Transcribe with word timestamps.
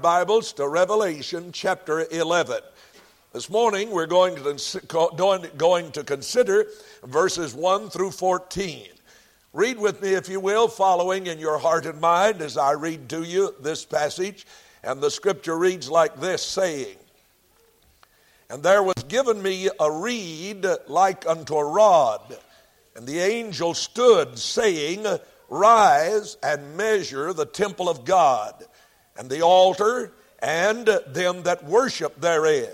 Bibles 0.00 0.54
to 0.54 0.66
Revelation 0.66 1.52
chapter 1.52 2.06
11. 2.10 2.60
This 3.34 3.50
morning 3.50 3.90
we're 3.90 4.06
going 4.06 4.34
to, 4.36 5.50
going 5.58 5.92
to 5.92 6.04
consider 6.04 6.66
verses 7.04 7.54
1 7.54 7.90
through 7.90 8.12
14. 8.12 8.86
Read 9.52 9.78
with 9.78 10.00
me, 10.00 10.14
if 10.14 10.26
you 10.30 10.40
will, 10.40 10.68
following 10.68 11.26
in 11.26 11.38
your 11.38 11.58
heart 11.58 11.84
and 11.84 12.00
mind 12.00 12.40
as 12.40 12.56
I 12.56 12.72
read 12.72 13.10
to 13.10 13.24
you 13.24 13.54
this 13.60 13.84
passage. 13.84 14.46
And 14.82 15.02
the 15.02 15.10
scripture 15.10 15.58
reads 15.58 15.90
like 15.90 16.18
this 16.18 16.42
saying, 16.42 16.96
And 18.48 18.62
there 18.62 18.82
was 18.82 19.04
given 19.06 19.42
me 19.42 19.68
a 19.78 19.92
reed 19.92 20.64
like 20.86 21.26
unto 21.26 21.56
a 21.56 21.64
rod, 21.64 22.38
and 22.96 23.06
the 23.06 23.18
angel 23.18 23.74
stood, 23.74 24.38
saying, 24.38 25.04
Rise 25.50 26.38
and 26.42 26.76
measure 26.76 27.34
the 27.34 27.44
temple 27.44 27.90
of 27.90 28.06
God 28.06 28.64
and 29.20 29.28
the 29.28 29.42
altar 29.42 30.10
and 30.38 30.86
them 31.08 31.42
that 31.42 31.62
worship 31.64 32.18
therein. 32.22 32.72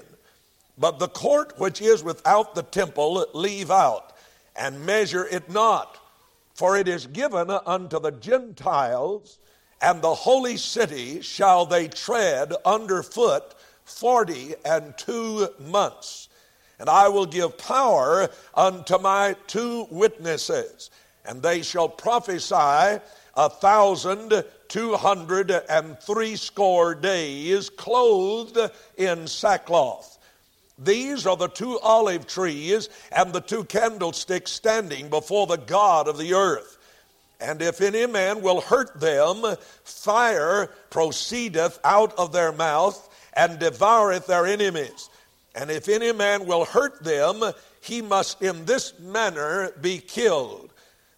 But 0.79 1.01
the 1.01 1.09
court 1.09 1.59
which 1.59 1.83
is 1.83 2.05
without 2.05 2.55
the 2.55 2.62
temple 2.62 3.27
leave 3.34 3.73
out, 3.73 4.12
and 4.55 4.87
measure 4.87 5.27
it 5.27 5.51
not, 5.51 5.98
for 6.55 6.77
it 6.77 6.87
is 6.87 7.09
given 7.09 7.51
unto 7.51 7.98
the 7.98 8.12
Gentiles, 8.12 9.38
and 9.83 10.01
the 10.01 10.15
holy 10.15 10.57
city 10.57 11.21
shall 11.21 11.66
they 11.66 11.88
tread 11.88 12.52
under 12.65 13.02
foot 13.02 13.43
forty 13.85 14.55
and 14.65 14.97
two 14.97 15.49
months. 15.59 16.29
And 16.79 16.88
I 16.88 17.09
will 17.09 17.27
give 17.27 17.59
power 17.59 18.29
unto 18.55 18.99
my 18.99 19.35
two 19.49 19.88
witnesses, 19.91 20.91
and 21.24 21.43
they 21.43 21.63
shall 21.63 21.88
prophesy 21.88 23.01
a 23.37 23.51
thousand 23.51 24.45
two 24.69 24.95
hundred 24.95 25.51
and 25.51 25.99
threescore 26.01 26.95
days 26.95 27.71
clothed 27.71 28.59
in 28.97 29.27
sackcloth. 29.27 30.19
These 30.79 31.27
are 31.27 31.37
the 31.37 31.49
two 31.49 31.79
olive 31.80 32.27
trees 32.27 32.88
and 33.13 33.33
the 33.33 33.41
two 33.41 33.65
candlesticks 33.65 34.52
standing 34.52 35.09
before 35.09 35.47
the 35.47 35.57
God 35.57 36.09
of 36.09 36.19
the 36.19 36.35
earth. 36.35 36.79
And 37.41 37.60
if 37.63 37.80
any 37.80 38.07
man 38.07 38.43
will 38.43 38.60
hurt 38.60 38.99
them, 38.99 39.57
fire 39.85 40.71
proceedeth 40.91 41.79
out 41.85 42.19
of 42.19 42.32
their 42.32 42.53
mouth 42.53 43.09
and 43.35 43.59
devoureth 43.59 44.27
their 44.27 44.47
enemies. 44.47 45.10
And 45.55 45.71
if 45.71 45.88
any 45.88 46.13
man 46.13 46.47
will 46.47 46.65
hurt 46.65 47.03
them, 47.03 47.43
he 47.80 48.03
must 48.03 48.43
in 48.43 48.65
this 48.65 48.99
manner 48.99 49.73
be 49.80 49.99
killed. 49.99 50.71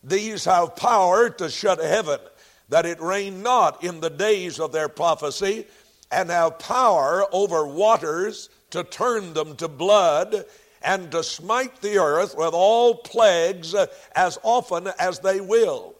These 0.02 0.44
have 0.44 0.76
power 0.76 1.28
to 1.30 1.50
shut 1.50 1.80
heaven 1.80 2.20
that 2.68 2.86
it 2.86 3.00
rain 3.00 3.42
not 3.42 3.82
in 3.82 4.00
the 4.00 4.10
days 4.10 4.60
of 4.60 4.72
their 4.72 4.88
prophecy, 4.88 5.66
and 6.10 6.30
have 6.30 6.58
power 6.58 7.26
over 7.32 7.66
waters 7.66 8.50
to 8.70 8.84
turn 8.84 9.32
them 9.34 9.56
to 9.56 9.68
blood, 9.68 10.44
and 10.82 11.10
to 11.10 11.22
smite 11.22 11.80
the 11.80 11.98
earth 11.98 12.36
with 12.36 12.52
all 12.52 12.94
plagues 12.94 13.74
as 14.14 14.38
often 14.42 14.88
as 14.98 15.18
they 15.18 15.40
will. 15.40 15.94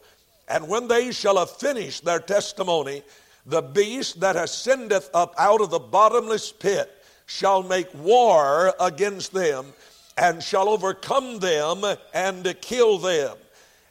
And 0.47 0.67
when 0.67 0.87
they 0.87 1.11
shall 1.11 1.37
have 1.37 1.51
finished 1.51 2.05
their 2.05 2.19
testimony, 2.19 3.03
the 3.45 3.61
beast 3.61 4.19
that 4.21 4.35
ascendeth 4.35 5.09
up 5.13 5.33
out 5.37 5.61
of 5.61 5.69
the 5.69 5.79
bottomless 5.79 6.51
pit 6.51 6.89
shall 7.25 7.61
make 7.61 7.93
war 7.95 8.73
against 8.79 9.33
them, 9.33 9.73
and 10.17 10.41
shall 10.41 10.69
overcome 10.69 11.39
them 11.39 11.83
and 12.13 12.55
kill 12.61 12.97
them 12.97 13.37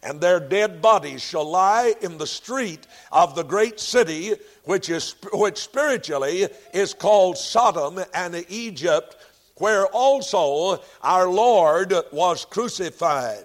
and 0.02 0.20
their 0.20 0.40
dead 0.40 0.80
bodies 0.80 1.22
shall 1.22 1.48
lie 1.48 1.94
in 2.00 2.18
the 2.18 2.26
street 2.26 2.86
of 3.10 3.34
the 3.34 3.42
great 3.42 3.80
city, 3.80 4.34
which, 4.64 4.90
is, 4.90 5.16
which 5.32 5.58
spiritually 5.58 6.46
is 6.72 6.94
called 6.94 7.36
Sodom 7.36 8.00
and 8.14 8.44
Egypt, 8.48 9.16
where 9.56 9.86
also 9.86 10.80
our 11.02 11.28
Lord 11.28 11.92
was 12.12 12.44
crucified. 12.44 13.44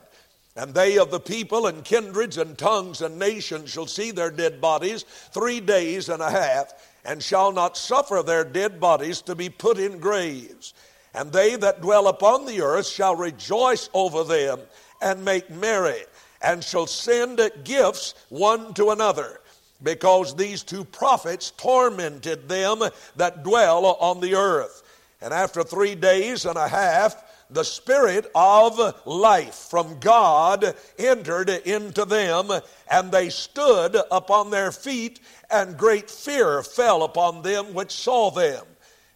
And 0.56 0.76
they 0.76 1.00
of 1.00 1.10
the 1.10 1.20
people 1.20 1.66
and 1.66 1.84
kindreds 1.84 2.38
and 2.38 2.56
tongues 2.56 3.02
and 3.02 3.18
nations 3.18 3.72
shall 3.72 3.88
see 3.88 4.12
their 4.12 4.30
dead 4.30 4.62
bodies 4.62 5.04
three 5.04 5.60
days 5.60 6.10
and 6.10 6.22
a 6.22 6.30
half, 6.30 6.74
and 7.04 7.22
shall 7.22 7.52
not 7.52 7.76
suffer 7.76 8.22
their 8.22 8.44
dead 8.44 8.80
bodies 8.80 9.22
to 9.24 9.34
be 9.34 9.50
put 9.50 9.80
in 9.80 9.98
graves. 9.98 10.76
And 11.16 11.32
they 11.32 11.56
that 11.56 11.82
dwell 11.82 12.08
upon 12.08 12.46
the 12.46 12.62
earth 12.62 12.88
shall 12.88 13.16
rejoice 13.16 13.90
over 13.96 14.24
them 14.24 14.60
and 15.02 15.26
make 15.26 15.50
merry 15.50 16.04
and 16.44 16.64
shall 16.64 16.86
send 16.86 17.40
gifts 17.64 18.14
one 18.30 18.74
to 18.74 18.92
another, 18.92 19.40
because 19.82 20.36
these 20.36 20.62
two 20.62 20.84
prophets 20.84 21.52
tormented 21.52 22.48
them 22.50 22.84
that 23.16 23.44
dwell 23.44 23.86
on 23.86 24.20
the 24.20 24.36
earth. 24.36 24.84
And 25.22 25.34
after 25.34 25.64
three 25.64 25.96
days 25.96 26.46
and 26.46 26.58
a 26.58 26.68
half, 26.68 27.16
the 27.50 27.64
Spirit 27.64 28.30
of 28.36 29.06
life 29.06 29.56
from 29.56 30.00
God 30.00 30.76
entered 30.98 31.50
into 31.50 32.04
them, 32.04 32.50
and 32.90 33.12
they 33.12 33.30
stood 33.30 33.96
upon 34.12 34.50
their 34.50 34.72
feet, 34.72 35.20
and 35.50 35.78
great 35.78 36.10
fear 36.10 36.62
fell 36.64 37.04
upon 37.04 37.42
them 37.42 37.74
which 37.74 37.92
saw 37.92 38.32
them. 38.32 38.66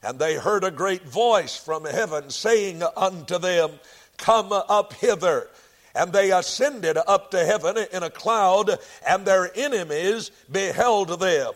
And 0.04 0.20
they 0.20 0.36
heard 0.36 0.64
a 0.64 0.72
great 0.72 1.04
voice 1.04 1.58
from 1.58 1.84
heaven 1.84 2.30
saying 2.30 2.84
unto 2.96 3.40
them, 3.40 3.72
Come 4.18 4.52
up 4.52 4.94
hither 4.94 5.50
and 5.98 6.14
they 6.14 6.32
ascended 6.32 6.98
up 7.08 7.32
to 7.32 7.44
heaven 7.44 7.76
in 7.92 8.04
a 8.04 8.10
cloud, 8.10 8.78
and 9.08 9.26
their 9.26 9.52
enemies 9.58 10.32
beheld 10.52 11.20
them. 11.20 11.54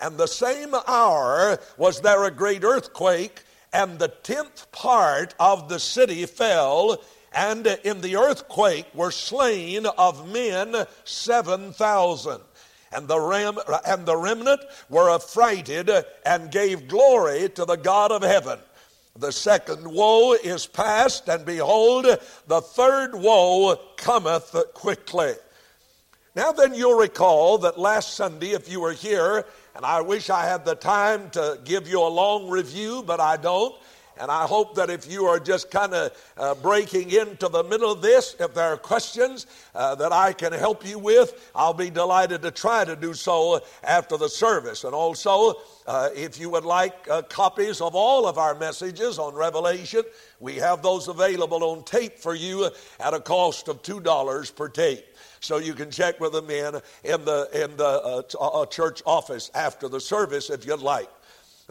And 0.00 0.16
the 0.16 0.26
same 0.26 0.74
hour 0.88 1.60
was 1.76 2.00
there 2.00 2.24
a 2.24 2.30
great 2.30 2.64
earthquake, 2.64 3.42
and 3.72 3.98
the 3.98 4.08
tenth 4.08 4.72
part 4.72 5.34
of 5.38 5.68
the 5.68 5.78
city 5.78 6.26
fell, 6.26 7.02
and 7.32 7.66
in 7.84 8.00
the 8.00 8.16
earthquake 8.16 8.86
were 8.94 9.10
slain 9.10 9.86
of 9.86 10.32
men 10.32 10.74
seven 11.04 11.72
thousand. 11.72 12.40
And 12.92 13.08
the, 13.08 13.82
and 13.84 14.06
the 14.06 14.16
remnant 14.16 14.60
were 14.88 15.10
affrighted 15.10 15.90
and 16.24 16.52
gave 16.52 16.86
glory 16.86 17.48
to 17.50 17.64
the 17.64 17.76
God 17.76 18.12
of 18.12 18.22
heaven. 18.22 18.60
The 19.16 19.30
second 19.30 19.86
woe 19.86 20.32
is 20.32 20.66
past, 20.66 21.28
and 21.28 21.44
behold, 21.44 22.04
the 22.48 22.60
third 22.60 23.14
woe 23.14 23.76
cometh 23.96 24.56
quickly. 24.74 25.34
Now, 26.34 26.50
then, 26.50 26.74
you'll 26.74 26.98
recall 26.98 27.58
that 27.58 27.78
last 27.78 28.14
Sunday, 28.14 28.50
if 28.50 28.68
you 28.68 28.80
were 28.80 28.92
here, 28.92 29.46
and 29.76 29.86
I 29.86 30.00
wish 30.00 30.30
I 30.30 30.46
had 30.46 30.64
the 30.64 30.74
time 30.74 31.30
to 31.30 31.60
give 31.64 31.86
you 31.86 32.00
a 32.00 32.08
long 32.08 32.50
review, 32.50 33.04
but 33.06 33.20
I 33.20 33.36
don't. 33.36 33.72
And 34.20 34.30
I 34.30 34.46
hope 34.46 34.74
that 34.76 34.90
if 34.90 35.10
you 35.10 35.24
are 35.26 35.40
just 35.40 35.70
kind 35.70 35.92
of 35.92 36.12
uh, 36.36 36.54
breaking 36.54 37.10
into 37.10 37.48
the 37.48 37.64
middle 37.64 37.92
of 37.92 38.02
this, 38.02 38.36
if 38.38 38.54
there 38.54 38.72
are 38.72 38.76
questions 38.76 39.46
uh, 39.74 39.94
that 39.96 40.12
I 40.12 40.32
can 40.32 40.52
help 40.52 40.86
you 40.86 40.98
with, 40.98 41.50
I'll 41.54 41.74
be 41.74 41.90
delighted 41.90 42.42
to 42.42 42.50
try 42.50 42.84
to 42.84 42.94
do 42.94 43.14
so 43.14 43.60
after 43.82 44.16
the 44.16 44.28
service. 44.28 44.84
And 44.84 44.94
also, 44.94 45.54
uh, 45.86 46.10
if 46.14 46.38
you 46.38 46.48
would 46.50 46.64
like 46.64 47.08
uh, 47.10 47.22
copies 47.22 47.80
of 47.80 47.94
all 47.94 48.26
of 48.26 48.38
our 48.38 48.54
messages 48.54 49.18
on 49.18 49.34
Revelation, 49.34 50.02
we 50.40 50.54
have 50.56 50.82
those 50.82 51.08
available 51.08 51.64
on 51.64 51.84
tape 51.84 52.18
for 52.18 52.34
you 52.34 52.70
at 53.00 53.14
a 53.14 53.20
cost 53.20 53.68
of 53.68 53.82
$2 53.82 54.56
per 54.56 54.68
tape 54.68 55.04
so 55.44 55.58
you 55.58 55.74
can 55.74 55.90
check 55.90 56.18
with 56.20 56.32
the 56.32 56.42
men 56.42 56.80
in 57.04 57.24
the 57.24 57.48
in 57.52 57.76
the 57.76 57.84
uh, 57.84 58.22
uh, 58.40 58.66
church 58.66 59.02
office 59.04 59.50
after 59.54 59.88
the 59.88 60.00
service 60.00 60.48
if 60.48 60.66
you'd 60.66 60.80
like. 60.80 61.08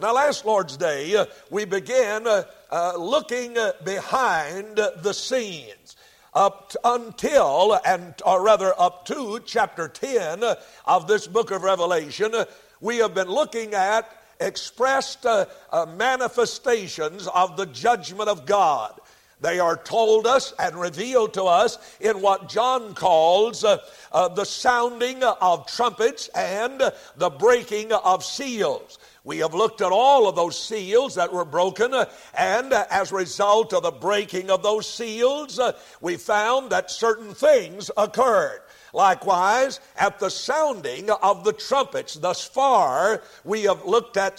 Now, 0.00 0.12
last 0.12 0.44
Lord's 0.44 0.76
Day, 0.76 1.14
uh, 1.14 1.26
we 1.50 1.64
began 1.64 2.26
uh, 2.26 2.42
uh, 2.72 2.94
looking 2.96 3.56
uh, 3.56 3.72
behind 3.84 4.76
the 4.76 5.12
scenes 5.12 5.94
up 6.34 6.70
to, 6.70 6.80
until, 6.82 7.78
and 7.86 8.12
or 8.26 8.42
rather 8.42 8.74
up 8.76 9.06
to 9.06 9.40
chapter 9.46 9.86
10 9.86 10.42
of 10.84 11.06
this 11.06 11.28
book 11.28 11.52
of 11.52 11.62
Revelation. 11.62 12.32
We 12.80 12.96
have 12.98 13.14
been 13.14 13.28
looking 13.28 13.74
at 13.74 14.10
expressed 14.40 15.26
uh, 15.26 15.46
uh, 15.70 15.86
manifestations 15.86 17.28
of 17.28 17.56
the 17.56 17.66
judgment 17.66 18.28
of 18.28 18.46
God. 18.46 18.98
They 19.40 19.60
are 19.60 19.76
told 19.76 20.26
us 20.26 20.54
and 20.58 20.74
revealed 20.74 21.34
to 21.34 21.44
us 21.44 21.78
in 22.00 22.20
what 22.20 22.48
John 22.48 22.94
calls 22.94 23.62
uh, 23.62 23.78
uh, 24.10 24.28
the 24.28 24.44
sounding 24.44 25.22
of 25.22 25.66
trumpets 25.66 26.28
and 26.28 26.80
the 27.16 27.30
breaking 27.30 27.92
of 27.92 28.24
seals. 28.24 28.98
We 29.24 29.38
have 29.38 29.54
looked 29.54 29.80
at 29.80 29.90
all 29.90 30.28
of 30.28 30.36
those 30.36 30.62
seals 30.62 31.14
that 31.14 31.32
were 31.32 31.46
broken, 31.46 31.94
uh, 31.94 32.04
and 32.34 32.74
uh, 32.74 32.84
as 32.90 33.10
a 33.10 33.16
result 33.16 33.72
of 33.72 33.82
the 33.82 33.90
breaking 33.90 34.50
of 34.50 34.62
those 34.62 34.86
seals, 34.86 35.58
uh, 35.58 35.72
we 36.02 36.18
found 36.18 36.68
that 36.70 36.90
certain 36.90 37.32
things 37.32 37.90
occurred. 37.96 38.60
Likewise, 38.92 39.80
at 39.96 40.18
the 40.18 40.28
sounding 40.28 41.08
of 41.10 41.42
the 41.42 41.54
trumpets, 41.54 42.14
thus 42.14 42.44
far, 42.44 43.22
we 43.44 43.62
have 43.62 43.86
looked 43.86 44.18
at 44.18 44.36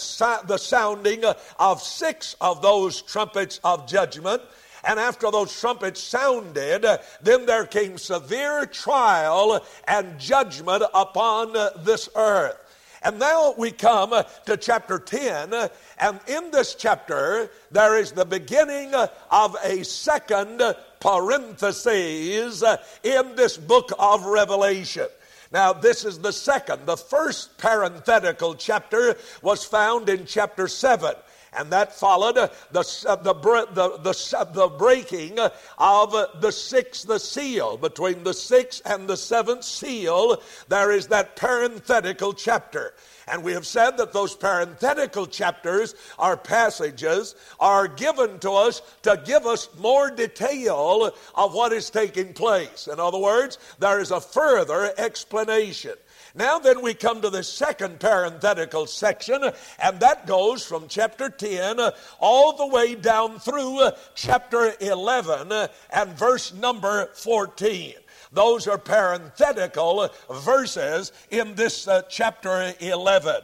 the 0.47 0.57
sounding 0.57 1.23
of 1.57 1.81
six 1.81 2.35
of 2.39 2.61
those 2.61 3.01
trumpets 3.01 3.59
of 3.63 3.87
judgment. 3.87 4.41
And 4.87 4.99
after 4.99 5.31
those 5.31 5.59
trumpets 5.59 5.99
sounded, 5.99 6.85
then 7.21 7.45
there 7.47 7.65
came 7.65 7.97
severe 7.97 8.67
trial 8.67 9.65
and 9.87 10.17
judgment 10.19 10.83
upon 10.93 11.53
this 11.83 12.07
earth. 12.15 12.64
And 13.05 13.19
now 13.19 13.53
we 13.55 13.69
come 13.69 14.13
uh, 14.13 14.23
to 14.47 14.57
chapter 14.57 14.97
10, 14.97 15.53
uh, 15.53 15.67
and 15.99 16.19
in 16.27 16.49
this 16.49 16.73
chapter, 16.73 17.51
there 17.69 17.99
is 17.99 18.11
the 18.11 18.25
beginning 18.25 18.95
of 19.29 19.55
a 19.63 19.85
second 19.85 20.63
parenthesis 20.99 22.63
uh, 22.63 22.77
in 23.03 23.35
this 23.35 23.57
book 23.57 23.91
of 23.99 24.25
Revelation. 24.25 25.05
Now, 25.51 25.71
this 25.71 26.03
is 26.03 26.17
the 26.17 26.33
second. 26.33 26.87
The 26.87 26.97
first 26.97 27.59
parenthetical 27.59 28.55
chapter 28.55 29.17
was 29.43 29.63
found 29.63 30.09
in 30.09 30.25
chapter 30.25 30.67
7 30.67 31.13
and 31.57 31.71
that 31.71 31.93
followed 31.93 32.37
uh, 32.37 32.43
uh, 32.43 32.47
the, 32.73 33.33
the, 33.33 33.67
the, 33.73 33.83
uh, 33.83 33.97
the, 33.97 34.49
the 34.53 34.67
breaking 34.77 35.39
of 35.77 36.41
the 36.41 36.51
sixth 36.51 37.21
seal. 37.21 37.77
Between 37.77 38.23
the 38.23 38.33
sixth 38.33 38.81
and 38.85 39.07
the 39.07 39.17
seventh 39.17 39.63
seal, 39.63 40.41
there 40.67 40.91
is 40.91 41.07
that 41.07 41.35
parenthetical 41.35 42.33
chapter. 42.33 42.93
And 43.27 43.43
we 43.43 43.53
have 43.53 43.65
said 43.65 43.97
that 43.97 44.13
those 44.13 44.35
parenthetical 44.35 45.25
chapters 45.25 45.95
are 46.19 46.37
passages 46.37 47.35
are 47.59 47.87
given 47.87 48.37
to 48.39 48.51
us 48.51 48.81
to 49.01 49.21
give 49.25 49.47
us 49.47 49.69
more 49.79 50.11
detail 50.11 51.11
of 51.33 51.53
what 51.53 51.73
is 51.73 51.89
taking 51.89 52.33
place. 52.33 52.87
In 52.87 52.99
other 52.99 53.17
words, 53.17 53.57
there 53.79 53.99
is 53.99 54.11
a 54.11 54.21
further 54.21 54.93
explanation. 54.97 55.93
Now, 56.37 56.59
then, 56.59 56.81
we 56.81 56.93
come 56.93 57.21
to 57.21 57.29
the 57.29 57.43
second 57.43 58.01
parenthetical 58.01 58.87
section, 58.87 59.41
and 59.79 59.99
that 60.01 60.27
goes 60.27 60.65
from 60.65 60.89
chapter 60.89 61.29
10 61.29 61.79
all 62.19 62.57
the 62.57 62.67
way 62.67 62.93
down 62.95 63.39
through 63.39 63.79
chapter 64.15 64.73
11 64.81 65.69
and 65.91 66.09
verse 66.11 66.53
number 66.53 67.05
14. 67.13 67.93
Those 68.33 68.67
are 68.67 68.77
parenthetical 68.77 70.09
verses 70.29 71.13
in 71.31 71.55
this 71.55 71.87
uh, 71.87 72.01
chapter 72.09 72.73
11. 72.81 73.35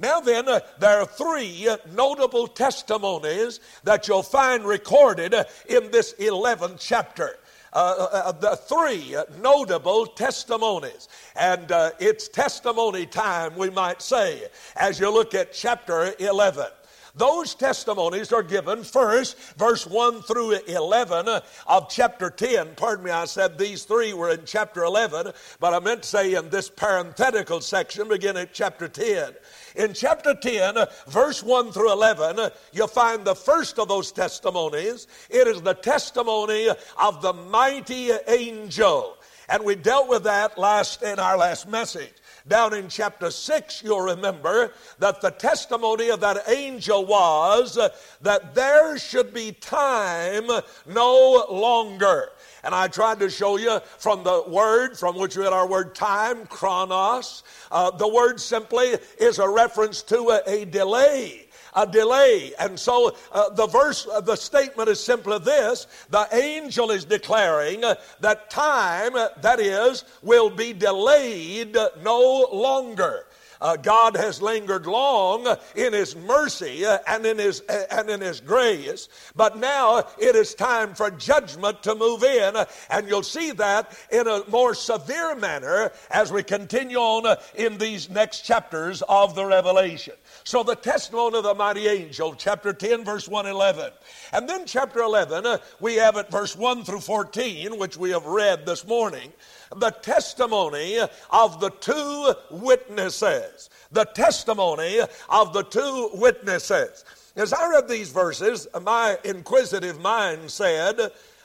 Now, 0.00 0.18
then, 0.18 0.48
uh, 0.48 0.60
there 0.80 0.98
are 0.98 1.06
three 1.06 1.68
notable 1.94 2.48
testimonies 2.48 3.60
that 3.84 4.08
you'll 4.08 4.24
find 4.24 4.64
recorded 4.64 5.34
in 5.68 5.90
this 5.92 6.14
11th 6.14 6.78
chapter. 6.80 7.38
Uh, 7.72 7.94
uh, 7.98 8.16
uh, 8.16 8.32
the 8.32 8.56
three 8.56 9.16
notable 9.40 10.04
testimonies. 10.06 11.08
And 11.36 11.70
uh, 11.70 11.92
it's 12.00 12.26
testimony 12.26 13.06
time, 13.06 13.54
we 13.56 13.70
might 13.70 14.02
say, 14.02 14.48
as 14.74 14.98
you 14.98 15.08
look 15.12 15.34
at 15.34 15.52
chapter 15.52 16.12
11. 16.18 16.66
Those 17.14 17.54
testimonies 17.54 18.32
are 18.32 18.42
given 18.42 18.82
first, 18.82 19.36
verse 19.54 19.86
1 19.86 20.22
through 20.22 20.60
11 20.66 21.28
of 21.66 21.88
chapter 21.88 22.30
10. 22.30 22.74
Pardon 22.76 23.04
me, 23.04 23.10
I 23.10 23.24
said 23.24 23.58
these 23.58 23.84
three 23.84 24.14
were 24.14 24.30
in 24.30 24.42
chapter 24.44 24.84
11, 24.84 25.32
but 25.58 25.74
I 25.74 25.80
meant 25.80 26.02
to 26.02 26.08
say 26.08 26.34
in 26.34 26.50
this 26.50 26.70
parenthetical 26.70 27.60
section, 27.60 28.08
begin 28.08 28.36
at 28.36 28.52
chapter 28.52 28.88
10. 28.88 29.32
In 29.76 29.94
chapter 29.94 30.34
10, 30.34 30.76
verse 31.06 31.42
1 31.42 31.72
through 31.72 31.92
11, 31.92 32.50
you'll 32.72 32.86
find 32.86 33.24
the 33.24 33.34
first 33.34 33.78
of 33.78 33.88
those 33.88 34.12
testimonies. 34.12 35.06
It 35.28 35.46
is 35.46 35.62
the 35.62 35.74
testimony 35.74 36.68
of 37.00 37.22
the 37.22 37.32
mighty 37.32 38.10
angel. 38.26 39.16
And 39.48 39.64
we 39.64 39.74
dealt 39.74 40.08
with 40.08 40.24
that 40.24 40.58
last 40.58 41.02
in 41.02 41.18
our 41.18 41.36
last 41.36 41.68
message. 41.68 42.12
Down 42.48 42.74
in 42.74 42.88
chapter 42.88 43.30
6, 43.30 43.82
you'll 43.82 44.00
remember 44.00 44.72
that 44.98 45.20
the 45.20 45.30
testimony 45.30 46.10
of 46.10 46.20
that 46.20 46.48
angel 46.48 47.04
was 47.04 47.78
that 48.22 48.54
there 48.54 48.98
should 48.98 49.32
be 49.34 49.52
time 49.52 50.46
no 50.86 51.46
longer. 51.50 52.30
And 52.62 52.74
I 52.74 52.88
tried 52.88 53.20
to 53.20 53.30
show 53.30 53.56
you 53.56 53.80
from 53.98 54.22
the 54.22 54.44
word 54.46 54.98
from 54.98 55.16
which 55.16 55.36
we 55.36 55.44
get 55.44 55.52
our 55.52 55.66
word 55.66 55.94
time, 55.94 56.46
chronos. 56.46 57.42
Uh, 57.70 57.90
the 57.90 58.08
word 58.08 58.40
simply 58.40 58.96
is 59.18 59.38
a 59.38 59.48
reference 59.48 60.02
to 60.02 60.30
a, 60.30 60.42
a 60.46 60.64
delay 60.64 61.46
a 61.74 61.86
delay. 61.86 62.52
And 62.58 62.78
so 62.78 63.16
uh, 63.32 63.50
the 63.50 63.66
verse, 63.66 64.06
uh, 64.06 64.20
the 64.20 64.36
statement 64.36 64.88
is 64.88 65.00
simply 65.02 65.38
this 65.38 65.86
the 66.10 66.26
angel 66.32 66.90
is 66.90 67.04
declaring 67.04 67.84
uh, 67.84 67.94
that 68.20 68.50
time, 68.50 69.14
uh, 69.14 69.28
that 69.42 69.60
is, 69.60 70.04
will 70.22 70.50
be 70.50 70.72
delayed 70.72 71.76
no 72.02 72.48
longer. 72.52 73.26
Uh, 73.60 73.76
God 73.76 74.16
has 74.16 74.40
lingered 74.40 74.86
long 74.86 75.46
in 75.74 75.92
His 75.92 76.16
mercy 76.16 76.84
uh, 76.84 76.98
and 77.06 77.26
in 77.26 77.38
His 77.38 77.62
uh, 77.68 77.84
and 77.90 78.08
in 78.08 78.20
His 78.20 78.40
grace, 78.40 79.08
but 79.36 79.58
now 79.58 79.98
it 80.18 80.34
is 80.34 80.54
time 80.54 80.94
for 80.94 81.10
judgment 81.10 81.82
to 81.82 81.94
move 81.94 82.22
in, 82.22 82.54
and 82.88 83.08
you'll 83.08 83.22
see 83.22 83.50
that 83.52 83.96
in 84.10 84.26
a 84.26 84.42
more 84.48 84.74
severe 84.74 85.34
manner 85.34 85.92
as 86.10 86.32
we 86.32 86.42
continue 86.42 86.96
on 86.96 87.36
in 87.54 87.76
these 87.78 88.08
next 88.08 88.40
chapters 88.40 89.02
of 89.08 89.34
the 89.34 89.44
Revelation. 89.44 90.14
So 90.44 90.62
the 90.62 90.76
testimony 90.76 91.38
of 91.38 91.44
the 91.44 91.54
mighty 91.54 91.86
angel, 91.86 92.34
chapter 92.34 92.72
10, 92.72 93.04
verse 93.04 93.28
111. 93.28 93.92
And 94.32 94.48
then 94.48 94.64
chapter 94.64 95.00
11, 95.00 95.44
uh, 95.44 95.58
we 95.80 95.96
have 95.96 96.16
it 96.16 96.30
verse 96.30 96.56
1 96.56 96.84
through 96.84 97.00
14, 97.00 97.78
which 97.78 97.96
we 97.96 98.10
have 98.10 98.24
read 98.24 98.64
this 98.64 98.86
morning 98.86 99.32
the 99.76 99.90
testimony 99.90 100.98
of 101.30 101.60
the 101.60 101.70
two 101.70 102.34
witnesses. 102.50 103.70
The 103.92 104.04
testimony 104.04 105.00
of 105.28 105.52
the 105.52 105.62
two 105.64 106.10
witnesses. 106.14 107.04
As 107.36 107.52
I 107.52 107.68
read 107.68 107.88
these 107.88 108.10
verses, 108.10 108.66
my 108.82 109.18
inquisitive 109.24 110.00
mind 110.00 110.50
said, 110.50 110.98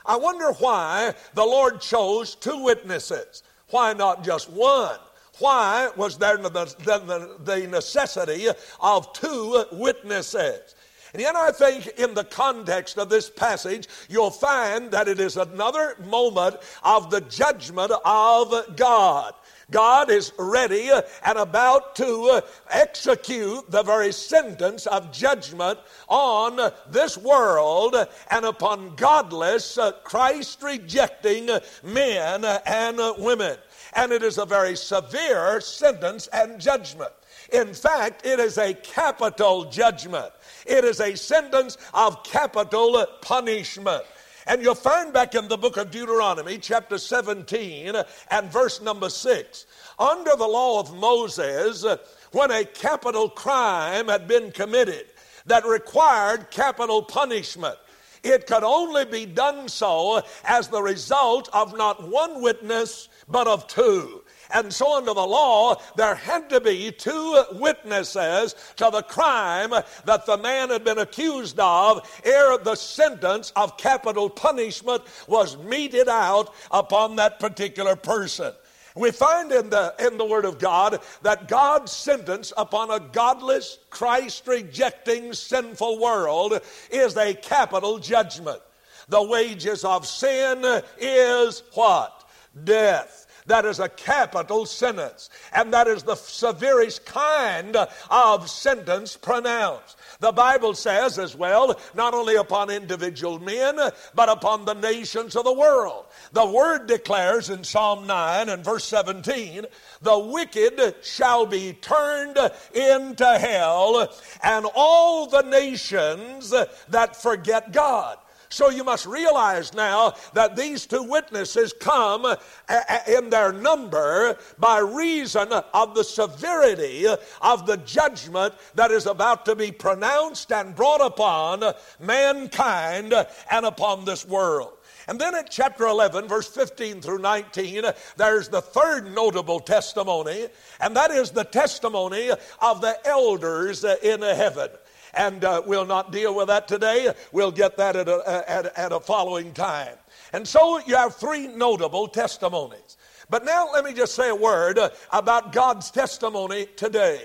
I 0.04 0.16
wonder 0.16 0.52
why 0.52 1.14
the 1.34 1.44
Lord 1.44 1.80
chose 1.80 2.34
two 2.34 2.62
witnesses. 2.62 3.42
Why 3.70 3.92
not 3.92 4.22
just 4.24 4.50
one? 4.50 4.98
Why 5.38 5.90
was 5.96 6.16
there 6.16 6.38
the 6.38 7.68
necessity 7.70 8.48
of 8.80 9.12
two 9.12 9.64
witnesses? 9.72 10.75
And 11.16 11.22
yet, 11.22 11.34
I 11.34 11.50
think 11.50 11.86
in 11.98 12.12
the 12.12 12.24
context 12.24 12.98
of 12.98 13.08
this 13.08 13.30
passage, 13.30 13.88
you'll 14.10 14.30
find 14.30 14.90
that 14.90 15.08
it 15.08 15.18
is 15.18 15.38
another 15.38 15.96
moment 16.04 16.56
of 16.82 17.10
the 17.10 17.22
judgment 17.22 17.90
of 18.04 18.76
God. 18.76 19.32
God 19.70 20.10
is 20.10 20.32
ready 20.38 20.90
and 21.24 21.38
about 21.38 21.96
to 21.96 22.40
execute 22.70 23.68
the 23.68 23.82
very 23.82 24.12
sentence 24.12 24.86
of 24.86 25.10
judgment 25.10 25.80
on 26.08 26.72
this 26.88 27.18
world 27.18 27.96
and 28.30 28.44
upon 28.44 28.94
godless, 28.94 29.76
uh, 29.76 29.90
Christ 30.04 30.62
rejecting 30.62 31.48
men 31.82 32.44
and 32.44 33.00
women. 33.18 33.56
And 33.94 34.12
it 34.12 34.22
is 34.22 34.38
a 34.38 34.46
very 34.46 34.76
severe 34.76 35.60
sentence 35.60 36.28
and 36.28 36.60
judgment. 36.60 37.12
In 37.52 37.74
fact, 37.74 38.24
it 38.24 38.38
is 38.38 38.58
a 38.58 38.74
capital 38.74 39.64
judgment. 39.70 40.32
It 40.64 40.84
is 40.84 41.00
a 41.00 41.16
sentence 41.16 41.76
of 41.94 42.22
capital 42.22 43.04
punishment. 43.20 44.04
And 44.46 44.62
you'll 44.62 44.76
find 44.76 45.12
back 45.12 45.34
in 45.34 45.48
the 45.48 45.56
book 45.56 45.76
of 45.76 45.90
Deuteronomy, 45.90 46.58
chapter 46.58 46.98
17 46.98 47.94
and 48.30 48.52
verse 48.52 48.80
number 48.80 49.08
6, 49.08 49.66
under 49.98 50.36
the 50.36 50.46
law 50.46 50.78
of 50.78 50.94
Moses, 50.94 51.84
when 52.30 52.52
a 52.52 52.64
capital 52.64 53.28
crime 53.28 54.06
had 54.06 54.28
been 54.28 54.52
committed 54.52 55.06
that 55.46 55.64
required 55.66 56.50
capital 56.50 57.02
punishment, 57.02 57.76
it 58.22 58.46
could 58.46 58.62
only 58.62 59.04
be 59.04 59.26
done 59.26 59.68
so 59.68 60.22
as 60.44 60.68
the 60.68 60.82
result 60.82 61.48
of 61.52 61.76
not 61.76 62.08
one 62.08 62.40
witness, 62.40 63.08
but 63.28 63.48
of 63.48 63.66
two. 63.66 64.22
And 64.52 64.72
so, 64.72 64.96
under 64.96 65.14
the 65.14 65.26
law, 65.26 65.80
there 65.96 66.14
had 66.14 66.50
to 66.50 66.60
be 66.60 66.92
two 66.92 67.44
witnesses 67.52 68.54
to 68.76 68.90
the 68.92 69.02
crime 69.02 69.70
that 70.04 70.26
the 70.26 70.38
man 70.38 70.70
had 70.70 70.84
been 70.84 70.98
accused 70.98 71.58
of 71.58 72.20
ere 72.24 72.58
the 72.58 72.74
sentence 72.74 73.52
of 73.56 73.76
capital 73.76 74.30
punishment 74.30 75.02
was 75.26 75.56
meted 75.56 76.08
out 76.08 76.54
upon 76.70 77.16
that 77.16 77.40
particular 77.40 77.96
person. 77.96 78.52
We 78.96 79.10
find 79.10 79.52
in 79.52 79.68
the, 79.68 79.94
in 79.98 80.16
the 80.16 80.24
Word 80.24 80.46
of 80.46 80.58
God 80.58 81.00
that 81.20 81.48
God's 81.48 81.92
sentence 81.92 82.52
upon 82.56 82.90
a 82.90 82.98
godless, 82.98 83.78
Christ 83.90 84.46
rejecting, 84.46 85.34
sinful 85.34 86.00
world 86.00 86.58
is 86.90 87.14
a 87.16 87.34
capital 87.34 87.98
judgment. 87.98 88.60
The 89.08 89.22
wages 89.22 89.84
of 89.84 90.06
sin 90.06 90.82
is 90.98 91.62
what? 91.74 92.28
Death. 92.64 93.25
That 93.46 93.64
is 93.64 93.78
a 93.78 93.88
capital 93.88 94.66
sentence, 94.66 95.30
and 95.52 95.72
that 95.72 95.86
is 95.86 96.02
the 96.02 96.16
severest 96.16 97.06
kind 97.06 97.76
of 98.10 98.50
sentence 98.50 99.16
pronounced. 99.16 99.96
The 100.18 100.32
Bible 100.32 100.74
says 100.74 101.18
as 101.18 101.36
well, 101.36 101.78
not 101.94 102.14
only 102.14 102.36
upon 102.36 102.70
individual 102.70 103.38
men, 103.38 103.78
but 104.14 104.28
upon 104.28 104.64
the 104.64 104.74
nations 104.74 105.36
of 105.36 105.44
the 105.44 105.52
world. 105.52 106.06
The 106.32 106.46
Word 106.46 106.86
declares 106.86 107.50
in 107.50 107.62
Psalm 107.62 108.06
9 108.06 108.48
and 108.48 108.64
verse 108.64 108.84
17, 108.84 109.66
the 110.02 110.18
wicked 110.18 110.96
shall 111.02 111.46
be 111.46 111.74
turned 111.74 112.38
into 112.74 113.38
hell, 113.38 114.12
and 114.42 114.66
all 114.74 115.26
the 115.26 115.42
nations 115.42 116.50
that 116.88 117.16
forget 117.16 117.72
God. 117.72 118.18
So 118.56 118.70
you 118.70 118.84
must 118.84 119.04
realize 119.04 119.74
now 119.74 120.14
that 120.32 120.56
these 120.56 120.86
two 120.86 121.02
witnesses 121.02 121.74
come 121.78 122.24
uh, 122.24 122.36
uh, 122.70 122.98
in 123.06 123.28
their 123.28 123.52
number 123.52 124.38
by 124.58 124.78
reason 124.78 125.52
of 125.52 125.94
the 125.94 126.02
severity 126.02 127.06
of 127.42 127.66
the 127.66 127.76
judgment 127.76 128.54
that 128.74 128.90
is 128.90 129.04
about 129.04 129.44
to 129.44 129.56
be 129.56 129.70
pronounced 129.70 130.52
and 130.52 130.74
brought 130.74 131.02
upon 131.02 131.74
mankind 132.00 133.12
and 133.50 133.66
upon 133.66 134.06
this 134.06 134.26
world. 134.26 134.72
And 135.06 135.20
then 135.20 135.34
at 135.34 135.50
chapter 135.50 135.84
11, 135.84 136.26
verse 136.26 136.48
15 136.48 137.02
through 137.02 137.18
19, 137.18 137.84
there's 138.16 138.48
the 138.48 138.62
third 138.62 139.14
notable 139.14 139.60
testimony, 139.60 140.48
and 140.80 140.96
that 140.96 141.10
is 141.10 141.30
the 141.30 141.44
testimony 141.44 142.30
of 142.62 142.80
the 142.80 143.06
elders 143.06 143.84
in 143.84 144.22
heaven 144.22 144.70
and 145.16 145.44
uh, 145.44 145.62
we'll 145.66 145.86
not 145.86 146.12
deal 146.12 146.34
with 146.34 146.48
that 146.48 146.68
today. 146.68 147.12
We'll 147.32 147.52
get 147.52 147.76
that 147.78 147.96
at 147.96 148.08
a, 148.08 148.44
at, 148.48 148.66
at 148.78 148.92
a 148.92 149.00
following 149.00 149.52
time. 149.52 149.94
And 150.32 150.46
so 150.46 150.78
you 150.86 150.96
have 150.96 151.16
three 151.16 151.48
notable 151.48 152.08
testimonies. 152.08 152.96
But 153.28 153.44
now 153.44 153.68
let 153.72 153.84
me 153.84 153.92
just 153.92 154.14
say 154.14 154.28
a 154.28 154.34
word 154.34 154.78
about 155.12 155.52
God's 155.52 155.90
testimony 155.90 156.66
today. 156.76 157.22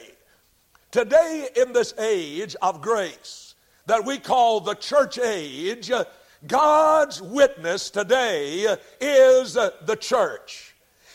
Today, 0.89 1.47
in 1.55 1.73
this 1.73 1.93
age 1.99 2.55
of 2.61 2.81
grace 2.81 3.55
that 3.85 4.03
we 4.05 4.17
call 4.17 4.59
the 4.59 4.73
church 4.75 5.19
age, 5.19 5.91
God's 6.47 7.21
witness 7.21 7.89
today 7.89 8.75
is 8.99 9.53
the 9.53 9.97
church. 9.99 10.70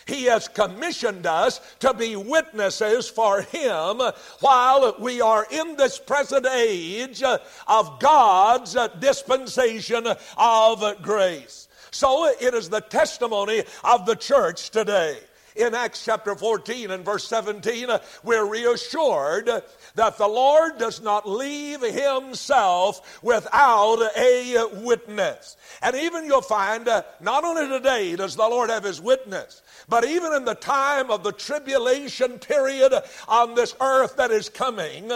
He 0.07 0.23
has 0.25 0.47
commissioned 0.47 1.25
us 1.25 1.59
to 1.79 1.93
be 1.93 2.15
witnesses 2.15 3.09
for 3.09 3.41
Him 3.41 4.01
while 4.39 4.95
we 4.99 5.21
are 5.21 5.45
in 5.51 5.75
this 5.75 5.99
present 5.99 6.45
age 6.45 7.21
of 7.23 7.99
God's 7.99 8.75
dispensation 8.99 10.07
of 10.37 11.01
grace. 11.01 11.67
So 11.91 12.27
it 12.27 12.53
is 12.53 12.69
the 12.69 12.81
testimony 12.81 13.63
of 13.83 14.05
the 14.05 14.15
church 14.15 14.69
today 14.69 15.17
in 15.57 15.73
Acts 15.73 16.05
chapter 16.05 16.35
14 16.35 16.91
and 16.91 17.03
verse 17.03 17.27
17, 17.27 17.89
we're 18.23 18.45
reassured 18.45 19.49
that 19.95 20.17
the 20.17 20.27
Lord 20.27 20.77
does 20.77 21.01
not 21.01 21.27
leave 21.27 21.81
himself 21.81 23.21
without 23.23 23.97
a 24.17 24.65
witness. 24.83 25.57
And 25.81 25.95
even 25.95 26.25
you'll 26.25 26.41
find, 26.41 26.87
uh, 26.87 27.03
not 27.19 27.43
only 27.43 27.67
today 27.67 28.15
does 28.15 28.35
the 28.35 28.47
Lord 28.47 28.69
have 28.69 28.83
his 28.83 29.01
witness, 29.01 29.61
but 29.89 30.05
even 30.05 30.33
in 30.33 30.45
the 30.45 30.55
time 30.55 31.09
of 31.09 31.23
the 31.23 31.31
tribulation 31.31 32.39
period 32.39 32.93
on 33.27 33.55
this 33.55 33.75
earth 33.81 34.17
that 34.17 34.31
is 34.31 34.49
coming, 34.49 35.11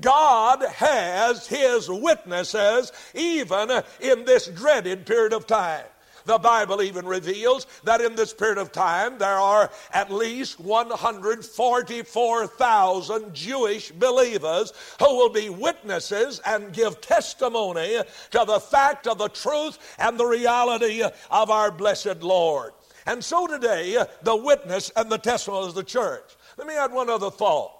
God 0.00 0.62
has 0.62 1.46
his 1.46 1.88
witnesses 1.88 2.92
even 3.14 3.70
in 4.00 4.24
this 4.24 4.46
dreaded 4.46 5.06
period 5.06 5.32
of 5.32 5.46
time. 5.46 5.84
The 6.24 6.38
Bible 6.38 6.82
even 6.82 7.06
reveals 7.06 7.66
that 7.84 8.00
in 8.00 8.14
this 8.14 8.32
period 8.32 8.58
of 8.58 8.70
time 8.72 9.18
there 9.18 9.38
are 9.38 9.70
at 9.92 10.12
least 10.12 10.60
144,000 10.60 13.34
Jewish 13.34 13.90
believers 13.92 14.72
who 14.98 15.16
will 15.16 15.30
be 15.30 15.48
witnesses 15.48 16.40
and 16.44 16.72
give 16.72 17.00
testimony 17.00 18.00
to 18.30 18.44
the 18.46 18.60
fact 18.60 19.06
of 19.06 19.18
the 19.18 19.28
truth 19.28 19.78
and 19.98 20.18
the 20.18 20.26
reality 20.26 21.02
of 21.02 21.50
our 21.50 21.70
blessed 21.70 22.22
Lord. 22.22 22.72
And 23.06 23.24
so 23.24 23.46
today, 23.46 24.04
the 24.22 24.36
witness 24.36 24.90
and 24.94 25.10
the 25.10 25.18
testimony 25.18 25.66
of 25.66 25.74
the 25.74 25.82
church. 25.82 26.36
Let 26.56 26.66
me 26.66 26.74
add 26.74 26.92
one 26.92 27.10
other 27.10 27.30
thought. 27.30 27.72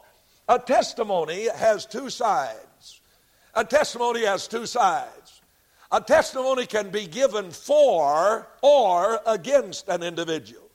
A 0.49 0.59
testimony 0.59 1.49
has 1.49 1.87
two 1.87 2.11
sides. 2.11 3.01
A 3.55 3.65
testimony 3.65 4.25
has 4.25 4.49
two 4.49 4.67
sides. 4.67 5.42
A 5.93 6.01
testimony 6.01 6.65
can 6.65 6.89
be 6.89 7.07
given 7.07 7.51
for 7.51 8.49
or 8.63 9.21
against 9.27 9.89
an 9.89 10.03
individual. 10.03 10.71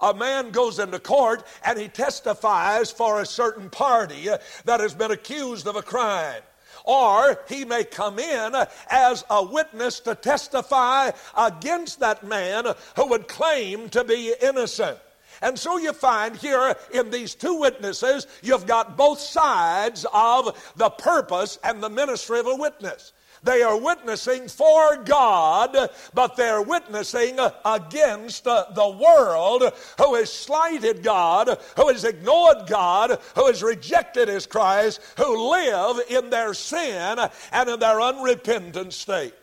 A 0.00 0.12
man 0.12 0.50
goes 0.50 0.80
into 0.80 0.98
court 0.98 1.46
and 1.64 1.78
he 1.78 1.86
testifies 1.86 2.90
for 2.90 3.20
a 3.20 3.26
certain 3.26 3.70
party 3.70 4.28
that 4.64 4.80
has 4.80 4.92
been 4.92 5.12
accused 5.12 5.68
of 5.68 5.76
a 5.76 5.82
crime. 5.82 6.42
Or 6.84 7.38
he 7.48 7.64
may 7.64 7.84
come 7.84 8.18
in 8.18 8.54
as 8.90 9.24
a 9.30 9.44
witness 9.44 10.00
to 10.00 10.16
testify 10.16 11.12
against 11.36 12.00
that 12.00 12.26
man 12.26 12.64
who 12.96 13.06
would 13.06 13.28
claim 13.28 13.88
to 13.90 14.02
be 14.02 14.34
innocent. 14.42 14.98
And 15.42 15.56
so 15.58 15.76
you 15.76 15.92
find 15.92 16.34
here 16.36 16.74
in 16.92 17.10
these 17.10 17.36
two 17.36 17.60
witnesses, 17.60 18.26
you've 18.42 18.66
got 18.66 18.96
both 18.96 19.20
sides 19.20 20.04
of 20.12 20.72
the 20.76 20.90
purpose 20.90 21.58
and 21.62 21.80
the 21.80 21.90
ministry 21.90 22.40
of 22.40 22.46
a 22.46 22.56
witness. 22.56 23.12
They 23.42 23.62
are 23.62 23.78
witnessing 23.78 24.48
for 24.48 24.96
God, 24.96 25.74
but 26.12 26.36
they're 26.36 26.60
witnessing 26.60 27.40
uh, 27.40 27.52
against 27.64 28.46
uh, 28.46 28.66
the 28.74 28.88
world 28.88 29.62
who 29.98 30.14
has 30.14 30.30
slighted 30.30 31.02
God, 31.02 31.58
who 31.76 31.88
has 31.88 32.04
ignored 32.04 32.66
God, 32.66 33.18
who 33.34 33.46
has 33.46 33.62
rejected 33.62 34.28
His 34.28 34.46
Christ, 34.46 35.00
who 35.16 35.50
live 35.50 36.00
in 36.10 36.28
their 36.28 36.52
sin 36.52 37.18
and 37.52 37.70
in 37.70 37.80
their 37.80 38.00
unrepentant 38.00 38.92
state. 38.92 39.34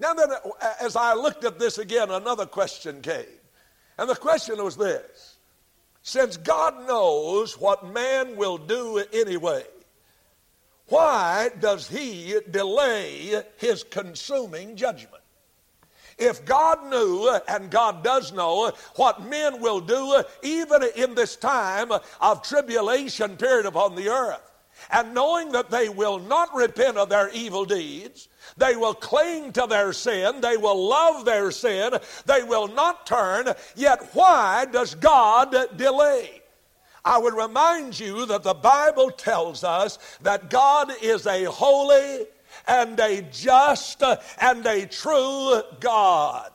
Now, 0.00 0.12
then, 0.14 0.30
uh, 0.32 0.72
as 0.80 0.96
I 0.96 1.14
looked 1.14 1.44
at 1.44 1.58
this 1.58 1.78
again, 1.78 2.10
another 2.10 2.46
question 2.46 3.00
came. 3.00 3.24
And 3.98 4.10
the 4.10 4.16
question 4.16 4.62
was 4.62 4.76
this 4.76 5.36
Since 6.02 6.36
God 6.36 6.86
knows 6.86 7.58
what 7.58 7.92
man 7.92 8.36
will 8.36 8.58
do 8.58 9.04
anyway, 9.12 9.64
why 10.88 11.50
does 11.60 11.88
he 11.88 12.38
delay 12.50 13.42
his 13.56 13.82
consuming 13.84 14.76
judgment? 14.76 15.22
If 16.18 16.44
God 16.46 16.88
knew, 16.88 17.38
and 17.48 17.70
God 17.70 18.02
does 18.02 18.32
know, 18.32 18.72
what 18.94 19.26
men 19.28 19.60
will 19.60 19.80
do 19.80 20.22
even 20.42 20.82
in 20.96 21.14
this 21.14 21.36
time 21.36 21.90
of 22.20 22.42
tribulation 22.42 23.36
period 23.36 23.66
upon 23.66 23.94
the 23.94 24.08
earth, 24.08 24.40
and 24.90 25.12
knowing 25.12 25.52
that 25.52 25.70
they 25.70 25.88
will 25.88 26.18
not 26.18 26.54
repent 26.54 26.96
of 26.96 27.08
their 27.08 27.30
evil 27.30 27.64
deeds, 27.64 28.28
they 28.56 28.76
will 28.76 28.94
cling 28.94 29.52
to 29.52 29.66
their 29.68 29.92
sin, 29.92 30.40
they 30.40 30.56
will 30.56 30.88
love 30.88 31.24
their 31.24 31.50
sin, 31.50 31.92
they 32.24 32.42
will 32.42 32.68
not 32.68 33.06
turn, 33.06 33.52
yet 33.74 34.10
why 34.14 34.66
does 34.70 34.94
God 34.94 35.54
delay? 35.76 36.42
I 37.06 37.18
would 37.18 37.34
remind 37.34 37.98
you 37.98 38.26
that 38.26 38.42
the 38.42 38.52
Bible 38.52 39.12
tells 39.12 39.62
us 39.62 40.00
that 40.22 40.50
God 40.50 40.90
is 41.00 41.24
a 41.24 41.44
holy 41.44 42.26
and 42.66 42.98
a 42.98 43.22
just 43.22 44.02
and 44.40 44.66
a 44.66 44.86
true 44.86 45.62
God. 45.78 46.50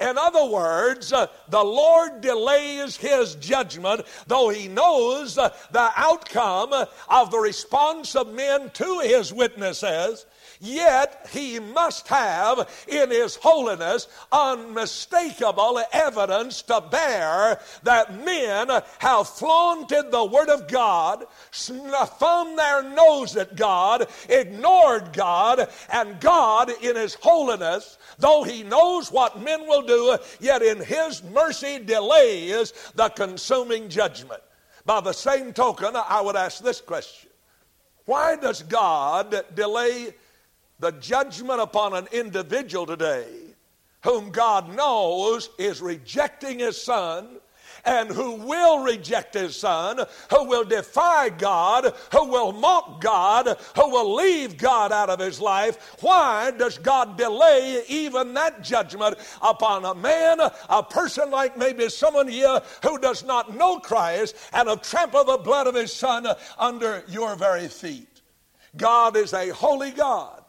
In 0.00 0.18
other 0.18 0.44
words, 0.46 1.10
the 1.10 1.62
Lord 1.62 2.20
delays 2.20 2.96
his 2.96 3.36
judgment, 3.36 4.02
though 4.26 4.48
he 4.48 4.66
knows 4.66 5.36
the 5.36 5.52
outcome 5.94 6.72
of 7.08 7.30
the 7.30 7.38
response 7.38 8.16
of 8.16 8.34
men 8.34 8.70
to 8.70 9.00
his 9.04 9.32
witnesses. 9.32 10.26
Yet 10.64 11.26
he 11.32 11.58
must 11.58 12.06
have 12.06 12.70
in 12.86 13.10
his 13.10 13.34
holiness 13.34 14.06
unmistakable 14.30 15.82
evidence 15.92 16.62
to 16.62 16.80
bear 16.80 17.58
that 17.82 18.24
men 18.24 18.68
have 19.00 19.28
flaunted 19.28 20.12
the 20.12 20.24
word 20.24 20.48
of 20.50 20.68
God, 20.68 21.26
thumbed 21.50 22.56
their 22.56 22.84
nose 22.84 23.36
at 23.36 23.56
God, 23.56 24.06
ignored 24.28 25.12
God, 25.12 25.68
and 25.90 26.20
God 26.20 26.70
in 26.80 26.94
his 26.94 27.14
holiness, 27.14 27.98
though 28.20 28.44
he 28.44 28.62
knows 28.62 29.10
what 29.10 29.42
men 29.42 29.66
will 29.66 29.82
do, 29.82 30.16
yet 30.38 30.62
in 30.62 30.78
his 30.80 31.24
mercy 31.24 31.80
delays 31.80 32.72
the 32.94 33.08
consuming 33.08 33.88
judgment. 33.88 34.40
By 34.86 35.00
the 35.00 35.12
same 35.12 35.52
token, 35.52 35.96
I 35.96 36.20
would 36.20 36.36
ask 36.36 36.62
this 36.62 36.80
question 36.80 37.30
Why 38.04 38.36
does 38.36 38.62
God 38.62 39.44
delay 39.56 40.14
the 40.82 40.90
judgment 40.90 41.60
upon 41.60 41.94
an 41.94 42.08
individual 42.10 42.84
today 42.84 43.24
whom 44.02 44.30
God 44.30 44.74
knows 44.74 45.48
is 45.56 45.80
rejecting 45.80 46.58
his 46.58 46.78
son 46.78 47.38
and 47.84 48.10
who 48.10 48.32
will 48.32 48.82
reject 48.82 49.34
his 49.34 49.54
son, 49.54 50.00
who 50.30 50.44
will 50.44 50.64
defy 50.64 51.28
God, 51.28 51.94
who 52.10 52.28
will 52.28 52.50
mock 52.50 53.00
God, 53.00 53.56
who 53.76 53.90
will 53.90 54.16
leave 54.16 54.56
God 54.56 54.90
out 54.90 55.08
of 55.08 55.20
his 55.20 55.40
life. 55.40 55.96
Why 56.00 56.50
does 56.50 56.78
God 56.78 57.16
delay 57.16 57.84
even 57.86 58.34
that 58.34 58.64
judgment 58.64 59.18
upon 59.40 59.84
a 59.84 59.94
man, 59.94 60.38
a 60.68 60.82
person 60.82 61.30
like 61.30 61.56
maybe 61.56 61.88
someone 61.90 62.26
here 62.26 62.60
who 62.82 62.98
does 62.98 63.24
not 63.24 63.56
know 63.56 63.78
Christ 63.78 64.34
and 64.52 64.68
have 64.68 64.82
trampled 64.82 65.28
the 65.28 65.38
blood 65.38 65.68
of 65.68 65.76
his 65.76 65.92
son 65.92 66.26
under 66.58 67.04
your 67.06 67.36
very 67.36 67.68
feet? 67.68 68.20
God 68.76 69.16
is 69.16 69.32
a 69.32 69.50
holy 69.50 69.92
God. 69.92 70.41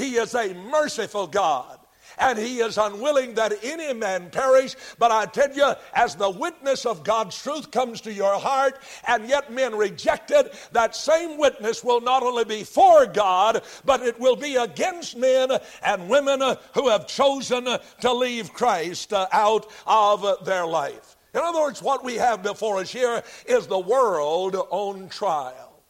He 0.00 0.16
is 0.16 0.34
a 0.34 0.54
merciful 0.54 1.26
God. 1.26 1.78
and 2.18 2.38
he 2.38 2.58
is 2.58 2.78
unwilling 2.78 3.34
that 3.34 3.52
any 3.62 3.92
man 3.94 4.30
perish. 4.30 4.76
But 4.98 5.10
I 5.10 5.26
tell 5.26 5.52
you, 5.52 5.72
as 5.94 6.14
the 6.14 6.30
witness 6.30 6.86
of 6.86 7.02
God's 7.02 7.40
truth 7.40 7.70
comes 7.70 8.00
to 8.02 8.12
your 8.12 8.38
heart, 8.38 8.78
and 9.06 9.28
yet 9.28 9.52
men 9.52 9.74
reject 9.74 10.30
it, 10.30 10.54
that 10.72 10.94
same 10.94 11.38
witness 11.38 11.82
will 11.82 12.00
not 12.00 12.22
only 12.22 12.44
be 12.44 12.64
for 12.64 13.06
God, 13.06 13.62
but 13.84 14.02
it 14.02 14.18
will 14.20 14.36
be 14.36 14.56
against 14.56 15.16
men 15.16 15.50
and 15.82 16.08
women 16.08 16.40
who 16.74 16.88
have 16.88 17.06
chosen 17.06 17.64
to 18.00 18.12
leave 18.12 18.52
Christ 18.52 19.12
uh, 19.12 19.26
out 19.32 19.70
of 19.86 20.44
their 20.44 20.66
life. 20.66 21.16
In 21.32 21.40
other 21.40 21.60
words, 21.60 21.80
what 21.80 22.04
we 22.04 22.16
have 22.16 22.42
before 22.42 22.78
us 22.78 22.92
here 22.92 23.22
is 23.46 23.66
the 23.66 23.78
world 23.78 24.56
on 24.70 25.08
trial. 25.08 25.82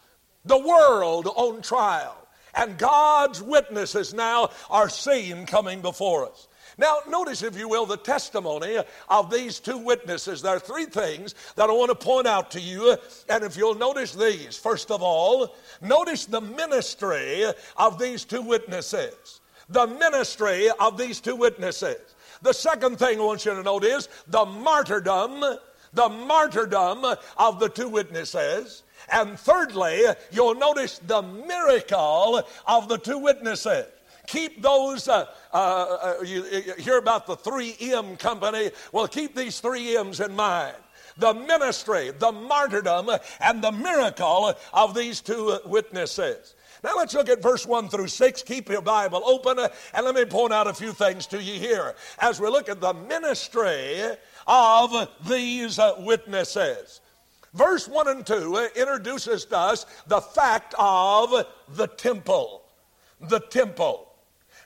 The 0.45 0.59
world 0.59 1.27
on 1.35 1.63
trial. 1.63 2.20
And 2.55 2.79
God's 2.79 3.43
witnesses 3.43 4.15
now 4.15 4.51
are 4.69 4.89
seen 4.89 5.47
coming 5.47 5.81
before 5.81 6.29
us. 6.29 6.49
Now, 6.79 7.01
notice, 7.09 7.43
if 7.43 7.59
you 7.59 7.69
will, 7.69 7.85
the 7.85 7.99
testimony 7.99 8.79
of 9.09 9.31
these 9.31 9.61
two 9.61 9.77
witnesses. 9.77 10.41
There 10.41 10.57
are 10.57 10.61
three 10.61 10.87
things 10.87 11.35
that 11.57 11.69
I 11.69 11.73
want 11.73 11.91
to 11.91 11.95
point 11.95 12.27
out 12.27 12.51
to 12.53 12.61
you. 12.61 12.97
And 13.29 13.45
if 13.45 13.57
you'll 13.57 13.75
notice 13.75 14.15
these, 14.15 14.57
first 14.57 14.91
of 14.91 15.03
all, 15.03 15.55
notice 15.83 16.25
the 16.25 16.41
ministry 16.41 17.45
of 17.77 17.99
these 17.99 18.25
two 18.25 18.41
witnesses. 18.41 19.41
The 19.69 19.87
ministry 19.87 20.69
of 20.81 20.97
these 20.97 21.21
two 21.21 21.37
witnesses. 21.37 22.01
The 22.43 22.55
second 22.55 22.99
thing 22.99 23.21
I 23.21 23.25
want 23.25 23.45
you 23.45 23.55
to 23.55 23.63
note 23.63 23.85
is 23.85 24.09
the 24.29 24.47
martyrdom, 24.47 25.45
the 25.93 26.09
martyrdom 26.09 27.05
of 27.37 27.61
the 27.61 27.69
two 27.69 27.89
witnesses. 27.89 28.85
And 29.13 29.39
thirdly, 29.39 30.05
you'll 30.31 30.55
notice 30.55 31.01
the 31.07 31.23
miracle 31.23 32.43
of 32.67 32.89
the 32.89 32.99
two 32.99 33.19
witnesses. 33.19 33.87
Keep 34.27 34.63
those, 34.63 35.09
uh, 35.09 35.27
uh, 35.53 35.57
uh, 35.57 36.15
you, 36.23 36.45
you 36.45 36.75
hear 36.79 36.99
about 36.99 37.27
the 37.27 37.37
3M 37.37 38.19
company. 38.19 38.71
Well, 38.93 39.09
keep 39.09 39.35
these 39.35 39.59
three 39.59 39.97
M's 39.97 40.21
in 40.21 40.37
mind 40.37 40.77
the 41.17 41.35
ministry, 41.35 42.13
the 42.19 42.33
martyrdom, 42.33 43.11
and 43.41 43.63
the 43.63 43.73
miracle 43.73 44.55
of 44.73 44.95
these 44.95 45.21
two 45.21 45.59
witnesses. 45.67 46.55
Now 46.83 46.97
let's 46.97 47.13
look 47.13 47.29
at 47.29 47.43
verse 47.43 47.67
1 47.67 47.89
through 47.89 48.09
6. 48.09 48.43
Keep 48.45 48.71
your 48.71 48.81
Bible 48.81 49.23
open 49.25 49.59
and 49.59 50.07
let 50.07 50.15
me 50.15 50.25
point 50.25 50.53
out 50.53 50.67
a 50.67 50.73
few 50.73 50.93
things 50.93 51.27
to 51.27 51.43
you 51.43 51.55
here 51.55 51.95
as 52.21 52.41
we 52.41 52.49
look 52.49 52.69
at 52.69 52.81
the 52.81 52.95
ministry 52.95 54.01
of 54.47 55.09
these 55.29 55.79
witnesses. 55.99 57.01
Verse 57.55 57.89
1 57.89 58.09
and 58.09 58.27
2 58.27 58.57
uh, 58.57 58.69
introduces 58.77 59.45
to 59.47 59.59
us 59.59 59.87
the 60.07 60.21
fact 60.21 60.75
of 60.79 61.47
the 61.69 61.87
temple. 61.89 62.63
The 63.21 63.41
temple. 63.41 64.07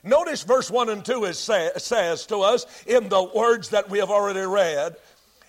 Notice 0.03 0.43
verse 0.43 0.69
1 0.69 0.89
and 0.89 1.03
2 1.03 1.25
is 1.25 1.39
say, 1.39 1.71
says 1.77 2.27
to 2.27 2.41
us 2.41 2.65
in 2.85 3.09
the 3.09 3.23
words 3.23 3.69
that 3.69 3.89
we 3.89 3.97
have 3.97 4.11
already 4.11 4.41
read, 4.41 4.97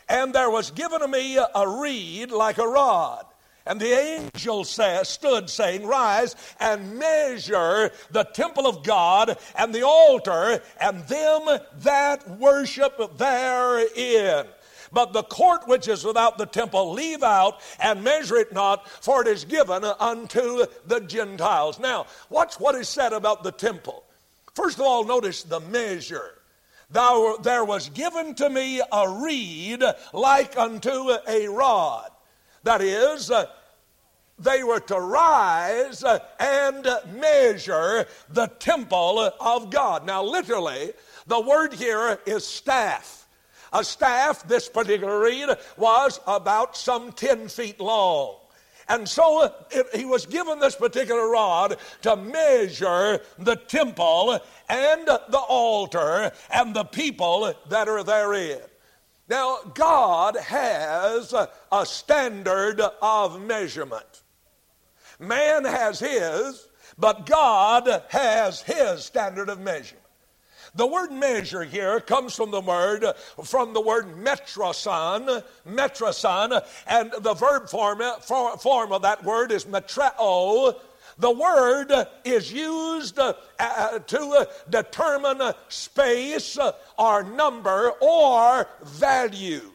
and 0.09 0.33
there 0.33 0.50
was 0.50 0.71
given 0.71 1.00
to 1.00 1.09
me 1.09 1.37
a 1.37 1.69
reed 1.69 2.31
like 2.31 2.59
a 2.59 2.66
rod. 2.66 3.26
And 3.66 3.81
the 3.81 3.93
angel 3.93 4.62
says, 4.64 5.09
stood 5.09 5.50
saying, 5.50 5.85
Rise 5.85 6.37
and 6.61 6.99
measure 6.99 7.90
the 8.12 8.23
temple 8.23 8.66
of 8.66 8.85
God 8.85 9.37
and 9.59 9.75
the 9.75 9.83
altar 9.83 10.62
and 10.81 11.02
them 11.09 11.59
that 11.81 12.31
worship 12.38 13.19
therein. 13.19 14.47
But 14.93 15.12
the 15.12 15.23
court 15.23 15.66
which 15.66 15.88
is 15.88 16.05
without 16.05 16.38
the 16.38 16.47
temple, 16.47 16.93
leave 16.93 17.23
out 17.23 17.61
and 17.81 18.05
measure 18.05 18.37
it 18.37 18.52
not, 18.52 18.88
for 18.88 19.23
it 19.23 19.28
is 19.28 19.45
given 19.45 19.85
unto 19.85 20.66
the 20.87 21.00
Gentiles. 21.00 21.78
Now, 21.78 22.07
watch 22.31 22.61
what 22.61 22.75
is 22.75 22.88
said 22.88 23.12
about 23.12 23.43
the 23.43 23.52
temple. 23.52 24.05
First 24.55 24.78
of 24.78 24.87
all, 24.87 25.05
notice 25.05 25.43
the 25.43 25.61
measure. 25.61 26.33
Thou, 26.90 27.37
there 27.43 27.64
was 27.64 27.88
given 27.88 28.35
to 28.37 28.49
me 28.49 28.81
a 28.81 29.09
reed 29.11 29.83
like 30.12 30.57
unto 30.57 31.11
a 31.26 31.49
rod. 31.49 32.11
That 32.62 32.81
is, 32.81 33.31
uh, 33.31 33.47
they 34.38 34.62
were 34.62 34.81
to 34.81 35.00
rise 35.00 36.05
and 36.38 36.88
measure 37.14 38.07
the 38.28 38.47
temple 38.59 39.31
of 39.40 39.71
God. 39.71 40.07
Now, 40.07 40.23
literally, 40.23 40.93
the 41.26 41.40
word 41.40 41.73
here 41.73 42.19
is 42.26 42.47
staff. 42.47 43.25
A 43.73 43.85
staff, 43.85 44.46
this 44.46 44.68
particular 44.68 45.20
reed, 45.20 45.49
was 45.76 46.20
about 46.26 46.76
some 46.76 47.12
10 47.12 47.49
feet 47.49 47.80
long. 47.80 48.37
And 48.88 49.08
so 49.08 49.52
it, 49.70 49.87
he 49.94 50.04
was 50.04 50.26
given 50.26 50.61
this 50.61 50.76
particular 50.76 51.28
rod 51.28 51.76
to 52.02 52.14
measure 52.14 53.20
the 53.38 53.56
temple 53.56 54.38
and 54.68 55.06
the 55.06 55.44
altar 55.49 56.30
and 56.50 56.75
the 56.75 56.84
people 56.84 57.52
that 57.69 57.88
are 57.88 58.04
therein. 58.04 58.60
Now, 59.28 59.58
God 59.75 60.36
has 60.36 61.32
a 61.32 61.86
standard 61.86 62.80
of 62.80 63.41
measurement. 63.41 64.23
Man 65.19 65.64
has 65.64 65.99
his, 65.99 66.69
but 66.97 67.26
God 67.26 68.04
has 68.08 68.62
his 68.62 69.04
standard 69.04 69.49
of 69.49 69.58
measurement. 69.58 70.05
The 70.76 70.86
word 70.86 71.10
measure 71.10 71.65
here 71.65 72.00
comes 72.00 72.34
from 72.34 72.50
the 72.50 72.60
word 72.60 73.06
from 73.43 73.73
the 73.73 73.80
word 73.80 74.15
metroson, 74.15 75.43
metroson, 75.67 76.62
and 76.86 77.12
the 77.21 77.32
verb 77.32 77.69
form, 77.69 78.02
form 78.21 78.93
of 78.93 79.02
that 79.02 79.25
word 79.25 79.52
is 79.52 79.65
metreo. 79.65 80.76
The 81.19 81.30
word 81.30 81.93
is 82.26 82.52
used 82.52 83.19
uh, 83.19 83.32
to 83.99 84.49
determine 84.69 85.54
space 85.69 86.58
or 86.99 87.23
number 87.23 87.93
or 88.02 88.69
value. 88.84 89.73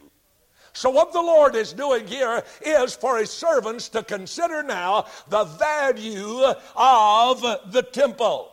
So, 0.73 0.91
what 0.91 1.13
the 1.13 1.21
Lord 1.21 1.55
is 1.55 1.73
doing 1.73 2.05
here 2.05 2.43
is 2.61 2.95
for 2.95 3.17
his 3.17 3.31
servants 3.31 3.89
to 3.89 4.03
consider 4.03 4.61
now 4.61 5.07
the 5.29 5.45
value 5.45 6.43
of 6.75 7.41
the 7.71 7.81
temple 7.91 8.50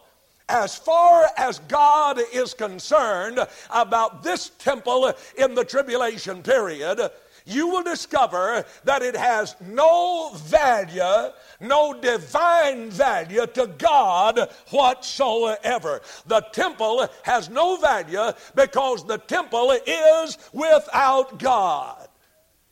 as 0.48 0.76
far 0.76 1.28
as 1.37 1.58
God 1.61 2.20
is 2.32 2.54
concerned 2.54 3.38
about 3.70 4.22
this 4.22 4.50
temple 4.58 5.12
in 5.37 5.54
the 5.54 5.64
tribulation 5.64 6.42
period, 6.42 7.11
you 7.44 7.68
will 7.68 7.82
discover 7.82 8.64
that 8.84 9.02
it 9.02 9.16
has 9.16 9.56
no 9.61 10.32
value, 10.34 11.32
no 11.61 11.98
divine 11.98 12.90
value 12.90 13.46
to 13.46 13.66
God 13.78 14.50
whatsoever. 14.70 16.02
The 16.26 16.42
temple 16.52 17.08
has 17.22 17.48
no 17.48 17.76
value 17.76 18.32
because 18.54 19.06
the 19.06 19.18
temple 19.18 19.72
is 19.87 20.37
without 20.52 21.38
God. 21.38 22.08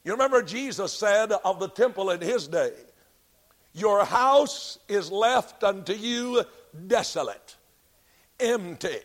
You 0.04 0.12
remember 0.12 0.42
Jesus 0.42 0.92
said 0.92 1.32
of 1.32 1.58
the 1.58 1.68
temple 1.68 2.10
in 2.10 2.20
his 2.20 2.46
day, 2.46 2.72
Your 3.72 4.04
house 4.04 4.78
is 4.88 5.10
left 5.10 5.64
unto 5.64 5.94
you 5.94 6.44
desolate 6.86 7.45
empty. 8.40 9.00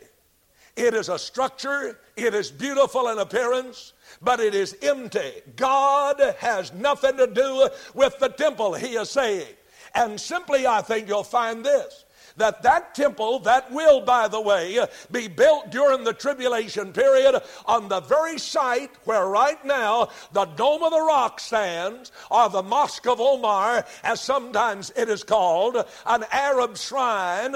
It 0.76 0.94
is 0.94 1.10
a 1.10 1.20
structure, 1.20 2.00
it 2.16 2.34
is 2.34 2.50
beautiful 2.50 3.10
in 3.10 3.20
appearance, 3.20 3.94
but 4.22 4.40
it 4.40 4.56
is 4.56 4.76
empty. 4.82 5.42
God 5.56 6.22
has 6.40 6.72
nothing 6.74 7.18
to 7.18 7.28
do 7.28 7.70
with 7.94 8.18
the 8.20 8.30
temple, 8.30 8.74
he 8.74 8.96
is 8.96 9.10
saying. 9.10 9.54
And 9.94 10.20
simply, 10.20 10.66
I 10.66 10.82
think 10.82 11.10
you'll 11.10 11.24
find 11.24 11.66
this 11.66 12.06
that 12.38 12.64
that 12.64 12.96
temple 12.96 13.40
that 13.40 13.72
will 13.72 14.02
by 14.02 14.28
the 14.28 14.40
way 14.40 14.80
be 15.12 15.28
built 15.28 15.70
during 15.72 16.04
the 16.04 16.14
tribulation 16.14 16.94
period 16.94 17.42
on 17.66 17.88
the 17.88 18.00
very 18.02 18.38
site 18.38 18.92
where 19.06 19.28
right 19.28 19.64
now 19.66 20.08
the 20.34 20.46
dome 20.46 20.84
of 20.84 20.92
the 20.92 21.02
rock 21.02 21.40
stands 21.40 22.12
or 22.30 22.50
the 22.50 22.64
mosque 22.64 23.08
of 23.08 23.20
omar 23.20 23.86
as 24.04 24.22
sometimes 24.22 24.92
it 24.96 25.10
is 25.10 25.24
called 25.24 25.84
an 26.06 26.24
arab 26.32 26.78
shrine 26.78 27.56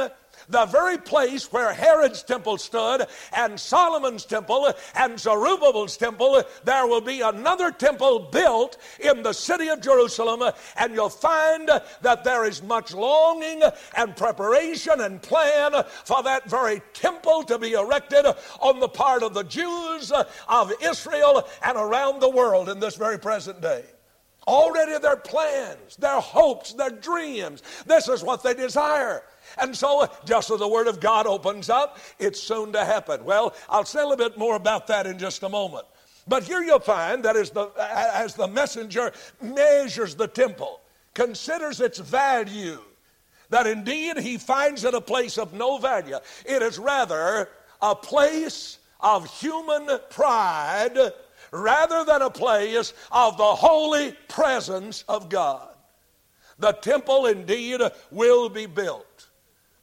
the 0.50 0.66
very 0.66 0.98
place 0.98 1.52
where 1.52 1.74
Herod's 1.74 2.24
temple 2.24 2.58
stood 2.58 3.06
and 3.34 3.60
Solomon's 3.60 4.26
temple 4.26 4.74
and 4.96 5.20
Zerubbabel's 5.20 5.98
temple, 5.98 6.44
there 6.64 6.88
will 6.88 7.02
be 7.02 7.22
another 7.22 7.72
temple 7.72 8.20
built 8.32 8.78
in 9.00 9.24
the 9.24 9.34
city 9.34 9.70
of 9.70 9.82
Jerusalem, 9.82 10.52
and 10.78 10.94
you'll 10.94 11.10
find 11.10 11.70
that 12.02 12.24
there 12.24 12.46
is 12.46 12.64
much 12.64 12.94
longing 12.94 13.62
and 13.96 14.16
preparation 14.16 15.02
and 15.02 15.22
plan 15.22 15.72
for 16.04 16.24
that 16.24 16.50
very 16.50 16.82
temple 16.94 17.44
to 17.44 17.58
be 17.58 17.74
erected 17.74 18.26
on 18.60 18.80
the 18.80 18.90
part 18.90 19.24
of 19.24 19.34
the 19.34 19.44
Jews 19.44 20.12
of 20.48 20.74
Israel 20.82 21.48
and 21.64 21.78
around 21.78 22.20
the 22.20 22.30
world 22.30 22.70
in 22.70 22.80
this 22.80 22.96
very 22.96 23.20
present 23.20 23.62
day. 23.62 23.84
Already 24.48 25.00
their 25.00 25.18
plans, 25.18 25.96
their 25.98 26.20
hopes, 26.20 26.74
their 26.74 26.92
dreams, 26.92 27.64
this 27.88 28.08
is 28.08 28.24
what 28.24 28.44
they 28.44 28.54
desire. 28.54 29.24
And 29.58 29.76
so, 29.76 30.02
uh, 30.02 30.08
just 30.26 30.52
as 30.52 30.60
the 30.60 30.68
Word 30.68 30.88
of 30.88 31.00
God 31.00 31.28
opens 31.28 31.70
up, 31.70 31.98
it's 32.20 32.42
soon 32.42 32.72
to 32.74 32.84
happen. 32.84 33.24
Well, 33.26 33.54
I'll 33.70 33.86
say 33.86 34.02
a 34.02 34.08
little 34.08 34.30
bit 34.30 34.38
more 34.38 34.56
about 34.56 34.88
that 34.88 35.08
in 35.08 35.18
just 35.18 35.44
a 35.44 35.50
moment. 35.50 35.86
But 36.28 36.44
here 36.44 36.62
you'll 36.64 36.80
find 36.80 37.24
that 37.24 37.36
as 37.36 37.52
the, 37.52 37.70
as 37.80 38.34
the 38.34 38.48
messenger 38.48 39.12
measures 39.42 40.16
the 40.16 40.28
temple, 40.28 40.82
considers 41.14 41.80
its 41.80 42.00
value, 42.00 42.80
that 43.50 43.68
indeed 43.68 44.18
he 44.18 44.38
finds 44.38 44.84
it 44.84 44.94
a 44.94 45.02
place 45.02 45.38
of 45.38 45.54
no 45.54 45.78
value. 45.78 46.18
It 46.46 46.62
is 46.62 46.80
rather 46.80 47.50
a 47.82 47.96
place 47.96 48.80
of 49.00 49.26
human 49.40 49.88
pride 50.10 50.98
rather 51.52 52.04
than 52.04 52.22
a 52.24 52.30
place 52.30 52.94
of 53.12 53.38
the 53.38 53.44
holy 53.44 54.14
presence 54.28 55.04
of 55.08 55.30
God. 55.30 55.70
The 56.58 56.72
temple 56.72 57.28
indeed 57.28 57.82
will 58.12 58.50
be 58.50 58.66
built, 58.66 59.15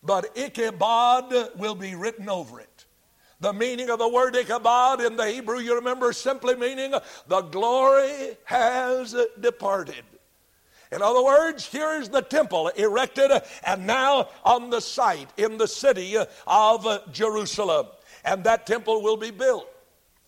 but 0.02 0.36
Ichabod 0.36 1.50
will 1.56 1.74
be 1.74 1.94
written 1.94 2.28
over 2.28 2.60
it. 2.60 2.86
The 3.40 3.52
meaning 3.52 3.90
of 3.90 3.98
the 3.98 4.08
word 4.08 4.36
Ichabod 4.36 5.00
in 5.00 5.16
the 5.16 5.26
Hebrew, 5.26 5.58
you 5.58 5.74
remember, 5.74 6.12
simply 6.12 6.54
meaning 6.54 6.94
the 7.26 7.40
glory 7.42 8.36
has 8.44 9.16
departed. 9.40 10.04
In 10.92 11.02
other 11.02 11.24
words, 11.24 11.66
here's 11.66 12.08
the 12.08 12.20
temple 12.20 12.68
erected 12.68 13.30
and 13.66 13.86
now 13.86 14.28
on 14.44 14.70
the 14.70 14.80
site 14.80 15.30
in 15.38 15.56
the 15.56 15.66
city 15.66 16.16
of 16.46 17.12
Jerusalem. 17.12 17.86
And 18.24 18.44
that 18.44 18.66
temple 18.66 19.02
will 19.02 19.16
be 19.16 19.30
built. 19.30 19.68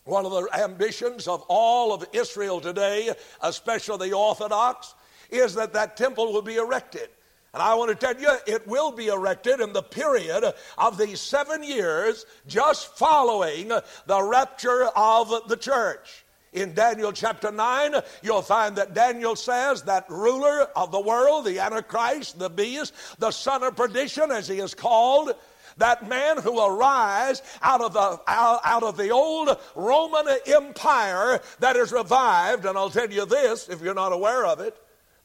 One 0.05 0.27
of 0.27 0.33
the 0.33 0.49
ambitions 0.55 1.29
of 1.29 1.45
all 1.49 1.93
of 1.93 2.05
Israel 2.13 2.61
today, 2.61 3.15
especially 3.43 4.09
the 4.09 4.17
Orthodox, 4.17 4.95
is 5.31 5.55
that 5.55 5.73
that 5.75 5.97
temple 5.97 6.33
will 6.33 6.43
be 6.43 6.57
erected. 6.57 7.11
And 7.55 7.63
I 7.63 7.77
want 7.77 7.89
to 7.91 7.95
tell 7.95 8.21
you, 8.21 8.37
it 8.49 8.67
will 8.67 8.91
be 8.91 9.07
erected 9.07 9.61
in 9.61 9.73
the 9.73 9.83
period 9.83 10.53
of 10.77 10.99
these 10.99 11.21
seven 11.21 11.63
years 11.63 12.27
just 12.49 12.99
following 12.99 13.69
the 14.07 14.23
rapture 14.23 14.87
of 14.97 15.33
the 15.47 15.57
church. 15.57 16.25
In 16.53 16.75
Daniel 16.75 17.13
chapter 17.13 17.53
9, 17.53 17.95
you'll 18.23 18.43
find 18.43 18.75
that 18.77 18.93
Daniel 18.93 19.37
says 19.37 19.83
that 19.83 20.11
ruler 20.11 20.63
of 20.75 20.91
the 20.91 21.01
world, 21.01 21.45
the 21.45 21.61
Antichrist, 21.61 22.41
the 22.41 22.51
beast, 22.51 22.93
the 23.21 23.31
son 23.31 23.63
of 23.63 23.77
perdition, 23.77 24.33
as 24.33 24.49
he 24.49 24.59
is 24.59 24.75
called, 24.75 25.33
that 25.77 26.09
man 26.09 26.39
who 26.39 26.53
will 26.53 26.77
rise 26.77 27.41
out 27.63 27.81
of 27.81 27.93
the 27.93 28.21
out 28.29 28.83
of 28.83 28.97
the 28.97 29.11
old 29.11 29.57
Roman 29.77 30.27
Empire 30.47 31.41
that 31.61 31.77
is 31.77 31.93
revived, 31.93 32.65
and 32.67 32.77
I'll 32.77 32.91
tell 32.91 33.11
you 33.11 33.27
this 33.27 33.69
if 33.69 33.81
you're 33.81 33.95
not 33.95 34.13
aware 34.13 34.45
of 34.45 34.59
it. 34.61 34.77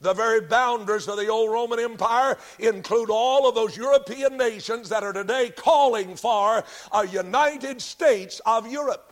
The 0.02 0.14
very 0.14 0.40
boundaries 0.40 1.10
of 1.10 1.18
the 1.18 1.28
old 1.28 1.52
Roman 1.52 1.80
Empire 1.80 2.38
include 2.58 3.10
all 3.10 3.50
of 3.50 3.56
those 3.56 3.76
European 3.76 4.38
nations 4.38 4.88
that 4.90 5.04
are 5.04 5.12
today 5.12 5.50
calling 5.50 6.16
for 6.16 6.64
a 6.94 7.06
United 7.06 7.82
States 7.82 8.40
of 8.46 8.72
Europe. 8.72 9.12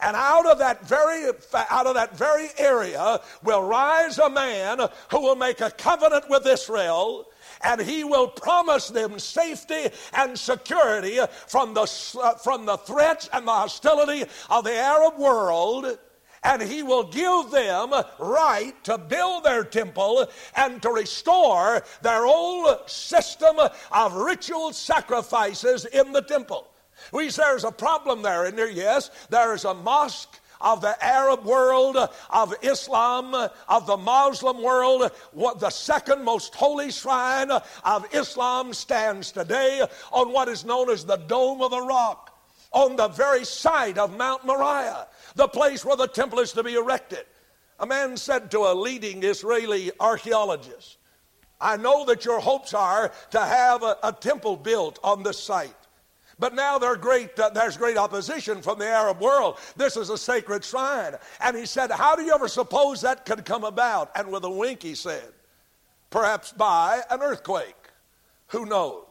And 0.00 0.16
out 0.16 0.46
of 0.46 0.58
that 0.58 0.84
very 0.84 1.30
out 1.54 1.86
of 1.86 1.94
that 1.94 2.16
very 2.16 2.48
area 2.58 3.20
will 3.44 3.62
rise 3.62 4.18
a 4.18 4.28
man 4.28 4.80
who 5.10 5.20
will 5.20 5.36
make 5.36 5.60
a 5.60 5.70
covenant 5.70 6.28
with 6.28 6.44
Israel 6.44 7.28
and 7.62 7.80
he 7.80 8.04
will 8.04 8.28
promise 8.28 8.88
them 8.88 9.18
safety 9.18 9.88
and 10.12 10.38
security 10.38 11.20
from 11.46 11.72
the, 11.72 11.82
uh, 12.20 12.34
from 12.34 12.66
the 12.66 12.76
threats 12.78 13.30
and 13.32 13.46
the 13.46 13.52
hostility 13.52 14.24
of 14.50 14.64
the 14.64 14.74
Arab 14.74 15.18
world 15.18 15.98
and 16.46 16.62
he 16.62 16.82
will 16.82 17.02
give 17.02 17.50
them 17.50 17.92
right 18.20 18.72
to 18.84 18.96
build 18.96 19.42
their 19.42 19.64
temple 19.64 20.26
and 20.54 20.80
to 20.80 20.90
restore 20.90 21.82
their 22.02 22.24
old 22.24 22.88
system 22.88 23.56
of 23.90 24.14
ritual 24.14 24.72
sacrifices 24.72 25.86
in 25.86 26.12
the 26.12 26.22
temple. 26.22 26.68
We 27.12 27.30
say 27.30 27.42
there's 27.42 27.64
a 27.64 27.72
problem 27.72 28.22
there, 28.22 28.44
isn't 28.44 28.56
there? 28.56 28.70
Yes, 28.70 29.10
there 29.28 29.54
is 29.54 29.64
a 29.64 29.74
mosque 29.74 30.40
of 30.60 30.80
the 30.80 31.04
Arab 31.04 31.44
world, 31.44 31.96
of 32.30 32.54
Islam, 32.62 33.34
of 33.68 33.86
the 33.86 33.96
Muslim 33.96 34.62
world, 34.62 35.10
what 35.32 35.60
the 35.60 35.68
second 35.68 36.24
most 36.24 36.54
holy 36.54 36.90
shrine 36.90 37.50
of 37.50 38.14
Islam 38.14 38.72
stands 38.72 39.32
today 39.32 39.82
on 40.12 40.32
what 40.32 40.48
is 40.48 40.64
known 40.64 40.90
as 40.90 41.04
the 41.04 41.16
Dome 41.16 41.60
of 41.60 41.72
the 41.72 41.82
Rock, 41.82 42.38
on 42.72 42.96
the 42.96 43.08
very 43.08 43.44
site 43.44 43.98
of 43.98 44.16
Mount 44.16 44.46
Moriah, 44.46 45.06
the 45.36 45.46
place 45.46 45.84
where 45.84 45.96
the 45.96 46.08
temple 46.08 46.40
is 46.40 46.52
to 46.52 46.62
be 46.62 46.74
erected. 46.74 47.24
A 47.78 47.86
man 47.86 48.16
said 48.16 48.50
to 48.50 48.60
a 48.60 48.74
leading 48.74 49.22
Israeli 49.22 49.92
archaeologist, 50.00 50.96
I 51.60 51.76
know 51.76 52.04
that 52.06 52.24
your 52.24 52.40
hopes 52.40 52.74
are 52.74 53.12
to 53.30 53.40
have 53.40 53.82
a, 53.82 53.96
a 54.02 54.12
temple 54.12 54.56
built 54.56 54.98
on 55.04 55.22
this 55.22 55.38
site. 55.38 55.74
But 56.38 56.54
now 56.54 56.78
great, 56.96 57.38
uh, 57.38 57.50
there's 57.50 57.78
great 57.78 57.96
opposition 57.96 58.60
from 58.60 58.78
the 58.78 58.86
Arab 58.86 59.20
world. 59.20 59.58
This 59.74 59.96
is 59.96 60.10
a 60.10 60.18
sacred 60.18 60.64
shrine. 60.64 61.14
And 61.40 61.56
he 61.56 61.64
said, 61.64 61.90
How 61.90 62.14
do 62.14 62.22
you 62.22 62.34
ever 62.34 62.48
suppose 62.48 63.00
that 63.02 63.24
could 63.24 63.46
come 63.46 63.64
about? 63.64 64.10
And 64.14 64.30
with 64.30 64.44
a 64.44 64.50
wink, 64.50 64.82
he 64.82 64.94
said, 64.94 65.32
Perhaps 66.10 66.52
by 66.52 67.00
an 67.10 67.22
earthquake. 67.22 67.74
Who 68.48 68.66
knows? 68.66 69.05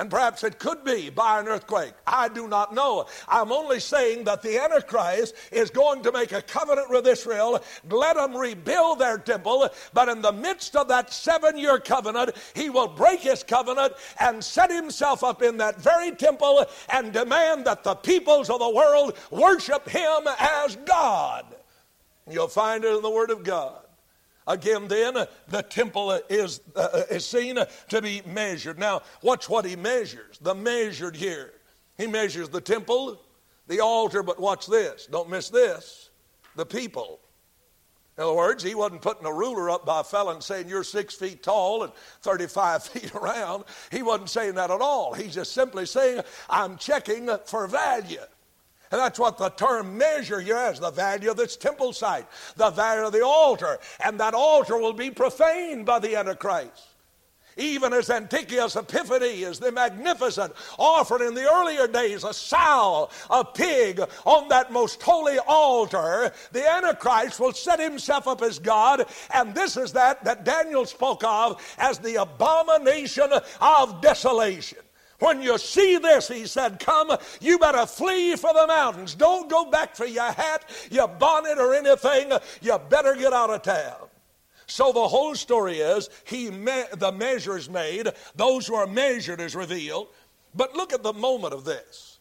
And 0.00 0.10
perhaps 0.10 0.42
it 0.44 0.58
could 0.58 0.82
be 0.82 1.10
by 1.10 1.40
an 1.40 1.46
earthquake. 1.46 1.92
I 2.06 2.30
do 2.30 2.48
not 2.48 2.74
know. 2.74 3.04
I'm 3.28 3.52
only 3.52 3.80
saying 3.80 4.24
that 4.24 4.40
the 4.40 4.58
Antichrist 4.58 5.34
is 5.52 5.68
going 5.68 6.02
to 6.04 6.10
make 6.10 6.32
a 6.32 6.40
covenant 6.40 6.88
with 6.88 7.06
Israel, 7.06 7.62
let 7.90 8.16
them 8.16 8.34
rebuild 8.34 8.98
their 8.98 9.18
temple, 9.18 9.68
but 9.92 10.08
in 10.08 10.22
the 10.22 10.32
midst 10.32 10.74
of 10.74 10.88
that 10.88 11.12
seven 11.12 11.58
year 11.58 11.78
covenant, 11.78 12.30
he 12.54 12.70
will 12.70 12.88
break 12.88 13.20
his 13.20 13.42
covenant 13.42 13.92
and 14.18 14.42
set 14.42 14.70
himself 14.70 15.22
up 15.22 15.42
in 15.42 15.58
that 15.58 15.78
very 15.78 16.12
temple 16.12 16.64
and 16.88 17.12
demand 17.12 17.66
that 17.66 17.84
the 17.84 17.94
peoples 17.94 18.48
of 18.48 18.58
the 18.58 18.70
world 18.70 19.18
worship 19.30 19.86
him 19.86 20.22
as 20.38 20.76
God. 20.76 21.44
You'll 22.30 22.48
find 22.48 22.84
it 22.84 22.96
in 22.96 23.02
the 23.02 23.10
Word 23.10 23.30
of 23.30 23.44
God. 23.44 23.79
Again, 24.50 24.88
then, 24.88 25.14
the 25.46 25.62
temple 25.62 26.10
is, 26.28 26.60
uh, 26.74 27.02
is 27.08 27.24
seen 27.24 27.56
to 27.88 28.02
be 28.02 28.20
measured. 28.26 28.80
Now, 28.80 29.02
watch 29.22 29.48
what 29.48 29.64
he 29.64 29.76
measures. 29.76 30.38
The 30.40 30.56
measured 30.56 31.14
here. 31.14 31.52
He 31.96 32.08
measures 32.08 32.48
the 32.48 32.60
temple, 32.60 33.22
the 33.68 33.78
altar, 33.78 34.24
but 34.24 34.40
watch 34.40 34.66
this. 34.66 35.06
Don't 35.06 35.30
miss 35.30 35.50
this. 35.50 36.10
The 36.56 36.66
people. 36.66 37.20
In 38.18 38.24
other 38.24 38.34
words, 38.34 38.64
he 38.64 38.74
wasn't 38.74 39.02
putting 39.02 39.24
a 39.24 39.32
ruler 39.32 39.70
up 39.70 39.86
by 39.86 40.00
a 40.00 40.04
fellow 40.04 40.32
and 40.32 40.42
saying, 40.42 40.68
You're 40.68 40.82
six 40.82 41.14
feet 41.14 41.44
tall 41.44 41.84
and 41.84 41.92
35 42.22 42.82
feet 42.88 43.14
around. 43.14 43.64
He 43.92 44.02
wasn't 44.02 44.30
saying 44.30 44.56
that 44.56 44.72
at 44.72 44.80
all. 44.80 45.14
He's 45.14 45.34
just 45.34 45.52
simply 45.52 45.86
saying, 45.86 46.22
I'm 46.48 46.76
checking 46.76 47.30
for 47.46 47.68
value. 47.68 48.18
And 48.90 49.00
that's 49.00 49.18
what 49.18 49.38
the 49.38 49.50
term 49.50 49.96
measure 49.96 50.40
here 50.40 50.58
is 50.72 50.80
the 50.80 50.90
value 50.90 51.30
of 51.30 51.36
this 51.36 51.56
temple 51.56 51.92
site, 51.92 52.26
the 52.56 52.70
value 52.70 53.06
of 53.06 53.12
the 53.12 53.24
altar. 53.24 53.78
And 54.04 54.18
that 54.18 54.34
altar 54.34 54.76
will 54.76 54.92
be 54.92 55.10
profaned 55.10 55.86
by 55.86 56.00
the 56.00 56.16
Antichrist. 56.16 56.88
Even 57.56 57.92
as 57.92 58.10
Antiochus 58.10 58.76
Epiphanes 58.76 59.58
the 59.58 59.70
magnificent, 59.70 60.52
offered 60.78 61.20
in 61.20 61.34
the 61.34 61.48
earlier 61.52 61.86
days 61.86 62.24
a 62.24 62.32
sow, 62.32 63.10
a 63.28 63.44
pig 63.44 64.00
on 64.24 64.48
that 64.48 64.72
most 64.72 65.02
holy 65.02 65.38
altar, 65.46 66.32
the 66.52 66.68
Antichrist 66.68 67.38
will 67.38 67.52
set 67.52 67.78
himself 67.78 68.26
up 68.26 68.42
as 68.42 68.58
God. 68.58 69.06
And 69.34 69.54
this 69.54 69.76
is 69.76 69.92
that 69.92 70.24
that 70.24 70.44
Daniel 70.44 70.86
spoke 70.86 71.22
of 71.22 71.60
as 71.78 71.98
the 71.98 72.16
abomination 72.16 73.30
of 73.60 74.00
desolation. 74.00 74.78
When 75.20 75.42
you 75.42 75.58
see 75.58 75.98
this, 75.98 76.28
he 76.28 76.46
said, 76.46 76.80
Come, 76.80 77.16
you 77.40 77.58
better 77.58 77.86
flee 77.86 78.36
for 78.36 78.52
the 78.52 78.66
mountains. 78.66 79.14
Don't 79.14 79.48
go 79.48 79.66
back 79.66 79.94
for 79.94 80.06
your 80.06 80.32
hat, 80.32 80.64
your 80.90 81.08
bonnet, 81.08 81.58
or 81.58 81.74
anything. 81.74 82.32
You 82.62 82.78
better 82.88 83.14
get 83.14 83.32
out 83.32 83.50
of 83.50 83.62
town. 83.62 84.08
So 84.66 84.92
the 84.92 85.08
whole 85.08 85.34
story 85.34 85.78
is 85.78 86.08
he 86.24 86.50
me- 86.50 86.84
the 86.96 87.12
measures 87.12 87.68
made, 87.68 88.08
those 88.34 88.66
who 88.66 88.74
are 88.74 88.86
measured 88.86 89.40
is 89.40 89.54
revealed. 89.54 90.08
But 90.54 90.74
look 90.74 90.92
at 90.92 91.02
the 91.02 91.12
moment 91.12 91.52
of 91.52 91.64
this. 91.64 92.18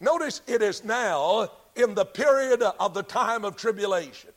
Notice 0.00 0.42
it 0.48 0.62
is 0.62 0.84
now 0.84 1.48
in 1.76 1.94
the 1.94 2.04
period 2.04 2.62
of 2.62 2.92
the 2.92 3.04
time 3.04 3.44
of 3.44 3.56
tribulation. 3.56 4.30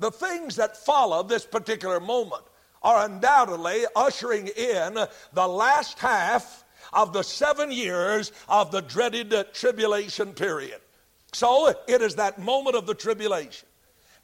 The 0.00 0.10
things 0.10 0.56
that 0.56 0.76
follow 0.76 1.22
this 1.22 1.46
particular 1.46 2.00
moment 2.00 2.42
are 2.82 3.04
undoubtedly 3.04 3.84
ushering 3.94 4.48
in 4.48 4.98
the 5.32 5.46
last 5.46 6.00
half 6.00 6.61
of 6.92 7.12
the 7.12 7.22
seven 7.22 7.72
years 7.72 8.32
of 8.48 8.70
the 8.70 8.82
dreaded 8.82 9.34
tribulation 9.52 10.32
period. 10.32 10.80
So 11.32 11.68
it 11.88 12.02
is 12.02 12.16
that 12.16 12.38
moment 12.38 12.76
of 12.76 12.86
the 12.86 12.94
tribulation. 12.94 13.68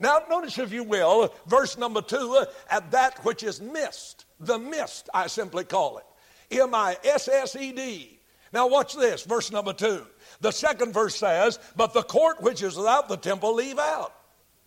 Now, 0.01 0.21
notice, 0.31 0.59
if 0.59 0.73
you 0.73 0.85
will, 0.85 1.35
verse 1.47 1.77
number 1.77 2.03
two, 2.03 2.45
at 2.71 2.91
that 2.93 3.25
which 3.25 3.43
is 3.43 3.61
mist, 3.61 4.27
the 4.39 4.59
mist, 4.59 5.09
I 5.13 5.27
simply 5.27 5.65
call 5.65 5.99
it. 5.99 6.05
M 6.51 6.75
I 6.75 6.97
S 7.03 7.29
S 7.29 7.57
E 7.57 7.73
D. 7.73 8.21
Now, 8.53 8.69
watch 8.69 8.95
this, 8.95 9.25
verse 9.25 9.51
number 9.51 9.73
two. 9.73 10.07
The 10.41 10.53
second 10.53 10.95
verse 10.95 11.17
says, 11.17 11.59
But 11.77 11.93
the 11.93 12.03
court 12.03 12.41
which 12.41 12.63
is 12.63 12.77
without 12.77 13.09
the 13.09 13.17
temple, 13.17 13.55
leave 13.55 13.79
out. 13.79 14.15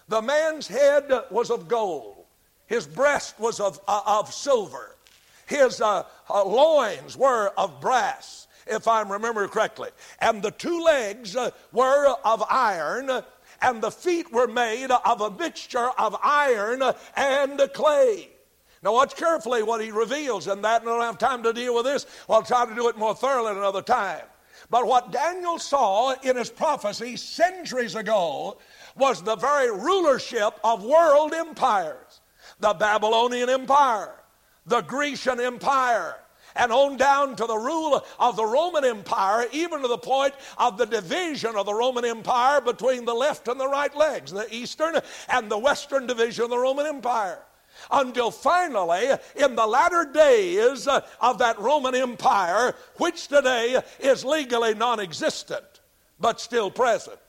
The 0.07 0.21
man's 0.21 0.67
head 0.67 1.11
was 1.29 1.51
of 1.51 1.67
gold, 1.67 2.25
his 2.67 2.87
breast 2.87 3.39
was 3.39 3.59
of, 3.59 3.79
uh, 3.87 4.01
of 4.05 4.33
silver, 4.33 4.95
his 5.45 5.81
uh, 5.81 6.03
uh, 6.29 6.45
loins 6.45 7.17
were 7.17 7.51
of 7.57 7.79
brass, 7.81 8.47
if 8.67 8.87
I 8.87 9.01
remember 9.01 9.47
correctly, 9.47 9.89
and 10.19 10.41
the 10.41 10.51
two 10.51 10.81
legs 10.83 11.35
uh, 11.35 11.51
were 11.71 12.15
of 12.23 12.43
iron. 12.49 13.23
And 13.63 13.79
the 13.79 13.91
feet 13.91 14.33
were 14.33 14.47
made 14.47 14.89
of 14.89 15.21
a 15.21 15.29
mixture 15.29 15.91
of 15.99 16.15
iron 16.23 16.81
and 17.15 17.61
clay. 17.75 18.30
Now, 18.83 18.93
watch 18.93 19.15
carefully 19.15 19.61
what 19.61 19.83
he 19.83 19.91
reveals 19.91 20.47
in 20.47 20.63
that, 20.63 20.81
and 20.81 20.89
I 20.89 20.93
don't 20.93 21.03
have 21.03 21.19
time 21.19 21.43
to 21.43 21.53
deal 21.53 21.75
with 21.75 21.85
this. 21.85 22.07
I'll 22.27 22.41
try 22.41 22.65
to 22.65 22.73
do 22.73 22.87
it 22.89 22.97
more 22.97 23.13
thoroughly 23.13 23.51
another 23.51 23.83
time. 23.83 24.23
But 24.71 24.87
what 24.87 25.11
Daniel 25.11 25.59
saw 25.59 26.15
in 26.23 26.35
his 26.35 26.49
prophecy 26.49 27.15
centuries 27.15 27.95
ago 27.95 28.57
was 28.95 29.21
the 29.21 29.35
very 29.35 29.69
rulership 29.71 30.59
of 30.63 30.83
world 30.83 31.33
empires 31.33 32.21
the 32.59 32.73
Babylonian 32.73 33.49
Empire, 33.49 34.13
the 34.65 34.81
Grecian 34.81 35.39
Empire, 35.39 36.15
and 36.55 36.71
on 36.71 36.97
down 36.97 37.35
to 37.35 37.45
the 37.45 37.57
rule 37.57 38.03
of 38.19 38.35
the 38.35 38.45
Roman 38.45 38.85
Empire, 38.85 39.47
even 39.51 39.81
to 39.81 39.87
the 39.87 39.97
point 39.97 40.33
of 40.57 40.77
the 40.77 40.85
division 40.85 41.55
of 41.55 41.65
the 41.65 41.73
Roman 41.73 42.05
Empire 42.05 42.61
between 42.61 43.05
the 43.05 43.13
left 43.13 43.47
and 43.47 43.59
the 43.59 43.67
right 43.67 43.95
legs, 43.95 44.31
the 44.31 44.53
eastern 44.53 44.99
and 45.29 45.49
the 45.49 45.57
western 45.57 46.05
division 46.07 46.43
of 46.43 46.49
the 46.49 46.57
Roman 46.57 46.85
Empire 46.85 47.39
until 47.89 48.31
finally, 48.31 49.09
in 49.35 49.55
the 49.55 49.65
latter 49.65 50.09
days 50.13 50.87
uh, 50.87 51.01
of 51.19 51.37
that 51.39 51.59
Roman 51.59 51.95
Empire, 51.95 52.75
which 52.97 53.27
today 53.27 53.81
is 53.99 54.25
legally 54.25 54.73
non 54.73 54.99
existent, 54.99 55.81
but 56.19 56.39
still 56.39 56.69
present 56.69 57.19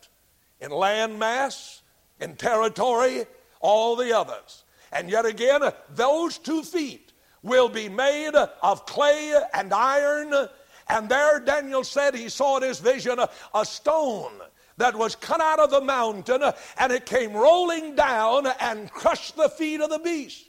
in 0.60 0.70
land 0.70 1.18
mass, 1.18 1.82
in 2.20 2.36
territory, 2.36 3.26
all 3.60 3.96
the 3.96 4.16
others. 4.16 4.64
And 4.92 5.10
yet 5.10 5.26
again, 5.26 5.62
those 5.94 6.38
two 6.38 6.62
feet 6.62 7.12
will 7.42 7.68
be 7.68 7.88
made 7.88 8.34
of 8.34 8.86
clay 8.86 9.34
and 9.54 9.72
iron. 9.72 10.48
And 10.88 11.08
there, 11.08 11.40
Daniel 11.40 11.82
said 11.82 12.14
he 12.14 12.28
saw 12.28 12.58
in 12.58 12.62
his 12.62 12.78
vision 12.78 13.18
a 13.54 13.64
stone 13.64 14.32
that 14.76 14.96
was 14.96 15.14
cut 15.14 15.40
out 15.40 15.58
of 15.58 15.70
the 15.70 15.80
mountain 15.80 16.42
and 16.78 16.92
it 16.92 17.06
came 17.06 17.32
rolling 17.32 17.94
down 17.94 18.46
and 18.60 18.90
crushed 18.90 19.36
the 19.36 19.48
feet 19.48 19.80
of 19.80 19.90
the 19.90 19.98
beast. 19.98 20.48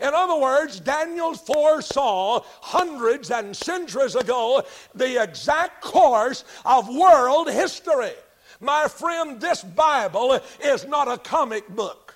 In 0.00 0.14
other 0.14 0.36
words, 0.40 0.80
Daniel 0.80 1.34
foresaw 1.34 2.42
hundreds 2.60 3.30
and 3.30 3.56
centuries 3.56 4.14
ago 4.14 4.62
the 4.94 5.22
exact 5.22 5.82
course 5.82 6.44
of 6.64 6.88
world 6.88 7.50
history. 7.50 8.12
My 8.60 8.88
friend, 8.88 9.40
this 9.40 9.62
Bible 9.62 10.38
is 10.62 10.86
not 10.86 11.08
a 11.08 11.18
comic 11.18 11.68
book. 11.68 12.09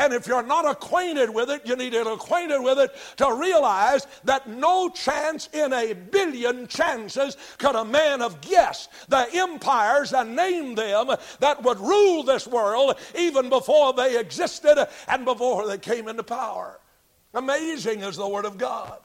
And 0.00 0.14
if 0.14 0.26
you're 0.26 0.42
not 0.42 0.64
acquainted 0.64 1.28
with 1.28 1.50
it, 1.50 1.60
you 1.66 1.76
need 1.76 1.92
to 1.92 1.98
get 2.02 2.06
acquainted 2.06 2.62
with 2.62 2.78
it 2.78 2.90
to 3.18 3.34
realize 3.34 4.06
that 4.24 4.48
no 4.48 4.88
chance 4.88 5.50
in 5.52 5.74
a 5.74 5.92
billion 5.92 6.66
chances 6.68 7.36
could 7.58 7.76
a 7.76 7.84
man 7.84 8.20
have 8.20 8.40
guessed 8.40 8.88
the 9.10 9.28
empires 9.34 10.14
and 10.14 10.34
named 10.34 10.78
them 10.78 11.14
that 11.40 11.62
would 11.62 11.78
rule 11.78 12.22
this 12.22 12.46
world 12.46 12.98
even 13.14 13.50
before 13.50 13.92
they 13.92 14.18
existed 14.18 14.88
and 15.06 15.26
before 15.26 15.68
they 15.68 15.76
came 15.76 16.08
into 16.08 16.22
power. 16.22 16.80
Amazing 17.34 18.00
is 18.00 18.16
the 18.16 18.26
Word 18.26 18.46
of 18.46 18.56
God. 18.56 18.98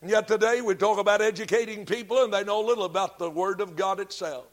And 0.00 0.08
yet 0.08 0.28
today 0.28 0.60
we 0.60 0.76
talk 0.76 0.98
about 0.98 1.20
educating 1.20 1.84
people 1.84 2.22
and 2.22 2.32
they 2.32 2.44
know 2.44 2.60
little 2.60 2.84
about 2.84 3.18
the 3.18 3.28
Word 3.28 3.60
of 3.60 3.74
God 3.74 3.98
itself. 3.98 4.46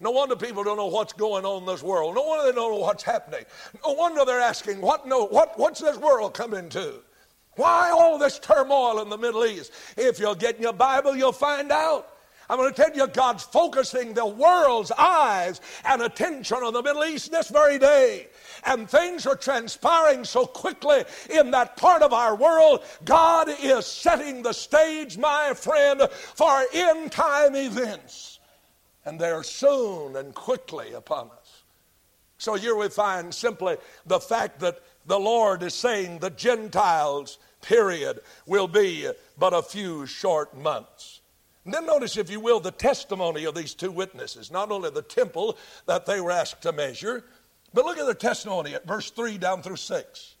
No 0.00 0.10
wonder 0.10 0.36
people 0.36 0.62
don't 0.62 0.76
know 0.76 0.86
what's 0.86 1.12
going 1.12 1.44
on 1.44 1.62
in 1.62 1.66
this 1.66 1.82
world. 1.82 2.14
No 2.14 2.22
wonder 2.22 2.46
they 2.46 2.56
don't 2.56 2.72
know 2.72 2.78
what's 2.78 3.02
happening. 3.02 3.44
No 3.84 3.92
wonder 3.92 4.24
they're 4.24 4.40
asking, 4.40 4.80
what, 4.80 5.06
no, 5.06 5.24
what, 5.26 5.58
what's 5.58 5.80
this 5.80 5.96
world 5.96 6.34
coming 6.34 6.68
to? 6.70 6.94
Why 7.56 7.90
all 7.90 8.18
this 8.18 8.38
turmoil 8.38 9.00
in 9.00 9.08
the 9.08 9.16
Middle 9.16 9.44
East? 9.46 9.72
If 9.96 10.18
you'll 10.18 10.34
get 10.34 10.56
in 10.56 10.62
your 10.62 10.74
Bible, 10.74 11.16
you'll 11.16 11.32
find 11.32 11.72
out. 11.72 12.12
I'm 12.48 12.58
going 12.58 12.72
to 12.72 12.80
tell 12.80 12.94
you, 12.94 13.08
God's 13.08 13.42
focusing 13.42 14.14
the 14.14 14.26
world's 14.26 14.92
eyes 14.92 15.60
and 15.84 16.02
attention 16.02 16.58
on 16.58 16.74
the 16.74 16.82
Middle 16.82 17.04
East 17.04 17.32
this 17.32 17.48
very 17.48 17.78
day. 17.78 18.28
And 18.64 18.88
things 18.88 19.26
are 19.26 19.34
transpiring 19.34 20.24
so 20.24 20.46
quickly 20.46 21.04
in 21.30 21.50
that 21.52 21.76
part 21.76 22.02
of 22.02 22.12
our 22.12 22.36
world. 22.36 22.84
God 23.04 23.48
is 23.62 23.86
setting 23.86 24.42
the 24.42 24.52
stage, 24.52 25.18
my 25.18 25.54
friend, 25.54 26.02
for 26.10 26.64
end 26.72 27.10
time 27.10 27.56
events 27.56 28.35
and 29.06 29.20
they 29.20 29.30
are 29.30 29.44
soon 29.44 30.16
and 30.16 30.34
quickly 30.34 30.92
upon 30.92 31.30
us. 31.30 31.62
So 32.38 32.54
here 32.54 32.76
we 32.76 32.88
find 32.88 33.32
simply 33.32 33.76
the 34.04 34.20
fact 34.20 34.60
that 34.60 34.80
the 35.06 35.18
Lord 35.18 35.62
is 35.62 35.72
saying 35.72 36.18
the 36.18 36.30
Gentiles, 36.30 37.38
period, 37.62 38.20
will 38.44 38.68
be 38.68 39.08
but 39.38 39.54
a 39.54 39.62
few 39.62 40.04
short 40.06 40.54
months. 40.58 41.20
And 41.64 41.72
then 41.72 41.86
notice, 41.86 42.16
if 42.16 42.30
you 42.30 42.40
will, 42.40 42.60
the 42.60 42.70
testimony 42.70 43.44
of 43.44 43.54
these 43.54 43.74
two 43.74 43.90
witnesses, 43.90 44.50
not 44.50 44.70
only 44.70 44.90
the 44.90 45.02
temple 45.02 45.56
that 45.86 46.04
they 46.04 46.20
were 46.20 46.30
asked 46.30 46.62
to 46.62 46.72
measure, 46.72 47.24
but 47.72 47.84
look 47.84 47.98
at 47.98 48.04
their 48.04 48.14
testimony 48.14 48.74
at 48.74 48.86
verse 48.86 49.10
3 49.10 49.38
down 49.38 49.62
through 49.62 49.76
6. 49.76 50.34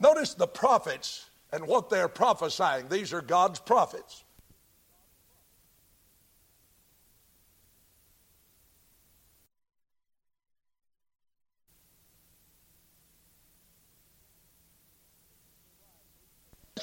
Notice 0.00 0.34
the 0.34 0.46
prophets 0.46 1.30
and 1.52 1.66
what 1.66 1.90
they're 1.90 2.08
prophesying. 2.08 2.88
These 2.88 3.12
are 3.12 3.20
God's 3.20 3.60
prophets. 3.60 4.24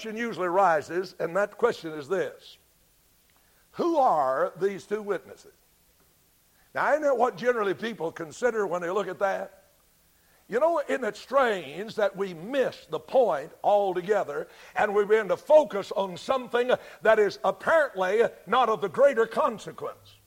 Question 0.01 0.17
usually 0.17 0.47
rises, 0.47 1.13
and 1.19 1.35
that 1.35 1.59
question 1.59 1.91
is 1.91 2.07
this 2.07 2.57
Who 3.73 3.97
are 3.97 4.51
these 4.59 4.85
two 4.85 5.03
witnesses? 5.03 5.53
Now, 6.73 6.85
I 6.87 6.97
know 6.97 7.13
what 7.13 7.37
generally 7.37 7.75
people 7.75 8.11
consider 8.11 8.65
when 8.65 8.81
they 8.81 8.89
look 8.89 9.07
at 9.07 9.19
that. 9.19 9.65
You 10.49 10.59
know, 10.59 10.81
isn't 10.89 11.03
it 11.03 11.15
strange 11.15 11.95
that 11.95 12.15
we 12.17 12.33
miss 12.33 12.87
the 12.89 12.99
point 12.99 13.51
altogether 13.63 14.47
and 14.75 14.95
we 14.95 15.05
begin 15.05 15.27
to 15.27 15.37
focus 15.37 15.91
on 15.95 16.17
something 16.17 16.71
that 17.03 17.19
is 17.19 17.37
apparently 17.43 18.23
not 18.47 18.69
of 18.69 18.81
the 18.81 18.89
greater 18.89 19.27
consequence? 19.27 20.17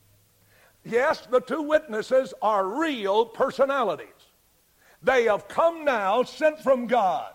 Yes, 0.85 1.27
the 1.27 1.41
two 1.41 1.63
witnesses 1.63 2.33
are 2.41 2.65
real 2.65 3.27
personalities. 3.27 4.07
They 5.03 5.25
have 5.25 5.49
come 5.49 5.85
now, 5.85 6.23
sent 6.23 6.61
from 6.61 6.87
God. 6.87 7.34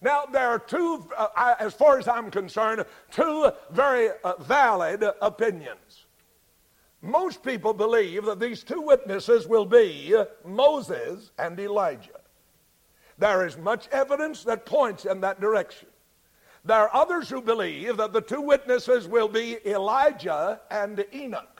Now, 0.00 0.24
there 0.26 0.48
are 0.48 0.58
two, 0.58 1.08
uh, 1.16 1.54
as 1.58 1.74
far 1.74 1.98
as 1.98 2.06
I'm 2.06 2.30
concerned, 2.30 2.84
two 3.10 3.50
very 3.70 4.10
uh, 4.22 4.34
valid 4.40 5.04
opinions. 5.20 6.06
Most 7.02 7.42
people 7.42 7.72
believe 7.72 8.24
that 8.24 8.40
these 8.40 8.62
two 8.62 8.80
witnesses 8.80 9.46
will 9.46 9.64
be 9.64 10.14
Moses 10.44 11.30
and 11.38 11.58
Elijah. 11.58 12.20
There 13.18 13.46
is 13.46 13.56
much 13.56 13.88
evidence 13.88 14.44
that 14.44 14.66
points 14.66 15.04
in 15.04 15.20
that 15.22 15.40
direction. 15.40 15.88
There 16.64 16.76
are 16.76 16.94
others 16.94 17.28
who 17.28 17.40
believe 17.40 17.96
that 17.96 18.12
the 18.12 18.20
two 18.20 18.40
witnesses 18.40 19.08
will 19.08 19.28
be 19.28 19.58
Elijah 19.66 20.60
and 20.70 21.04
Enoch. 21.12 21.57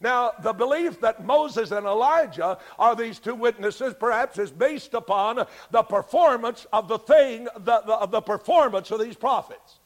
Now, 0.00 0.32
the 0.42 0.54
belief 0.54 1.00
that 1.02 1.24
Moses 1.24 1.72
and 1.72 1.86
Elijah 1.86 2.58
are 2.78 2.96
these 2.96 3.18
two 3.18 3.34
witnesses 3.34 3.94
perhaps 3.98 4.38
is 4.38 4.50
based 4.50 4.94
upon 4.94 5.46
the 5.70 5.82
performance 5.82 6.66
of 6.72 6.88
the 6.88 6.98
thing, 6.98 7.44
the, 7.58 7.82
the, 7.82 7.94
of 7.94 8.10
the 8.10 8.22
performance 8.22 8.90
of 8.90 9.00
these 9.00 9.16
prophets. 9.16 9.78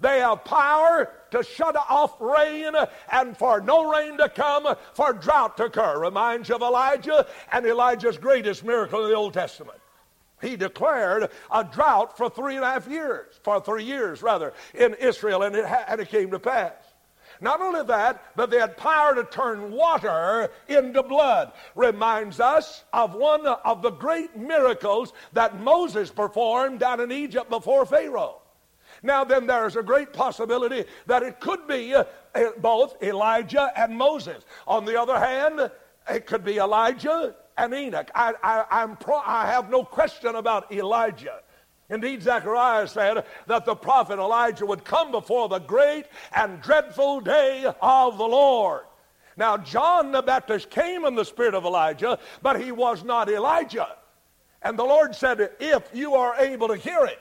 They 0.00 0.18
have 0.18 0.44
power 0.44 1.12
to 1.30 1.44
shut 1.44 1.76
off 1.76 2.20
rain 2.20 2.72
and 3.12 3.36
for 3.36 3.60
no 3.60 3.92
rain 3.92 4.18
to 4.18 4.28
come, 4.28 4.74
for 4.92 5.12
drought 5.12 5.56
to 5.58 5.66
occur. 5.66 6.00
Reminds 6.00 6.48
you 6.48 6.56
of 6.56 6.62
Elijah 6.62 7.26
and 7.52 7.64
Elijah's 7.64 8.18
greatest 8.18 8.64
miracle 8.64 9.04
in 9.04 9.10
the 9.10 9.16
Old 9.16 9.34
Testament. 9.34 9.78
He 10.42 10.56
declared 10.56 11.30
a 11.50 11.64
drought 11.64 12.16
for 12.16 12.28
three 12.28 12.56
and 12.56 12.64
a 12.64 12.72
half 12.72 12.88
years, 12.88 13.38
for 13.44 13.60
three 13.60 13.84
years 13.84 14.20
rather, 14.20 14.52
in 14.74 14.94
Israel, 14.94 15.42
and 15.42 15.54
it, 15.54 15.64
and 15.64 16.00
it 16.00 16.08
came 16.08 16.32
to 16.32 16.40
pass. 16.40 16.72
Not 17.40 17.60
only 17.60 17.82
that, 17.84 18.32
but 18.36 18.50
they 18.50 18.58
had 18.58 18.76
power 18.76 19.14
to 19.14 19.24
turn 19.24 19.72
water 19.72 20.50
into 20.68 21.02
blood. 21.02 21.52
Reminds 21.74 22.40
us 22.40 22.84
of 22.92 23.14
one 23.14 23.46
of 23.46 23.82
the 23.82 23.90
great 23.90 24.36
miracles 24.36 25.12
that 25.32 25.60
Moses 25.60 26.10
performed 26.10 26.80
down 26.80 27.00
in 27.00 27.12
Egypt 27.12 27.50
before 27.50 27.86
Pharaoh. 27.86 28.40
Now, 29.02 29.24
then, 29.24 29.46
there's 29.46 29.76
a 29.76 29.82
great 29.82 30.12
possibility 30.12 30.84
that 31.06 31.22
it 31.22 31.40
could 31.40 31.66
be 31.66 31.94
uh, 31.94 32.04
both 32.58 33.02
Elijah 33.02 33.70
and 33.76 33.96
Moses. 33.96 34.44
On 34.66 34.84
the 34.84 34.98
other 34.98 35.18
hand, 35.18 35.70
it 36.08 36.26
could 36.26 36.44
be 36.44 36.56
Elijah 36.56 37.34
and 37.58 37.74
Enoch. 37.74 38.10
I, 38.14 38.32
I, 38.42 38.86
pro- 38.86 39.18
I 39.18 39.46
have 39.46 39.68
no 39.68 39.84
question 39.84 40.36
about 40.36 40.72
Elijah. 40.72 41.40
Indeed, 41.90 42.22
Zechariah 42.22 42.88
said 42.88 43.24
that 43.46 43.64
the 43.64 43.74
prophet 43.74 44.18
Elijah 44.18 44.64
would 44.64 44.84
come 44.84 45.10
before 45.10 45.48
the 45.48 45.58
great 45.58 46.06
and 46.34 46.60
dreadful 46.62 47.20
day 47.20 47.70
of 47.82 48.16
the 48.16 48.24
Lord. 48.24 48.84
Now, 49.36 49.56
John 49.56 50.12
the 50.12 50.22
Baptist 50.22 50.70
came 50.70 51.04
in 51.04 51.14
the 51.14 51.24
spirit 51.24 51.54
of 51.54 51.64
Elijah, 51.64 52.18
but 52.40 52.60
he 52.60 52.72
was 52.72 53.04
not 53.04 53.28
Elijah. 53.28 53.96
And 54.62 54.78
the 54.78 54.84
Lord 54.84 55.14
said, 55.14 55.50
If 55.60 55.90
you 55.92 56.14
are 56.14 56.36
able 56.36 56.68
to 56.68 56.76
hear 56.76 57.04
it, 57.04 57.20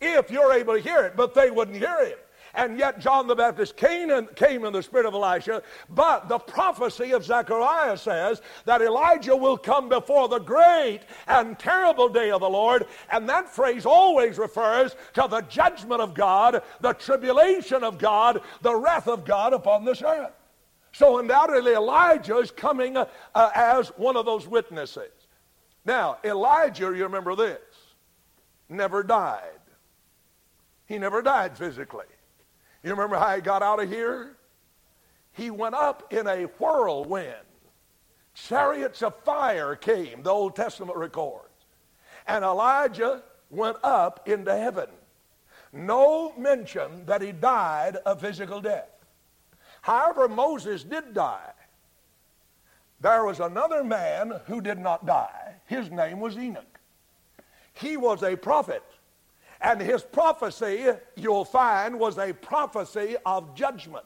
if 0.00 0.30
you're 0.30 0.52
able 0.52 0.74
to 0.74 0.80
hear 0.80 1.02
it, 1.02 1.16
but 1.16 1.34
they 1.34 1.50
wouldn't 1.50 1.76
hear 1.76 2.06
him. 2.06 2.18
And 2.54 2.78
yet 2.78 2.98
John 2.98 3.26
the 3.26 3.34
Baptist 3.34 3.76
came 3.76 4.10
in, 4.10 4.26
came 4.34 4.64
in 4.64 4.72
the 4.72 4.82
spirit 4.82 5.06
of 5.06 5.14
Elisha. 5.14 5.62
But 5.88 6.28
the 6.28 6.38
prophecy 6.38 7.12
of 7.12 7.24
Zechariah 7.24 7.96
says 7.96 8.42
that 8.66 8.82
Elijah 8.82 9.34
will 9.34 9.56
come 9.56 9.88
before 9.88 10.28
the 10.28 10.38
great 10.38 11.00
and 11.26 11.58
terrible 11.58 12.08
day 12.08 12.30
of 12.30 12.40
the 12.40 12.50
Lord. 12.50 12.86
And 13.10 13.28
that 13.28 13.48
phrase 13.48 13.86
always 13.86 14.36
refers 14.36 14.96
to 15.14 15.26
the 15.30 15.40
judgment 15.42 16.02
of 16.02 16.12
God, 16.12 16.62
the 16.80 16.92
tribulation 16.92 17.82
of 17.82 17.98
God, 17.98 18.42
the 18.60 18.76
wrath 18.76 19.08
of 19.08 19.24
God 19.24 19.54
upon 19.54 19.84
this 19.84 20.02
earth. 20.02 20.32
So 20.92 21.18
undoubtedly 21.18 21.72
Elijah 21.72 22.36
is 22.36 22.50
coming 22.50 22.98
uh, 22.98 23.06
as 23.34 23.88
one 23.96 24.16
of 24.16 24.26
those 24.26 24.46
witnesses. 24.46 25.10
Now, 25.86 26.18
Elijah, 26.22 26.94
you 26.94 27.04
remember 27.04 27.34
this, 27.34 27.60
never 28.68 29.02
died. 29.02 29.48
He 30.86 30.98
never 30.98 31.22
died 31.22 31.56
physically. 31.56 32.04
You 32.82 32.90
remember 32.90 33.16
how 33.16 33.34
he 33.34 33.40
got 33.40 33.62
out 33.62 33.82
of 33.82 33.88
here? 33.88 34.36
He 35.32 35.50
went 35.50 35.74
up 35.74 36.12
in 36.12 36.26
a 36.26 36.44
whirlwind. 36.58 37.34
Chariots 38.34 39.02
of 39.02 39.14
fire 39.24 39.76
came, 39.76 40.22
the 40.22 40.30
Old 40.30 40.56
Testament 40.56 40.96
records. 40.96 41.48
And 42.26 42.44
Elijah 42.44 43.22
went 43.50 43.76
up 43.82 44.28
into 44.28 44.54
heaven. 44.56 44.88
No 45.72 46.32
mention 46.36 47.06
that 47.06 47.22
he 47.22 47.32
died 47.32 47.98
a 48.04 48.16
physical 48.16 48.60
death. 48.60 48.88
However, 49.80 50.28
Moses 50.28 50.84
did 50.84 51.14
die. 51.14 51.52
There 53.00 53.24
was 53.24 53.40
another 53.40 53.82
man 53.82 54.40
who 54.46 54.60
did 54.60 54.78
not 54.78 55.06
die. 55.06 55.54
His 55.66 55.90
name 55.90 56.20
was 56.20 56.36
Enoch. 56.36 56.78
He 57.74 57.96
was 57.96 58.22
a 58.22 58.36
prophet. 58.36 58.84
And 59.62 59.80
his 59.80 60.02
prophecy, 60.02 60.88
you'll 61.14 61.44
find, 61.44 61.98
was 61.98 62.18
a 62.18 62.32
prophecy 62.32 63.16
of 63.24 63.54
judgment, 63.54 64.04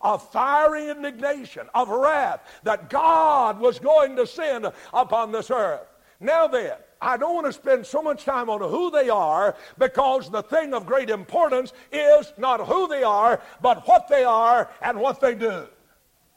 of 0.00 0.30
fiery 0.30 0.88
indignation, 0.88 1.68
of 1.74 1.88
wrath 1.88 2.40
that 2.62 2.88
God 2.88 3.58
was 3.58 3.80
going 3.80 4.14
to 4.16 4.26
send 4.26 4.66
upon 4.94 5.32
this 5.32 5.50
earth. 5.50 5.88
Now 6.20 6.46
then, 6.46 6.74
I 7.00 7.16
don't 7.16 7.34
want 7.34 7.46
to 7.46 7.52
spend 7.52 7.86
so 7.86 8.02
much 8.02 8.24
time 8.24 8.48
on 8.50 8.60
who 8.60 8.90
they 8.90 9.08
are 9.08 9.56
because 9.78 10.30
the 10.30 10.42
thing 10.42 10.74
of 10.74 10.86
great 10.86 11.10
importance 11.10 11.72
is 11.92 12.32
not 12.36 12.66
who 12.66 12.88
they 12.88 13.02
are, 13.02 13.40
but 13.60 13.86
what 13.86 14.08
they 14.08 14.24
are 14.24 14.70
and 14.80 14.98
what 14.98 15.20
they 15.20 15.34
do. 15.34 15.66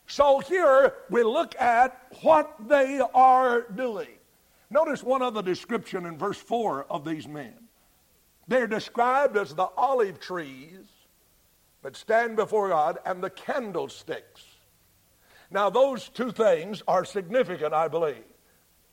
So 0.07 0.39
here 0.39 0.93
we 1.09 1.23
look 1.23 1.55
at 1.59 2.07
what 2.21 2.55
they 2.67 3.01
are 3.13 3.61
doing. 3.61 4.09
Notice 4.69 5.03
one 5.03 5.21
other 5.21 5.41
description 5.41 6.05
in 6.05 6.17
verse 6.17 6.37
4 6.37 6.87
of 6.89 7.05
these 7.05 7.27
men. 7.27 7.53
They're 8.51 8.67
described 8.67 9.37
as 9.37 9.55
the 9.55 9.69
olive 9.77 10.19
trees 10.19 10.83
that 11.83 11.95
stand 11.95 12.35
before 12.35 12.67
God 12.67 12.97
and 13.05 13.23
the 13.23 13.29
candlesticks. 13.29 14.43
Now, 15.49 15.69
those 15.69 16.09
two 16.09 16.33
things 16.33 16.83
are 16.85 17.05
significant, 17.05 17.73
I 17.73 17.87
believe. 17.87 18.25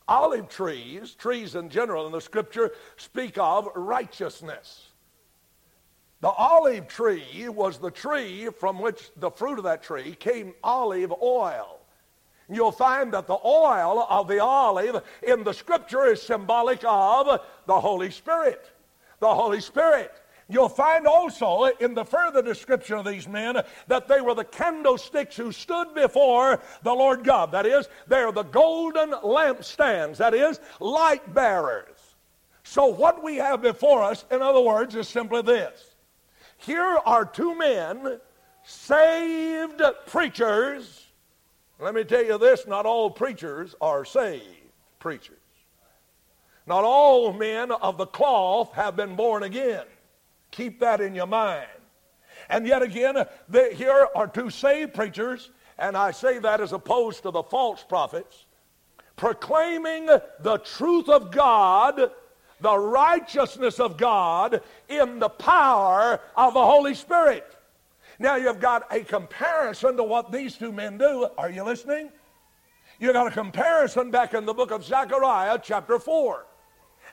Olive 0.07 0.49
trees, 0.49 1.17
trees 1.17 1.57
in 1.57 1.71
general 1.71 2.07
in 2.07 2.13
the 2.13 2.21
scripture, 2.21 2.71
speak 2.99 3.37
of 3.37 3.69
righteousness. 3.75 4.91
The 6.21 6.31
olive 6.31 6.87
tree 6.87 7.49
was 7.49 7.79
the 7.79 7.91
tree 7.91 8.51
from 8.61 8.79
which 8.79 9.11
the 9.17 9.33
fruit 9.33 9.59
of 9.59 9.65
that 9.65 9.83
tree 9.83 10.15
came 10.15 10.55
olive 10.63 11.13
oil. 11.21 11.81
You'll 12.49 12.71
find 12.71 13.13
that 13.13 13.27
the 13.27 13.41
oil 13.45 14.07
of 14.09 14.29
the 14.29 14.39
olive 14.39 15.03
in 15.21 15.43
the 15.43 15.53
scripture 15.53 16.07
is 16.07 16.23
symbolic 16.23 16.85
of 16.85 17.41
the 17.67 17.81
Holy 17.81 18.13
Spirit 18.13 18.71
the 19.21 19.35
Holy 19.35 19.61
Spirit. 19.61 20.13
You'll 20.51 20.71
find 20.71 21.07
also 21.07 21.65
in 21.79 21.93
the 21.93 22.05
further 22.05 22.41
description 22.41 22.97
of 22.97 23.05
these 23.05 23.29
men 23.29 23.61
that 23.87 24.09
they 24.09 24.23
were 24.23 24.35
the 24.35 24.45
candlesticks 24.45 25.37
who 25.37 25.53
stood 25.53 25.95
before 25.95 26.61
the 26.83 26.93
Lord 26.93 27.23
God. 27.23 27.53
That 27.53 27.67
is, 27.67 27.89
they're 28.07 28.33
the 28.33 28.45
golden 28.45 29.11
lampstands. 29.11 30.17
That 30.17 30.33
is, 30.33 30.59
light 30.81 31.35
bearers. 31.35 31.99
So, 32.63 32.87
what 32.87 33.23
we 33.23 33.37
have 33.37 33.61
before 33.61 34.03
us, 34.03 34.25
in 34.31 34.41
other 34.41 34.61
words, 34.61 34.95
is 34.95 35.09
simply 35.09 35.43
this 35.43 35.97
here 36.59 36.99
are 37.05 37.25
two 37.25 37.57
men, 37.57 38.19
saved 38.65 39.83
preachers. 40.07 41.07
Let 41.79 41.95
me 41.95 42.05
tell 42.05 42.25
you 42.25 42.39
this 42.39 42.67
not 42.67 42.87
all 42.87 43.11
preachers 43.11 43.75
are 43.81 44.05
saved 44.05 44.45
preachers. 44.99 45.38
Not 46.69 46.85
all 46.85 47.33
men 47.33 47.73
of 47.73 47.97
the 47.97 48.05
cloth 48.05 48.75
have 48.75 48.95
been 48.95 49.17
born 49.17 49.43
again. 49.43 49.87
Keep 50.51 50.81
that 50.81 51.01
in 51.01 51.15
your 51.15 51.27
mind. 51.27 51.67
And 52.51 52.67
yet 52.67 52.83
again, 52.83 53.25
the, 53.49 53.71
here 53.75 54.07
are 54.15 54.29
two 54.29 54.51
saved 54.51 54.93
preachers, 54.93 55.51
and 55.79 55.97
I 55.97 56.11
say 56.11 56.39
that 56.41 56.61
as 56.61 56.75
opposed 56.75 57.23
to 57.23 57.31
the 57.31 57.43
false 57.43 57.83
prophets, 57.83 58.45
proclaiming 59.17 60.07
the 60.07 60.59
truth 60.59 61.09
of 61.09 61.31
God, 61.31 62.11
the 62.61 62.79
righteousness 62.79 63.81
of 63.81 63.97
God, 63.97 64.61
in 64.91 65.19
the 65.19 65.31
power 65.31 66.21
of 66.37 66.53
the 66.53 66.65
Holy 66.65 66.95
Spirit. 66.95 67.47
Now 68.19 68.37
you've 68.37 68.61
got 68.61 68.93
a 68.93 69.01
comparison 69.01 69.97
to 69.97 70.05
what 70.05 70.31
these 70.31 70.59
two 70.59 70.73
men 70.73 70.99
do. 70.99 71.29
Are 71.39 71.51
you 71.51 71.63
listening? 71.63 72.11
You've 73.01 73.15
got 73.15 73.27
a 73.27 73.31
comparison 73.31 74.11
back 74.11 74.35
in 74.35 74.45
the 74.45 74.53
book 74.53 74.71
of 74.71 74.85
Zechariah, 74.85 75.61
chapter 75.63 75.99
4. 75.99 76.45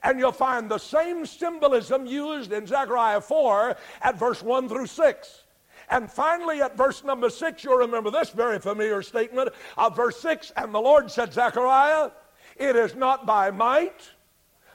And 0.06 0.20
you'll 0.20 0.32
find 0.32 0.70
the 0.70 0.78
same 0.78 1.26
symbolism 1.26 2.06
used 2.06 2.54
in 2.54 2.68
Zechariah 2.68 3.22
4 3.22 3.76
at 4.04 4.20
verse 4.20 4.44
1 4.44 4.70
through 4.70 4.86
6. 4.86 5.44
And 5.90 6.12
finally, 6.12 6.62
at 6.62 6.78
verse 6.78 7.04
number 7.04 7.30
6, 7.30 7.64
you'll 7.64 7.78
remember 7.78 8.12
this 8.12 8.30
very 8.30 8.60
familiar 8.60 9.02
statement 9.02 9.50
of 9.78 9.96
verse 9.96 10.20
6 10.20 10.52
And 10.58 10.74
the 10.74 10.80
Lord 10.80 11.10
said, 11.10 11.34
Zechariah, 11.34 12.12
it 12.56 12.76
is 12.76 12.96
not 12.96 13.26
by 13.26 13.50
might 13.50 14.12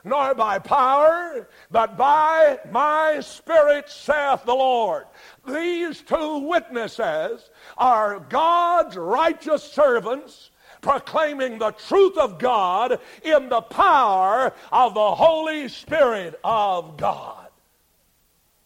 nor 0.03 0.35
by 0.35 0.59
power, 0.59 1.49
but 1.71 1.97
by 1.97 2.59
my 2.71 3.21
Spirit, 3.21 3.89
saith 3.89 4.45
the 4.45 4.55
Lord. 4.55 5.05
These 5.47 6.01
two 6.03 6.39
witnesses 6.39 7.51
are 7.77 8.19
God's 8.19 8.97
righteous 8.97 9.63
servants 9.63 10.51
proclaiming 10.81 11.59
the 11.59 11.73
truth 11.73 12.17
of 12.17 12.39
God 12.39 12.99
in 13.23 13.49
the 13.49 13.61
power 13.61 14.53
of 14.73 14.95
the 14.95 15.15
Holy 15.15 15.69
Spirit 15.69 16.39
of 16.45 16.97
God. 16.97 17.49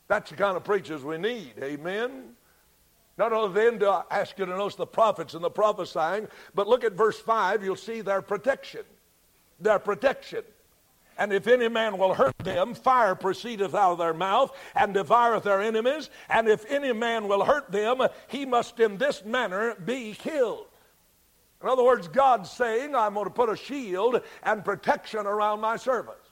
That's 0.08 0.30
the 0.30 0.36
kind 0.36 0.56
of 0.56 0.64
preachers 0.64 1.02
we 1.02 1.18
need. 1.18 1.54
Amen. 1.62 2.34
Not 3.16 3.32
only 3.32 3.54
then 3.54 3.78
do 3.78 3.88
I 3.88 4.02
ask 4.10 4.38
you 4.38 4.46
to 4.46 4.56
notice 4.56 4.74
the 4.74 4.86
prophets 4.86 5.34
and 5.34 5.44
the 5.44 5.50
prophesying, 5.50 6.28
but 6.54 6.66
look 6.66 6.84
at 6.84 6.92
verse 6.92 7.18
5, 7.18 7.62
you'll 7.62 7.76
see 7.76 8.00
their 8.00 8.22
protection. 8.22 8.82
Their 9.60 9.78
protection. 9.78 10.42
And 11.16 11.32
if 11.32 11.46
any 11.46 11.68
man 11.68 11.96
will 11.96 12.12
hurt 12.12 12.36
them, 12.38 12.74
fire 12.74 13.14
proceedeth 13.14 13.72
out 13.74 13.92
of 13.92 13.98
their 13.98 14.14
mouth 14.14 14.50
and 14.74 14.92
devoureth 14.94 15.44
their 15.44 15.60
enemies. 15.60 16.10
And 16.28 16.48
if 16.48 16.68
any 16.68 16.92
man 16.92 17.28
will 17.28 17.44
hurt 17.44 17.70
them, 17.70 18.02
he 18.26 18.44
must 18.44 18.80
in 18.80 18.98
this 18.98 19.24
manner 19.24 19.76
be 19.76 20.14
killed. 20.14 20.66
In 21.64 21.70
other 21.70 21.82
words, 21.82 22.08
God's 22.08 22.50
saying, 22.50 22.94
I'm 22.94 23.14
going 23.14 23.24
to 23.24 23.30
put 23.30 23.48
a 23.48 23.56
shield 23.56 24.20
and 24.42 24.62
protection 24.62 25.20
around 25.20 25.62
my 25.62 25.78
servants. 25.78 26.23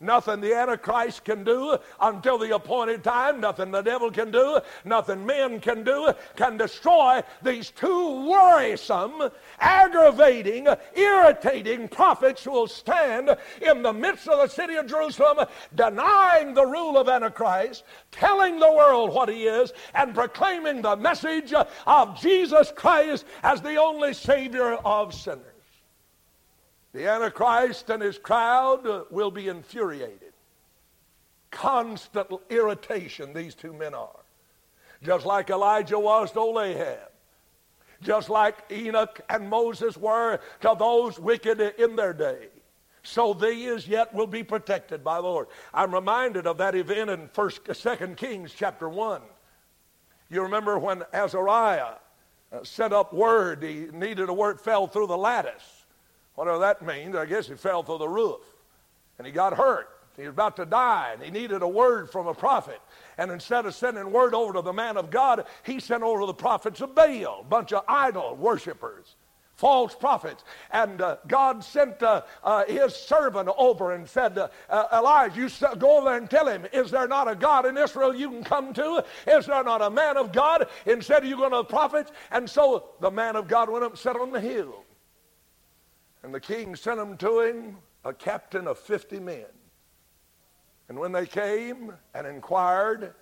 Nothing 0.00 0.40
the 0.40 0.54
Antichrist 0.54 1.24
can 1.24 1.42
do 1.42 1.76
until 2.00 2.38
the 2.38 2.54
appointed 2.54 3.02
time, 3.02 3.40
nothing 3.40 3.72
the 3.72 3.82
devil 3.82 4.12
can 4.12 4.30
do, 4.30 4.60
nothing 4.84 5.26
men 5.26 5.58
can 5.58 5.82
do, 5.82 6.12
can 6.36 6.56
destroy 6.56 7.20
these 7.42 7.70
two 7.70 8.28
worrisome, 8.28 9.30
aggravating, 9.58 10.68
irritating 10.94 11.88
prophets 11.88 12.44
who 12.44 12.52
will 12.52 12.68
stand 12.68 13.36
in 13.60 13.82
the 13.82 13.92
midst 13.92 14.28
of 14.28 14.38
the 14.38 14.54
city 14.54 14.76
of 14.76 14.86
Jerusalem, 14.86 15.48
denying 15.74 16.54
the 16.54 16.66
rule 16.66 16.96
of 16.96 17.08
Antichrist, 17.08 17.82
telling 18.12 18.60
the 18.60 18.72
world 18.72 19.12
what 19.12 19.28
he 19.28 19.48
is, 19.48 19.72
and 19.94 20.14
proclaiming 20.14 20.80
the 20.80 20.94
message 20.94 21.52
of 21.88 22.20
Jesus 22.20 22.72
Christ 22.76 23.24
as 23.42 23.60
the 23.62 23.74
only 23.74 24.14
Savior 24.14 24.74
of 24.84 25.12
sinners. 25.12 25.57
The 26.98 27.06
Antichrist 27.06 27.90
and 27.90 28.02
his 28.02 28.18
crowd 28.18 29.06
will 29.12 29.30
be 29.30 29.46
infuriated. 29.46 30.32
Constant 31.52 32.26
irritation, 32.50 33.32
these 33.32 33.54
two 33.54 33.72
men 33.72 33.94
are. 33.94 34.24
Just 35.04 35.24
like 35.24 35.48
Elijah 35.48 35.96
was 35.96 36.32
to 36.32 36.58
Ahab. 36.58 37.12
Just 38.02 38.28
like 38.28 38.56
Enoch 38.72 39.20
and 39.30 39.48
Moses 39.48 39.96
were 39.96 40.40
to 40.60 40.74
those 40.76 41.20
wicked 41.20 41.60
in 41.60 41.94
their 41.94 42.12
day. 42.12 42.48
So 43.04 43.32
these 43.32 43.86
yet 43.86 44.12
will 44.12 44.26
be 44.26 44.42
protected 44.42 45.04
by 45.04 45.18
the 45.18 45.28
Lord. 45.28 45.46
I'm 45.72 45.94
reminded 45.94 46.48
of 46.48 46.58
that 46.58 46.74
event 46.74 47.10
in 47.10 47.28
First, 47.28 47.60
Second 47.76 48.16
Kings 48.16 48.52
chapter 48.52 48.88
1. 48.88 49.22
You 50.30 50.42
remember 50.42 50.80
when 50.80 51.04
Ahaziah 51.14 51.98
uh, 52.50 52.64
sent 52.64 52.92
up 52.92 53.12
word, 53.12 53.62
he 53.62 53.86
needed 53.92 54.28
a 54.28 54.34
word, 54.34 54.60
fell 54.60 54.88
through 54.88 55.06
the 55.06 55.16
lattice. 55.16 55.77
Whatever 56.38 56.60
that 56.60 56.82
means, 56.86 57.16
I 57.16 57.26
guess 57.26 57.48
he 57.48 57.54
fell 57.54 57.82
through 57.82 57.98
the 57.98 58.08
roof 58.08 58.38
and 59.18 59.26
he 59.26 59.32
got 59.32 59.56
hurt. 59.56 59.88
He 60.16 60.22
was 60.22 60.30
about 60.30 60.54
to 60.58 60.66
die 60.66 61.10
and 61.12 61.20
he 61.20 61.32
needed 61.32 61.62
a 61.62 61.68
word 61.68 62.12
from 62.12 62.28
a 62.28 62.34
prophet. 62.34 62.80
And 63.18 63.32
instead 63.32 63.66
of 63.66 63.74
sending 63.74 64.12
word 64.12 64.34
over 64.34 64.52
to 64.52 64.62
the 64.62 64.72
man 64.72 64.96
of 64.96 65.10
God, 65.10 65.46
he 65.64 65.80
sent 65.80 66.04
over 66.04 66.26
the 66.26 66.34
prophets 66.34 66.80
of 66.80 66.94
Baal, 66.94 67.40
a 67.40 67.42
bunch 67.42 67.72
of 67.72 67.82
idol 67.88 68.36
worshippers, 68.36 69.16
false 69.56 69.96
prophets. 69.96 70.44
And 70.70 71.00
uh, 71.00 71.16
God 71.26 71.64
sent 71.64 72.04
uh, 72.04 72.22
uh, 72.44 72.66
his 72.66 72.94
servant 72.94 73.48
over 73.58 73.94
and 73.94 74.08
said, 74.08 74.38
uh, 74.38 74.46
uh, 74.70 74.86
Elijah, 74.92 75.40
you 75.40 75.48
go 75.76 75.96
over 75.96 76.04
there 76.04 76.18
and 76.18 76.30
tell 76.30 76.46
him, 76.46 76.66
is 76.72 76.92
there 76.92 77.08
not 77.08 77.28
a 77.28 77.34
God 77.34 77.66
in 77.66 77.76
Israel 77.76 78.14
you 78.14 78.30
can 78.30 78.44
come 78.44 78.72
to? 78.74 79.04
Is 79.26 79.46
there 79.46 79.64
not 79.64 79.82
a 79.82 79.90
man 79.90 80.16
of 80.16 80.32
God 80.32 80.68
instead 80.86 81.24
of 81.24 81.28
you 81.28 81.36
going 81.36 81.50
to 81.50 81.56
the 81.56 81.64
prophets? 81.64 82.12
And 82.30 82.48
so 82.48 82.90
the 83.00 83.10
man 83.10 83.34
of 83.34 83.48
God 83.48 83.68
went 83.68 83.82
up 83.82 83.90
and 83.90 83.98
sat 83.98 84.14
on 84.14 84.30
the 84.30 84.40
hill. 84.40 84.84
And 86.28 86.34
the 86.34 86.40
king 86.40 86.76
sent 86.76 86.98
them 86.98 87.16
to 87.16 87.40
him, 87.40 87.78
a 88.04 88.12
captain 88.12 88.66
of 88.66 88.78
50 88.78 89.18
men. 89.18 89.46
And 90.90 90.98
when 90.98 91.10
they 91.10 91.24
came 91.24 91.94
and 92.12 92.26
inquired, 92.26 93.14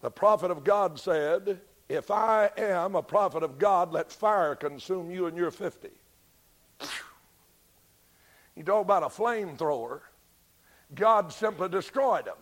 the 0.00 0.10
prophet 0.10 0.50
of 0.50 0.64
God 0.64 0.98
said, 0.98 1.60
If 1.90 2.10
I 2.10 2.48
am 2.56 2.94
a 2.94 3.02
prophet 3.02 3.42
of 3.42 3.58
God, 3.58 3.92
let 3.92 4.10
fire 4.10 4.54
consume 4.54 5.10
you 5.10 5.26
and 5.26 5.36
your 5.36 5.50
50. 5.50 5.90
You 8.56 8.62
talk 8.62 8.86
about 8.86 9.02
a 9.02 9.08
flamethrower. 9.08 10.00
God 10.94 11.34
simply 11.34 11.68
destroyed 11.68 12.24
them 12.24 12.38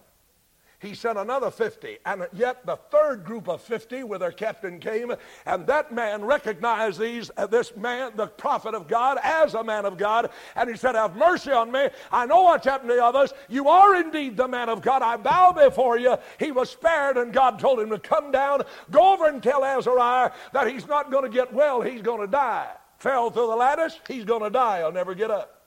he 0.81 0.95
sent 0.95 1.18
another 1.18 1.51
50. 1.51 1.99
And 2.07 2.29
yet 2.33 2.64
the 2.64 2.76
third 2.76 3.24
group 3.24 3.49
of 3.49 3.61
50 3.61 4.05
with 4.05 4.20
their 4.20 4.31
captain 4.31 4.79
came, 4.79 5.12
and 5.45 5.66
that 5.66 5.93
man 5.93 6.24
recognized 6.24 7.01
these, 7.01 7.33
uh, 7.37 7.47
this 7.47 7.76
man, 7.76 8.12
the 8.14 8.29
prophet 8.29 8.74
of 8.74 8.87
God, 8.87 9.18
as 9.24 9.55
a 9.55 9.64
man 9.64 9.85
of 9.85 9.99
God. 9.99 10.31
And 10.55 10.70
he 10.70 10.76
said, 10.76 10.95
Have 10.95 11.16
mercy 11.16 11.51
on 11.51 11.72
me. 11.72 11.89
I 12.12 12.26
know 12.26 12.43
what's 12.43 12.64
happened 12.64 12.91
to 12.91 12.97
the 12.97 13.05
others. 13.05 13.33
You 13.49 13.68
are 13.68 13.97
indeed 13.97 14.37
the 14.37 14.47
man 14.47 14.68
of 14.68 14.81
God. 14.81 15.03
I 15.03 15.16
bow 15.16 15.53
before 15.53 15.99
you. 15.99 16.16
He 16.39 16.53
was 16.53 16.70
spared, 16.70 17.16
and 17.16 17.33
God 17.33 17.59
told 17.59 17.81
him 17.81 17.91
to 17.91 17.99
come 17.99 18.31
down, 18.31 18.62
go 18.91 19.14
over 19.14 19.26
and 19.26 19.43
tell 19.43 19.64
Ahaziah 19.64 20.33
that 20.53 20.68
he's 20.68 20.87
not 20.87 21.11
going 21.11 21.24
to 21.24 21.31
get 21.31 21.53
well, 21.53 21.81
he's 21.81 22.03
going 22.03 22.20
to 22.20 22.29
die. 22.29 22.70
Fell 22.99 23.31
through 23.31 23.49
the 23.49 23.57
lattice, 23.57 23.99
he's 24.07 24.24
going 24.24 24.43
to 24.43 24.51
die. 24.51 24.79
He'll 24.79 24.93
never 24.93 25.14
get 25.14 25.31
up. 25.31 25.62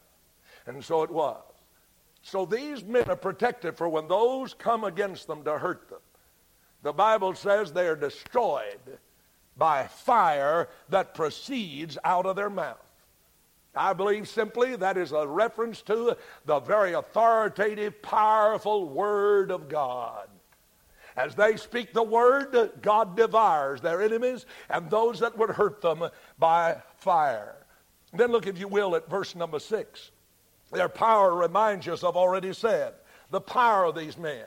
And 0.65 0.83
so 0.83 1.03
it 1.03 1.11
was. 1.11 1.50
So 2.21 2.45
these 2.45 2.83
men 2.83 3.09
are 3.09 3.15
protected 3.15 3.77
for 3.77 3.89
when 3.89 4.07
those 4.07 4.53
come 4.53 4.83
against 4.83 5.27
them 5.27 5.43
to 5.43 5.57
hurt 5.57 5.89
them. 5.89 5.99
The 6.83 6.93
Bible 6.93 7.35
says 7.35 7.71
they 7.71 7.87
are 7.87 7.95
destroyed 7.95 8.99
by 9.57 9.87
fire 9.87 10.69
that 10.89 11.13
proceeds 11.13 11.97
out 12.03 12.25
of 12.25 12.35
their 12.35 12.49
mouth. 12.49 12.77
I 13.75 13.93
believe 13.93 14.27
simply 14.27 14.75
that 14.75 14.97
is 14.97 15.11
a 15.11 15.27
reference 15.27 15.81
to 15.83 16.17
the 16.45 16.59
very 16.59 16.93
authoritative, 16.93 18.01
powerful 18.01 18.89
Word 18.89 19.51
of 19.51 19.69
God. 19.69 20.27
As 21.15 21.35
they 21.35 21.57
speak 21.57 21.93
the 21.93 22.03
Word, 22.03 22.71
God 22.81 23.15
devours 23.15 23.81
their 23.81 24.01
enemies 24.01 24.45
and 24.69 24.89
those 24.89 25.19
that 25.19 25.37
would 25.37 25.51
hurt 25.51 25.81
them 25.81 26.09
by 26.37 26.81
fire. 26.97 27.55
Then 28.13 28.31
look, 28.31 28.47
if 28.47 28.57
you 28.57 28.67
will, 28.67 28.95
at 28.95 29.09
verse 29.09 29.35
number 29.35 29.59
six. 29.59 30.11
Their 30.71 30.89
power 30.89 31.35
reminds 31.35 31.87
us 31.87 32.03
of 32.03 32.15
already 32.15 32.53
said. 32.53 32.93
The 33.29 33.41
power 33.41 33.85
of 33.85 33.95
these 33.95 34.17
men 34.17 34.45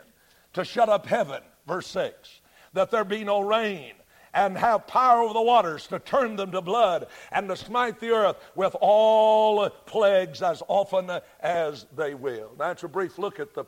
to 0.55 0.65
shut 0.65 0.89
up 0.89 1.07
heaven, 1.07 1.43
verse 1.67 1.87
6, 1.89 2.41
that 2.73 2.91
there 2.91 3.05
be 3.05 3.25
no 3.25 3.41
rain, 3.41 3.93
and 4.33 4.59
have 4.59 4.87
power 4.87 5.23
over 5.23 5.33
the 5.33 5.43
waters 5.43 5.87
to 5.87 5.99
turn 6.01 6.37
them 6.37 6.51
to 6.53 6.61
blood, 6.61 7.07
and 7.31 7.49
to 7.49 7.57
smite 7.57 8.01
the 8.01 8.11
earth 8.11 8.37
with 8.55 8.75
all 8.81 9.69
plagues 9.87 10.43
as 10.43 10.63
often 10.67 11.11
as 11.41 11.87
they 11.97 12.15
will. 12.15 12.53
That's 12.59 12.83
a 12.83 12.89
brief 12.89 13.19
look 13.19 13.39
at 13.39 13.55
the, 13.55 13.65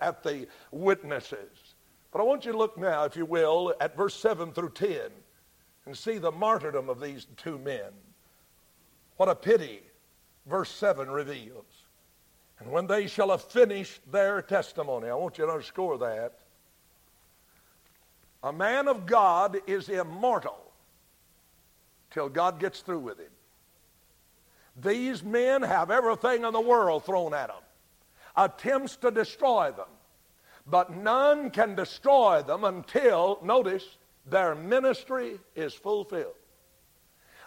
at 0.00 0.22
the 0.22 0.46
witnesses. 0.70 1.74
But 2.12 2.20
I 2.20 2.24
want 2.24 2.46
you 2.46 2.52
to 2.52 2.58
look 2.58 2.78
now, 2.78 3.04
if 3.04 3.14
you 3.14 3.26
will, 3.26 3.74
at 3.80 3.96
verse 3.96 4.14
7 4.14 4.52
through 4.52 4.70
10 4.70 5.10
and 5.84 5.96
see 5.96 6.18
the 6.18 6.32
martyrdom 6.32 6.88
of 6.88 7.00
these 7.00 7.26
two 7.36 7.58
men. 7.58 7.92
What 9.16 9.28
a 9.28 9.34
pity, 9.34 9.82
verse 10.46 10.70
7 10.70 11.10
reveals. 11.10 11.75
And 12.58 12.72
when 12.72 12.86
they 12.86 13.06
shall 13.06 13.30
have 13.30 13.42
finished 13.42 14.00
their 14.10 14.40
testimony, 14.42 15.08
I 15.08 15.14
want 15.14 15.38
you 15.38 15.46
to 15.46 15.52
underscore 15.52 15.98
that. 15.98 16.32
A 18.42 18.52
man 18.52 18.88
of 18.88 19.06
God 19.06 19.58
is 19.66 19.88
immortal 19.88 20.58
till 22.10 22.28
God 22.28 22.58
gets 22.60 22.80
through 22.80 23.00
with 23.00 23.18
him. 23.18 23.30
These 24.80 25.22
men 25.22 25.62
have 25.62 25.90
everything 25.90 26.44
in 26.44 26.52
the 26.52 26.60
world 26.60 27.04
thrown 27.04 27.34
at 27.34 27.48
them, 27.48 27.62
attempts 28.36 28.96
to 28.96 29.10
destroy 29.10 29.72
them. 29.72 29.88
But 30.66 30.96
none 30.96 31.50
can 31.50 31.74
destroy 31.74 32.42
them 32.42 32.64
until, 32.64 33.38
notice, 33.42 33.84
their 34.26 34.54
ministry 34.54 35.38
is 35.54 35.74
fulfilled. 35.74 36.34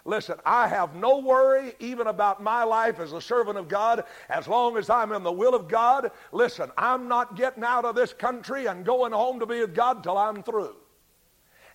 Listen, 0.04 0.38
I 0.46 0.66
have 0.66 0.94
no 0.94 1.18
worry 1.18 1.74
even 1.78 2.06
about 2.06 2.42
my 2.42 2.64
life 2.64 3.00
as 3.00 3.12
a 3.12 3.20
servant 3.20 3.58
of 3.58 3.68
God 3.68 4.04
as 4.28 4.48
long 4.48 4.76
as 4.76 4.88
I'm 4.88 5.12
in 5.12 5.22
the 5.22 5.32
will 5.32 5.54
of 5.54 5.68
God. 5.68 6.10
Listen, 6.32 6.70
I'm 6.78 7.06
not 7.06 7.36
getting 7.36 7.64
out 7.64 7.84
of 7.84 7.94
this 7.94 8.12
country 8.12 8.66
and 8.66 8.84
going 8.84 9.12
home 9.12 9.40
to 9.40 9.46
be 9.46 9.60
with 9.60 9.74
God 9.74 10.02
till 10.02 10.16
I'm 10.16 10.42
through. 10.42 10.76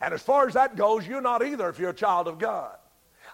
And 0.02 0.14
as 0.14 0.22
far 0.22 0.48
as 0.48 0.56
that 0.56 0.76
goes, 0.76 1.08
you're 1.08 1.22
not 1.22 1.46
either 1.46 1.70
if 1.70 1.80
you're 1.80 1.92
a 1.92 1.94
child 1.94 2.28
of 2.28 2.40
God. 2.40 2.76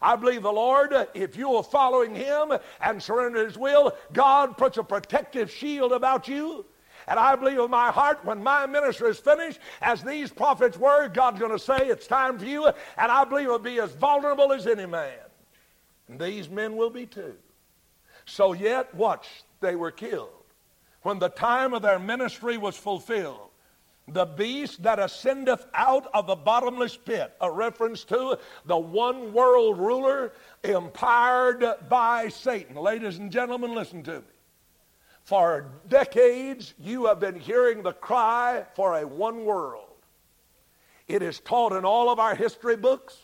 I 0.02 0.16
believe 0.16 0.44
the 0.44 0.52
Lord, 0.52 0.94
if 1.14 1.38
you 1.38 1.56
are 1.56 1.64
following 1.64 2.16
Him 2.16 2.54
and 2.82 3.02
surrender 3.02 3.46
His 3.46 3.58
will, 3.58 3.94
God 4.14 4.58
puts 4.58 4.78
a 4.78 4.84
protective 4.84 5.52
shield 5.52 5.92
about 5.92 6.28
you 6.28 6.66
and 7.08 7.20
I 7.20 7.36
believe 7.36 7.58
with 7.58 7.70
my 7.70 7.92
heart 7.92 8.24
when 8.24 8.44
my 8.44 8.66
ministry 8.66 9.10
is 9.10 9.20
finished, 9.20 9.60
as 9.82 10.04
these 10.04 10.32
prophets 10.32 10.78
were, 10.78 11.08
God's 11.08 11.40
going 11.40 11.52
to 11.52 11.60
say, 11.60 11.88
It's 11.88 12.08
time 12.08 12.38
for 12.40 12.46
you. 12.46 12.68
And 12.68 13.12
I 13.12 13.24
believe 13.24 13.46
it'll 13.46 13.60
be 13.60 13.80
as 13.80 13.92
vulnerable 13.94 14.54
as 14.54 14.68
any 14.68 14.86
man. 14.86 15.12
And 16.08 16.20
these 16.20 16.50
men 16.50 16.76
will 16.76 16.90
be 16.90 17.06
too. 17.06 17.36
So, 18.26 18.54
yet, 18.54 18.94
watch, 18.94 19.28
they 19.62 19.76
were 19.76 19.92
killed. 19.92 20.30
When 21.02 21.20
the 21.20 21.30
time 21.30 21.74
of 21.74 21.82
their 21.82 22.00
ministry 22.00 22.58
was 22.58 22.78
fulfilled, 22.78 23.50
the 24.08 24.26
beast 24.26 24.84
that 24.84 25.00
ascendeth 25.00 25.66
out 25.74 26.08
of 26.14 26.28
the 26.28 26.36
bottomless 26.36 26.98
pit, 26.98 27.34
a 27.40 27.50
reference 27.50 28.04
to 28.06 28.38
the 28.66 28.78
one 28.78 29.34
world 29.34 29.80
ruler 29.80 30.34
empowered 30.64 31.64
by 31.90 32.28
Satan. 32.30 32.76
Ladies 32.76 33.18
and 33.18 33.32
gentlemen, 33.32 33.74
listen 33.74 34.04
to 34.04 34.20
me. 34.20 34.26
For 35.24 35.72
decades, 35.88 36.74
you 36.80 37.06
have 37.06 37.20
been 37.20 37.40
hearing 37.40 37.84
the 37.84 37.94
cry 37.94 38.66
for 38.76 38.98
a 38.98 39.08
one 39.08 39.46
world. 39.46 39.88
It 41.08 41.22
is 41.22 41.40
taught 41.40 41.74
in 41.74 41.86
all 41.86 42.10
of 42.10 42.20
our 42.20 42.36
history 42.36 42.76
books. 42.76 43.18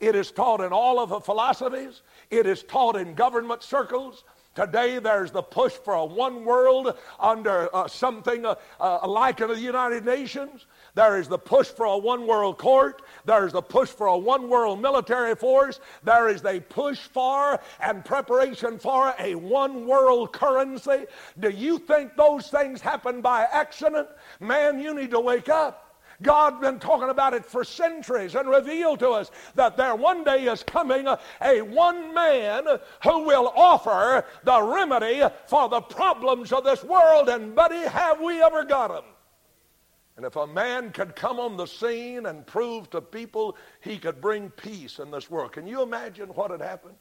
It 0.00 0.14
is 0.14 0.30
taught 0.30 0.60
in 0.60 0.72
all 0.72 1.00
of 1.00 1.08
the 1.08 1.20
philosophies. 1.20 2.02
It 2.30 2.46
is 2.46 2.62
taught 2.62 2.96
in 2.96 3.14
government 3.14 3.62
circles. 3.62 4.24
Today, 4.54 4.98
there's 4.98 5.30
the 5.30 5.42
push 5.42 5.72
for 5.72 5.94
a 5.94 6.04
one 6.04 6.44
world 6.44 6.96
under 7.20 7.74
uh, 7.74 7.88
something 7.88 8.46
uh, 8.46 8.54
uh, 8.80 9.06
like 9.06 9.38
the 9.38 9.58
United 9.58 10.04
Nations. 10.04 10.66
There 10.96 11.18
is 11.20 11.28
the 11.28 11.38
push 11.38 11.68
for 11.68 11.84
a 11.84 11.98
one 11.98 12.26
world 12.26 12.56
court. 12.56 13.02
There 13.26 13.46
is 13.46 13.52
the 13.52 13.60
push 13.60 13.90
for 13.90 14.06
a 14.06 14.16
one 14.16 14.48
world 14.48 14.80
military 14.80 15.36
force. 15.36 15.78
There 16.02 16.30
is 16.30 16.42
a 16.46 16.58
push 16.58 17.00
for 17.00 17.60
and 17.80 18.02
preparation 18.02 18.78
for 18.78 19.14
a 19.18 19.34
one 19.34 19.86
world 19.86 20.32
currency. 20.32 21.04
Do 21.38 21.50
you 21.50 21.78
think 21.78 22.16
those 22.16 22.48
things 22.48 22.80
happen 22.80 23.20
by 23.20 23.46
accident? 23.52 24.08
Man, 24.40 24.80
you 24.80 24.94
need 24.94 25.10
to 25.10 25.20
wake 25.20 25.50
up. 25.50 26.00
God's 26.22 26.62
been 26.62 26.78
talking 26.78 27.10
about 27.10 27.34
it 27.34 27.44
for 27.44 27.62
centuries 27.62 28.34
and 28.34 28.48
revealed 28.48 29.00
to 29.00 29.10
us 29.10 29.30
that 29.54 29.76
there 29.76 29.94
one 29.94 30.24
day 30.24 30.46
is 30.46 30.62
coming 30.62 31.06
a, 31.06 31.18
a 31.42 31.60
one 31.60 32.14
man 32.14 32.64
who 33.02 33.26
will 33.26 33.52
offer 33.54 34.24
the 34.44 34.62
remedy 34.62 35.22
for 35.46 35.68
the 35.68 35.82
problems 35.82 36.54
of 36.54 36.64
this 36.64 36.82
world. 36.82 37.28
And, 37.28 37.54
buddy, 37.54 37.86
have 37.86 38.18
we 38.18 38.40
ever 38.40 38.64
got 38.64 38.88
them? 38.88 39.04
And 40.16 40.24
if 40.24 40.36
a 40.36 40.46
man 40.46 40.92
could 40.92 41.14
come 41.14 41.38
on 41.38 41.56
the 41.56 41.66
scene 41.66 42.26
and 42.26 42.46
prove 42.46 42.88
to 42.90 43.02
people 43.02 43.56
he 43.80 43.98
could 43.98 44.20
bring 44.20 44.50
peace 44.50 44.98
in 44.98 45.10
this 45.10 45.30
world, 45.30 45.52
can 45.52 45.66
you 45.66 45.82
imagine 45.82 46.28
what 46.30 46.50
had 46.50 46.62
happened? 46.62 46.94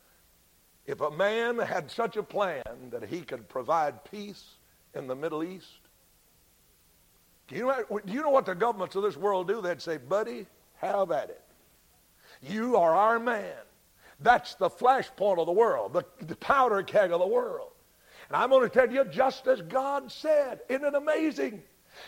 If 0.86 1.02
a 1.02 1.10
man 1.10 1.58
had 1.58 1.90
such 1.90 2.18
a 2.18 2.24
plan 2.24 2.64
that 2.92 3.06
he 3.06 3.22
could 3.22 3.48
provide 3.48 4.04
peace 4.04 4.56
in 4.94 5.08
the 5.08 5.16
Middle 5.16 5.44
East, 5.44 5.80
do 7.48 7.56
you, 7.56 7.68
know, 7.68 8.00
do 8.06 8.14
you 8.14 8.22
know 8.22 8.32
what 8.32 8.46
the 8.46 8.56
governments 8.56 8.96
of 8.96 9.04
this 9.04 9.18
world 9.18 9.48
do? 9.48 9.62
They'd 9.62 9.82
say, 9.82 9.98
buddy, 9.98 10.46
have 10.78 11.12
at 11.12 11.30
it. 11.30 11.42
You 12.42 12.76
are 12.76 12.94
our 12.94 13.20
man. 13.20 13.56
That's 14.20 14.56
the 14.56 14.70
flashpoint 14.70 15.40
of 15.40 15.46
the 15.46 15.52
world, 15.52 15.94
the, 15.94 16.06
the 16.26 16.36
powder 16.38 16.82
keg 16.84 17.12
of 17.12 17.20
the 17.20 17.28
world. 17.28 17.72
And 18.28 18.36
I'm 18.36 18.50
going 18.50 18.68
to 18.68 18.74
tell 18.74 18.92
you, 18.92 19.06
just 19.06 19.48
as 19.48 19.62
God 19.62 20.12
said, 20.12 20.62
isn't 20.70 20.84
it 20.84 20.96
amazing? 20.96 21.62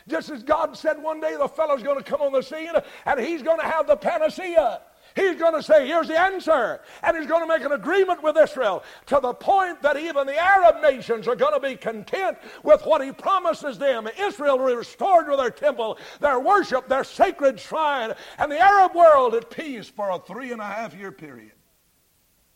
Just 0.07 0.29
as 0.29 0.43
God 0.43 0.77
said 0.77 1.01
one 1.01 1.19
day 1.19 1.35
the 1.37 1.47
fellow's 1.47 1.83
going 1.83 1.97
to 1.97 2.03
come 2.03 2.21
on 2.21 2.31
the 2.31 2.41
scene 2.41 2.71
and 3.05 3.19
he's 3.19 3.41
going 3.41 3.59
to 3.59 3.65
have 3.65 3.87
the 3.87 3.95
panacea. 3.95 4.81
He's 5.15 5.35
going 5.35 5.53
to 5.53 5.63
say, 5.63 5.87
here's 5.87 6.07
the 6.07 6.19
answer. 6.19 6.79
And 7.01 7.17
he's 7.17 7.25
going 7.25 7.41
to 7.41 7.47
make 7.47 7.65
an 7.65 7.71
agreement 7.71 8.21
with 8.21 8.37
Israel 8.37 8.83
to 9.07 9.19
the 9.19 9.33
point 9.33 9.81
that 9.81 9.97
even 9.97 10.27
the 10.27 10.37
Arab 10.37 10.81
nations 10.83 11.27
are 11.27 11.35
going 11.35 11.53
to 11.53 11.59
be 11.59 11.75
content 11.75 12.37
with 12.61 12.85
what 12.85 13.03
he 13.03 13.11
promises 13.11 13.79
them. 13.79 14.07
Israel 14.19 14.59
will 14.59 14.67
be 14.67 14.75
restored 14.75 15.25
to 15.27 15.35
their 15.35 15.49
temple, 15.49 15.97
their 16.19 16.39
worship, 16.39 16.87
their 16.87 17.03
sacred 17.03 17.59
shrine, 17.59 18.13
and 18.37 18.51
the 18.51 18.59
Arab 18.59 18.93
world 18.93 19.33
at 19.33 19.49
peace 19.49 19.87
for 19.87 20.11
a 20.11 20.19
three 20.19 20.51
and 20.51 20.61
a 20.61 20.65
half 20.65 20.93
year 20.93 21.11
period. 21.11 21.53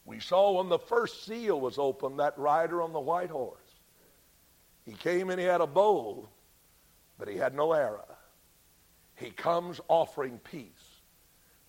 We 0.05 0.19
saw 0.19 0.57
when 0.57 0.69
the 0.69 0.79
first 0.79 1.25
seal 1.25 1.59
was 1.59 1.79
opened, 1.79 2.19
that 2.19 2.37
rider 2.37 2.81
on 2.81 2.93
the 2.93 2.99
white 2.99 3.29
horse. 3.29 3.57
He 4.85 4.93
came 4.93 5.29
and 5.29 5.39
he 5.39 5.45
had 5.45 5.61
a 5.61 5.67
bow, 5.67 6.27
but 7.17 7.27
he 7.27 7.37
had 7.37 7.53
no 7.53 7.73
arrow. 7.73 8.07
He 9.15 9.31
comes 9.31 9.79
offering 9.87 10.39
peace. 10.39 10.69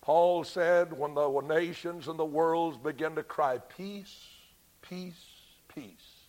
Paul 0.01 0.43
said, 0.43 0.91
when 0.97 1.13
the 1.13 1.41
nations 1.41 2.07
and 2.07 2.19
the 2.19 2.25
worlds 2.25 2.77
begin 2.77 3.15
to 3.15 3.23
cry, 3.23 3.57
peace, 3.57 4.27
peace, 4.81 5.23
peace, 5.73 6.27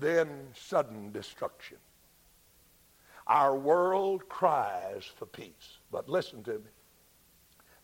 then 0.00 0.28
sudden 0.54 1.12
destruction. 1.12 1.78
Our 3.26 3.56
world 3.56 4.28
cries 4.28 5.04
for 5.04 5.26
peace. 5.26 5.78
But 5.90 6.08
listen 6.08 6.42
to 6.44 6.54
me. 6.54 6.70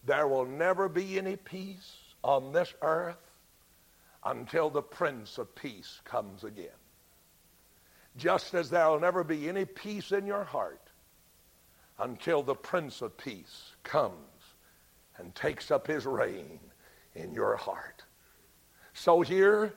There 0.05 0.29
will 0.29 0.47
never 0.47 0.89
be 0.89 1.19
any 1.19 1.37
peace 1.37 1.93
on 2.23 2.53
this 2.53 2.75
earth 2.83 3.17
until 4.25 4.71
the 4.71 4.83
Prince 4.83 5.39
of 5.39 5.55
Peace 5.55 6.01
comes 6.05 6.45
again. 6.45 6.80
Just 8.17 8.55
as 8.55 8.71
there 8.71 8.89
will 8.89 9.01
never 9.01 9.25
be 9.25 9.49
any 9.49 9.65
peace 9.65 10.13
in 10.13 10.27
your 10.27 10.45
heart 10.45 10.81
until 11.99 12.43
the 12.43 12.55
Prince 12.55 13.03
of 13.03 13.17
Peace 13.17 13.73
comes 13.83 14.15
and 15.19 15.35
takes 15.35 15.71
up 15.71 15.87
his 15.87 16.07
reign 16.07 16.59
in 17.15 17.33
your 17.33 17.57
heart. 17.57 18.05
So 18.95 19.21
here, 19.21 19.75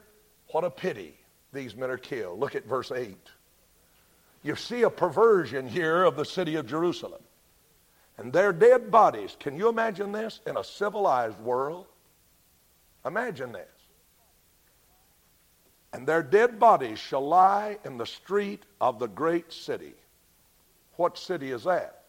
what 0.48 0.64
a 0.64 0.70
pity 0.70 1.16
these 1.52 1.76
men 1.76 1.90
are 1.90 1.98
killed. 1.98 2.40
Look 2.40 2.56
at 2.56 2.66
verse 2.66 2.92
8. 2.92 3.18
You 4.42 4.56
see 4.56 4.82
a 4.84 4.90
perversion 4.90 5.68
here 5.68 6.04
of 6.04 6.16
the 6.16 6.26
city 6.26 6.56
of 6.56 6.68
Jerusalem. 6.68 7.22
And 8.18 8.32
their 8.32 8.54
dead 8.54 8.92
bodies, 8.92 9.36
can 9.40 9.58
you 9.58 9.70
imagine 9.70 10.12
this 10.12 10.42
in 10.46 10.58
a 10.58 10.64
civilized 10.64 11.40
world? 11.40 11.88
Imagine 13.06 13.52
this. 13.52 13.73
And 15.94 16.08
their 16.08 16.24
dead 16.24 16.60
bodies 16.60 16.98
shall 16.98 17.26
lie 17.26 17.78
in 17.86 17.98
the 17.98 18.06
street 18.06 18.64
of 18.82 18.98
the 18.98 19.08
great 19.08 19.54
city. 19.54 19.94
What 20.96 21.18
city 21.20 21.52
is 21.52 21.64
that? 21.66 22.04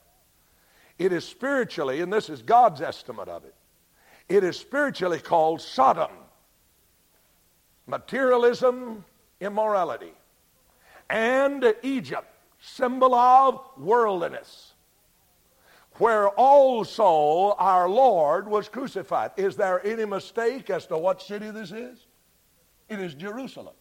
It 0.98 1.12
is 1.12 1.24
spiritually, 1.24 2.00
and 2.00 2.10
this 2.12 2.30
is 2.30 2.40
God's 2.40 2.80
estimate 2.80 3.28
of 3.28 3.44
it, 3.44 3.54
it 4.28 4.42
is 4.42 4.58
spiritually 4.58 5.18
called 5.18 5.60
Sodom. 5.60 6.10
Materialism, 7.86 9.04
immorality. 9.40 10.14
And 11.10 11.74
Egypt, 11.82 12.26
symbol 12.62 13.14
of 13.14 13.60
worldliness. 13.76 14.72
Where 15.98 16.30
also 16.30 17.54
our 17.58 17.86
Lord 17.86 18.48
was 18.48 18.70
crucified. 18.70 19.32
Is 19.36 19.54
there 19.54 19.86
any 19.86 20.06
mistake 20.06 20.70
as 20.70 20.86
to 20.86 20.96
what 20.96 21.20
city 21.20 21.50
this 21.50 21.72
is? 21.72 22.06
It 22.88 23.00
is 23.00 23.14
Jerusalem, 23.14 23.74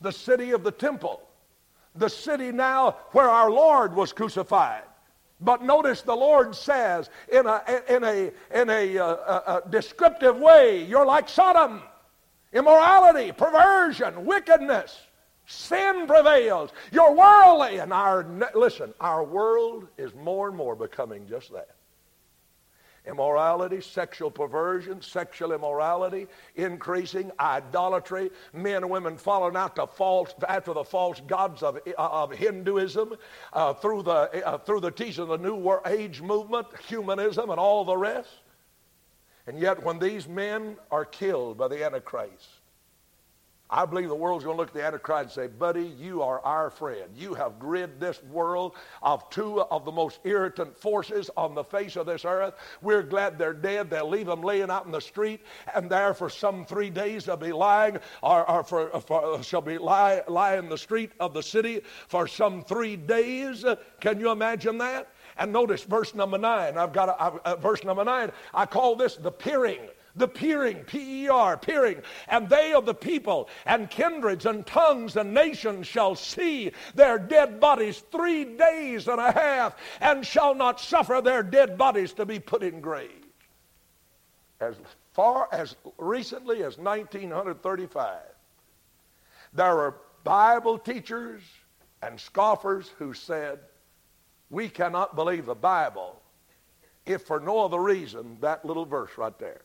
the 0.00 0.12
city 0.12 0.50
of 0.50 0.64
the 0.64 0.72
temple, 0.72 1.22
the 1.94 2.08
city 2.08 2.52
now 2.52 2.96
where 3.12 3.28
our 3.28 3.50
Lord 3.50 3.94
was 3.94 4.12
crucified. 4.12 4.82
But 5.40 5.62
notice 5.62 6.02
the 6.02 6.14
Lord 6.14 6.54
says 6.54 7.08
in 7.32 7.46
a, 7.46 7.62
in 7.88 8.04
a, 8.04 8.30
in 8.52 8.68
a, 8.68 8.98
uh, 8.98 9.04
uh, 9.06 9.60
descriptive 9.70 10.38
way, 10.38 10.84
you're 10.84 11.06
like 11.06 11.28
Sodom. 11.28 11.82
Immorality, 12.52 13.32
perversion, 13.32 14.26
wickedness, 14.26 14.98
sin 15.46 16.06
prevails. 16.06 16.70
You're 16.92 17.14
worldly. 17.14 17.78
And 17.78 17.92
our, 17.92 18.26
listen, 18.54 18.92
our 19.00 19.24
world 19.24 19.86
is 19.96 20.12
more 20.14 20.48
and 20.48 20.56
more 20.56 20.74
becoming 20.74 21.26
just 21.28 21.52
that 21.52 21.76
immorality, 23.06 23.80
sexual 23.80 24.30
perversion, 24.30 25.00
sexual 25.00 25.52
immorality, 25.52 26.26
increasing 26.56 27.30
idolatry, 27.40 28.30
men 28.52 28.76
and 28.76 28.90
women 28.90 29.16
following 29.16 29.56
out 29.56 29.74
the 29.74 29.86
false, 29.86 30.34
after 30.48 30.72
the 30.72 30.84
false 30.84 31.20
gods 31.26 31.62
of, 31.62 31.78
of 31.96 32.32
Hinduism, 32.32 33.14
uh, 33.52 33.74
through, 33.74 34.02
the, 34.02 34.46
uh, 34.46 34.58
through 34.58 34.80
the 34.80 34.90
teaching 34.90 35.22
of 35.22 35.28
the 35.28 35.38
New 35.38 35.80
Age 35.86 36.20
movement, 36.20 36.66
humanism, 36.88 37.50
and 37.50 37.58
all 37.58 37.84
the 37.84 37.96
rest. 37.96 38.28
And 39.46 39.58
yet, 39.58 39.82
when 39.82 39.98
these 39.98 40.28
men 40.28 40.76
are 40.90 41.04
killed 41.04 41.58
by 41.58 41.68
the 41.68 41.84
Antichrist, 41.84 42.59
I 43.70 43.84
believe 43.84 44.08
the 44.08 44.14
world's 44.16 44.44
going 44.44 44.56
to 44.56 44.60
look 44.60 44.70
at 44.70 44.74
the 44.74 44.84
Antichrist 44.84 45.22
and 45.22 45.30
say, 45.32 45.46
buddy, 45.46 45.94
you 45.98 46.22
are 46.22 46.40
our 46.40 46.70
friend. 46.70 47.10
You 47.16 47.34
have 47.34 47.52
rid 47.60 48.00
this 48.00 48.20
world 48.24 48.74
of 49.00 49.28
two 49.30 49.62
of 49.62 49.84
the 49.84 49.92
most 49.92 50.18
irritant 50.24 50.76
forces 50.76 51.30
on 51.36 51.54
the 51.54 51.62
face 51.62 51.94
of 51.94 52.06
this 52.06 52.24
earth. 52.24 52.54
We're 52.82 53.04
glad 53.04 53.38
they're 53.38 53.52
dead. 53.52 53.88
They'll 53.88 54.08
leave 54.08 54.26
them 54.26 54.42
laying 54.42 54.70
out 54.70 54.86
in 54.86 54.92
the 54.92 55.00
street, 55.00 55.40
and 55.74 55.88
there 55.88 56.14
for 56.14 56.28
some 56.28 56.66
three 56.66 56.90
days 56.90 57.26
they'll 57.26 57.36
be 57.36 57.52
lying, 57.52 57.98
or, 58.22 58.48
or 58.50 58.64
for, 58.64 58.88
for, 59.00 59.40
shall 59.42 59.60
be 59.60 59.78
lie, 59.78 60.22
lie 60.26 60.56
in 60.56 60.68
the 60.68 60.78
street 60.78 61.12
of 61.20 61.32
the 61.32 61.42
city 61.42 61.82
for 62.08 62.26
some 62.26 62.64
three 62.64 62.96
days. 62.96 63.64
Can 64.00 64.18
you 64.18 64.32
imagine 64.32 64.78
that? 64.78 65.12
And 65.38 65.52
notice 65.52 65.84
verse 65.84 66.14
number 66.14 66.38
nine. 66.38 66.76
I've 66.76 66.92
got 66.92 67.08
a, 67.08 67.22
uh, 67.22 67.56
verse 67.56 67.84
number 67.84 68.04
nine. 68.04 68.32
I 68.52 68.66
call 68.66 68.96
this 68.96 69.14
the 69.14 69.30
peering 69.30 69.80
the 70.16 70.28
peering, 70.28 70.78
P 70.84 71.24
E 71.24 71.28
R, 71.28 71.56
peering, 71.56 72.02
and 72.28 72.48
they 72.48 72.72
of 72.72 72.86
the 72.86 72.94
people 72.94 73.48
and 73.66 73.90
kindreds 73.90 74.46
and 74.46 74.66
tongues 74.66 75.16
and 75.16 75.32
nations 75.32 75.86
shall 75.86 76.14
see 76.14 76.72
their 76.94 77.18
dead 77.18 77.60
bodies 77.60 78.02
three 78.10 78.44
days 78.44 79.08
and 79.08 79.20
a 79.20 79.32
half, 79.32 79.76
and 80.00 80.26
shall 80.26 80.54
not 80.54 80.80
suffer 80.80 81.20
their 81.22 81.42
dead 81.42 81.78
bodies 81.78 82.12
to 82.14 82.26
be 82.26 82.38
put 82.38 82.62
in 82.62 82.80
graves. 82.80 83.14
As 84.60 84.76
far 85.12 85.48
as 85.52 85.76
recently 85.98 86.62
as 86.62 86.76
1935, 86.76 88.18
there 89.52 89.74
were 89.74 89.96
Bible 90.22 90.78
teachers 90.78 91.42
and 92.02 92.18
scoffers 92.20 92.90
who 92.98 93.14
said 93.14 93.58
We 94.50 94.68
cannot 94.68 95.16
believe 95.16 95.46
the 95.46 95.54
Bible 95.54 96.20
if 97.06 97.22
for 97.22 97.40
no 97.40 97.64
other 97.64 97.80
reason 97.80 98.36
that 98.40 98.64
little 98.64 98.84
verse 98.84 99.10
right 99.16 99.38
there. 99.38 99.62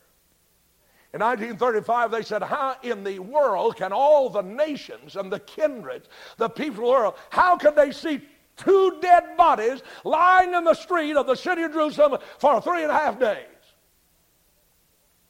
In 1.16 1.22
1935, 1.22 2.10
they 2.10 2.20
said, 2.20 2.42
How 2.42 2.76
in 2.82 3.02
the 3.02 3.20
world 3.20 3.76
can 3.76 3.90
all 3.90 4.28
the 4.28 4.42
nations 4.42 5.16
and 5.16 5.32
the 5.32 5.40
kindreds, 5.40 6.10
the 6.36 6.50
people 6.50 6.80
of 6.80 6.84
the 6.84 6.90
world, 6.90 7.14
how 7.30 7.56
can 7.56 7.74
they 7.74 7.90
see 7.90 8.20
two 8.58 8.98
dead 9.00 9.34
bodies 9.34 9.82
lying 10.04 10.52
in 10.52 10.62
the 10.62 10.74
street 10.74 11.16
of 11.16 11.26
the 11.26 11.34
city 11.34 11.62
of 11.62 11.72
Jerusalem 11.72 12.20
for 12.38 12.60
three 12.60 12.82
and 12.82 12.90
a 12.90 12.94
half 12.94 13.18
days? 13.18 13.46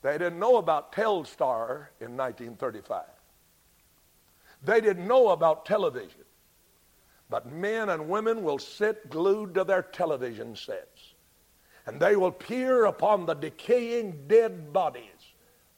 They 0.03 0.18
didn't 0.18 0.41
know 0.41 0.57
about 0.57 0.93
Telstar 0.93 1.91
in 2.01 2.16
1935. 2.16 3.05
They 4.64 4.80
didn't 4.80 5.07
know 5.07 5.28
about 5.28 5.66
television. 5.66 6.24
But 7.30 7.53
men 7.53 7.91
and 7.91 8.09
women 8.09 8.43
will 8.43 8.59
sit 8.59 9.09
glued 9.09 9.55
to 9.55 9.62
their 9.62 9.82
television 9.82 10.57
sets 10.57 11.14
and 11.87 12.01
they 12.01 12.16
will 12.16 12.32
peer 12.32 12.87
upon 12.87 13.24
the 13.24 13.34
decaying 13.34 14.24
dead 14.26 14.72
bodies 14.72 15.16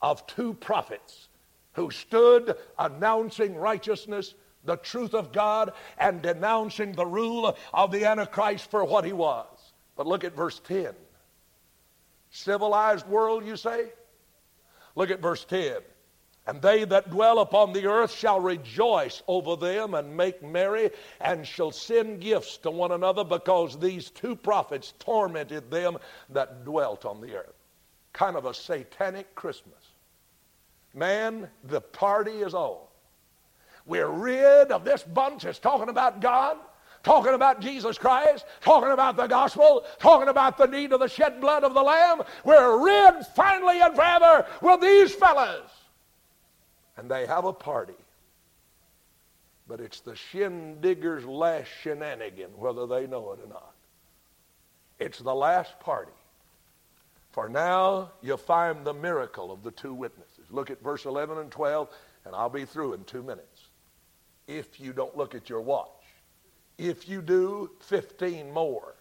of 0.03 0.27
two 0.27 0.55
prophets 0.55 1.29
who 1.73 1.91
stood 1.91 2.57
announcing 2.79 3.55
righteousness, 3.55 4.35
the 4.65 4.77
truth 4.77 5.15
of 5.15 5.33
God, 5.33 5.73
and 5.99 6.21
denouncing 6.23 6.93
the 6.93 7.07
rule 7.07 7.57
of 7.73 7.93
the 7.93 8.05
Antichrist 8.05 8.71
for 8.71 8.85
what 8.85 9.05
he 9.05 9.13
was. 9.13 9.47
But 9.97 10.07
look 10.07 10.25
at 10.25 10.37
verse 10.37 10.61
10. 10.67 10.95
Civilized 12.31 13.07
world, 13.07 13.47
you 13.47 13.57
say? 13.57 13.87
Look 14.95 15.11
at 15.11 15.21
verse 15.21 15.45
10. 15.45 15.79
And 16.47 16.63
they 16.63 16.85
that 16.85 17.11
dwell 17.11 17.41
upon 17.41 17.73
the 17.73 17.87
earth 17.87 18.13
shall 18.13 18.41
rejoice 18.41 19.23
over 19.29 19.55
them 19.55 19.93
and 19.95 20.17
make 20.17 20.43
merry, 20.43 20.91
and 21.21 21.47
shall 21.47 21.71
send 21.71 22.21
gifts 22.21 22.57
to 22.59 22.71
one 22.71 22.93
another, 22.93 23.23
because 23.23 23.79
these 23.79 24.11
two 24.11 24.35
prophets 24.35 24.95
tormented 24.99 25.71
them 25.71 25.99
that 26.31 26.65
dwelt 26.65 27.05
on 27.05 27.21
the 27.21 27.37
earth. 27.37 27.58
Kind 28.13 28.37
of 28.37 28.45
a 28.47 28.55
satanic 28.55 29.35
Christmas. 29.35 29.75
Man, 30.95 31.49
the 31.65 31.81
party 31.81 32.43
is 32.43 32.55
on. 32.55 32.79
We're 33.87 34.09
rid 34.09 34.71
of 34.73 34.85
this 34.85 35.03
bunch 35.03 35.45
that's 35.45 35.59
talking 35.59 35.89
about 35.89 36.21
God, 36.21 36.57
talking 37.03 37.35
about 37.35 37.61
Jesus 37.61 37.97
Christ, 37.97 38.45
talking 38.61 38.91
about 38.91 39.17
the 39.17 39.27
gospel, 39.27 39.85
talking 39.99 40.29
about 40.29 40.59
the 40.59 40.67
need 40.67 40.93
of 40.93 41.01
the 41.01 41.09
shed 41.09 41.41
blood 41.41 41.65
of 41.65 41.75
the 41.75 41.83
Lamb. 41.83 42.23
We're 42.45 42.85
rid 42.85 43.25
finally 43.35 43.81
and 43.81 43.95
forever 43.95 44.47
with 44.61 44.81
these 44.81 45.15
fellas 45.15 45.71
and 46.99 47.09
they 47.09 47.27
have 47.27 47.45
a 47.45 47.53
party. 47.53 47.95
But 49.69 49.81
it's 49.81 50.01
the 50.01 50.13
shindigger's 50.15 51.25
last 51.25 51.69
shenanigan, 51.83 52.51
whether 52.57 52.87
they 52.87 53.07
know 53.07 53.33
it 53.33 53.41
or 53.43 53.49
not. 53.49 53.75
It's 54.99 55.19
the 55.19 55.35
last 55.35 55.79
party. 55.79 56.13
For 57.39 57.49
now 57.49 58.11
you 58.21 58.37
find 58.37 58.85
the 58.85 58.93
miracle 58.93 59.53
of 59.53 59.63
the 59.63 59.71
two 59.71 59.95
witnesses. 59.95 60.51
Look 60.51 60.73
at 60.73 60.83
verse 60.83 61.05
11 61.05 61.39
and 61.39 61.53
12, 61.53 61.89
and 62.25 62.35
I'll 62.35 62.49
be 62.49 62.65
through 62.65 62.95
in 62.95 63.05
two 63.05 63.23
minutes. 63.23 63.69
If 64.49 64.81
you 64.81 64.93
don't 64.93 65.17
look 65.17 65.37
at 65.37 65.49
your 65.49 65.61
watch. 65.61 66.03
If 66.79 67.09
you 67.09 67.23
do, 67.23 67.71
15 67.83 68.53
more. 68.53 68.97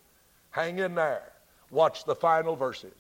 Hang 0.52 0.78
in 0.78 0.94
there. 0.94 1.34
Watch 1.72 2.06
the 2.06 2.14
final 2.14 2.56
verses. 2.56 2.94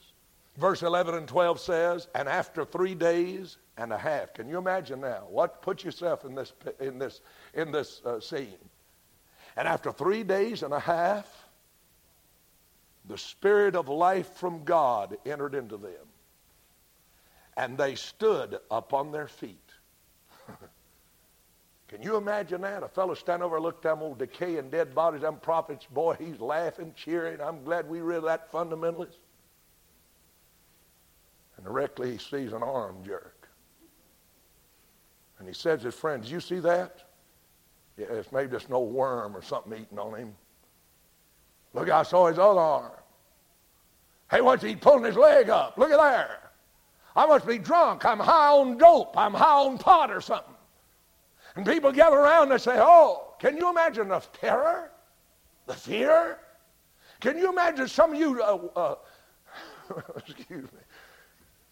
Verse 0.57 0.81
11 0.81 1.13
and 1.13 1.27
12 1.27 1.59
says, 1.59 2.07
And 2.15 2.27
after 2.27 2.65
three 2.65 2.95
days 2.95 3.57
and 3.77 3.93
a 3.93 3.97
half. 3.99 4.33
Can 4.33 4.49
you 4.49 4.57
imagine 4.57 5.01
now? 5.01 5.27
What 5.29 5.61
put 5.61 5.83
yourself 5.83 6.25
in 6.25 6.33
this 6.33 6.51
in 6.79 6.97
this 6.97 7.21
in 7.53 7.71
this 7.71 8.01
uh, 8.03 8.19
scene? 8.19 8.57
And 9.55 9.67
after 9.67 9.91
three 9.91 10.23
days 10.23 10.63
and 10.63 10.73
a 10.73 10.79
half, 10.79 11.46
the 13.07 13.17
spirit 13.17 13.75
of 13.75 13.87
life 13.87 14.35
from 14.35 14.63
God 14.63 15.17
entered 15.25 15.55
into 15.55 15.77
them, 15.77 15.93
and 17.55 17.77
they 17.77 17.95
stood 17.95 18.59
upon 18.69 19.11
their 19.11 19.27
feet. 19.27 19.57
Can 21.87 22.01
you 22.01 22.17
imagine 22.17 22.61
that? 22.61 22.83
A 22.83 22.87
fellow 22.87 23.13
stand 23.13 23.41
over 23.41 23.55
and 23.55 23.63
look 23.63 23.77
at 23.77 23.83
them 23.83 24.01
old 24.01 24.19
decaying 24.19 24.69
dead 24.69 24.93
bodies, 24.93 25.21
them 25.21 25.37
prophets, 25.37 25.85
boy, 25.85 26.15
he's 26.19 26.39
laughing, 26.39 26.93
cheering. 26.95 27.39
I'm 27.39 27.63
glad 27.63 27.89
we 27.89 28.01
rid 28.01 28.17
of 28.17 28.23
that 28.25 28.51
fundamentalist. 28.51 29.17
And 31.55 31.65
directly 31.65 32.11
he 32.11 32.17
sees 32.17 32.51
an 32.51 32.61
arm 32.61 32.97
jerk. 33.05 33.47
And 35.39 35.47
he 35.47 35.53
says 35.53 35.79
to 35.79 35.85
his 35.87 35.95
friend, 35.95 36.21
Did 36.21 36.31
you 36.31 36.41
see 36.41 36.59
that? 36.59 37.03
Yeah, 37.97 38.07
it's 38.11 38.31
maybe 38.31 38.51
just 38.51 38.69
no 38.69 38.79
worm 38.79 39.35
or 39.35 39.41
something 39.41 39.73
eating 39.73 39.97
on 39.97 40.13
him. 40.19 40.35
Look, 41.73 41.89
I 41.89 42.03
saw 42.03 42.27
his 42.27 42.39
other 42.39 42.59
arm. 42.59 42.91
Hey, 44.29 44.41
what's 44.41 44.63
he 44.63 44.75
pulling 44.75 45.05
his 45.05 45.15
leg 45.15 45.49
up? 45.49 45.77
Look 45.77 45.91
at 45.91 45.97
there. 45.97 46.39
I 47.15 47.25
must 47.25 47.47
be 47.47 47.57
drunk. 47.57 48.05
I'm 48.05 48.19
high 48.19 48.49
on 48.49 48.77
dope. 48.77 49.17
I'm 49.17 49.33
high 49.33 49.63
on 49.65 49.77
pot 49.77 50.11
or 50.11 50.21
something. 50.21 50.53
And 51.55 51.65
people 51.65 51.91
gather 51.91 52.17
around 52.17 52.51
and 52.51 52.61
say, 52.61 52.75
Oh, 52.77 53.33
can 53.39 53.57
you 53.57 53.69
imagine 53.69 54.09
the 54.09 54.19
terror? 54.39 54.91
The 55.65 55.73
fear? 55.73 56.39
Can 57.19 57.37
you 57.37 57.49
imagine 57.49 57.87
some 57.87 58.13
of 58.13 58.19
you, 58.19 58.41
uh, 58.41 58.59
uh, 58.75 58.95
excuse 60.15 60.63
me, 60.63 60.79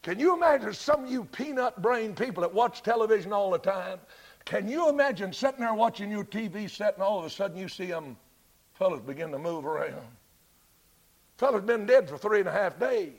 can 0.01 0.19
you 0.19 0.35
imagine 0.35 0.73
some 0.73 1.05
of 1.05 1.11
you 1.11 1.25
peanut 1.25 1.81
brain 1.81 2.15
people 2.15 2.41
that 2.41 2.53
watch 2.53 2.81
television 2.81 3.31
all 3.31 3.51
the 3.51 3.59
time? 3.59 3.99
Can 4.45 4.67
you 4.67 4.89
imagine 4.89 5.33
sitting 5.33 5.59
there 5.59 5.73
watching 5.73 6.11
your 6.11 6.23
TV 6.23 6.69
set 6.69 6.95
and 6.95 7.03
all 7.03 7.19
of 7.19 7.25
a 7.25 7.29
sudden 7.29 7.57
you 7.57 7.67
see 7.67 7.87
them 7.87 8.17
fellas 8.75 9.01
begin 9.01 9.31
to 9.31 9.39
move 9.39 9.65
around? 9.65 9.95
Fellas 11.37 11.63
been 11.63 11.85
dead 11.85 12.07
for 12.07 12.17
three 12.17 12.39
and 12.39 12.47
a 12.47 12.51
half 12.51 12.79
days. 12.79 13.13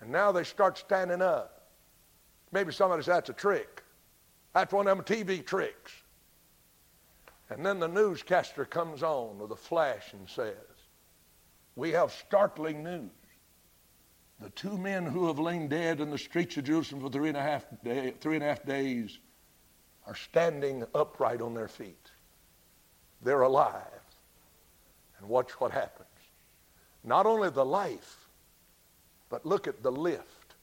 And 0.00 0.10
now 0.10 0.32
they 0.32 0.44
start 0.44 0.78
standing 0.78 1.20
up. 1.20 1.68
Maybe 2.52 2.72
somebody 2.72 3.02
says 3.02 3.14
that's 3.14 3.30
a 3.30 3.34
trick. 3.34 3.82
That's 4.54 4.72
one 4.72 4.86
of 4.86 4.96
them 4.96 5.04
TV 5.04 5.44
tricks. 5.44 5.92
And 7.50 7.64
then 7.64 7.78
the 7.78 7.88
newscaster 7.88 8.64
comes 8.64 9.02
on 9.02 9.38
with 9.38 9.50
a 9.52 9.56
flash 9.56 10.12
and 10.12 10.28
says, 10.28 10.54
We 11.76 11.90
have 11.92 12.12
startling 12.12 12.82
news. 12.82 13.10
The 14.40 14.50
two 14.50 14.78
men 14.78 15.04
who 15.04 15.26
have 15.26 15.38
lain 15.38 15.68
dead 15.68 16.00
in 16.00 16.10
the 16.10 16.18
streets 16.18 16.56
of 16.56 16.64
Jerusalem 16.64 17.02
for 17.02 17.10
three 17.10 17.28
and 17.28 17.36
a 17.36 17.42
half, 17.42 17.66
day, 17.82 18.14
three 18.20 18.36
and 18.36 18.44
a 18.44 18.48
half 18.48 18.64
days 18.64 19.18
are 20.06 20.14
standing 20.14 20.84
upright 20.94 21.40
on 21.40 21.54
their 21.54 21.68
feet. 21.68 22.10
They're 23.22 23.42
alive. 23.42 23.97
And 25.18 25.28
watch 25.28 25.52
what 25.60 25.72
happens. 25.72 26.08
Not 27.04 27.26
only 27.26 27.50
the 27.50 27.64
life, 27.64 28.28
but 29.28 29.44
look 29.44 29.66
at 29.66 29.82
the 29.82 29.92
lift. 29.92 30.54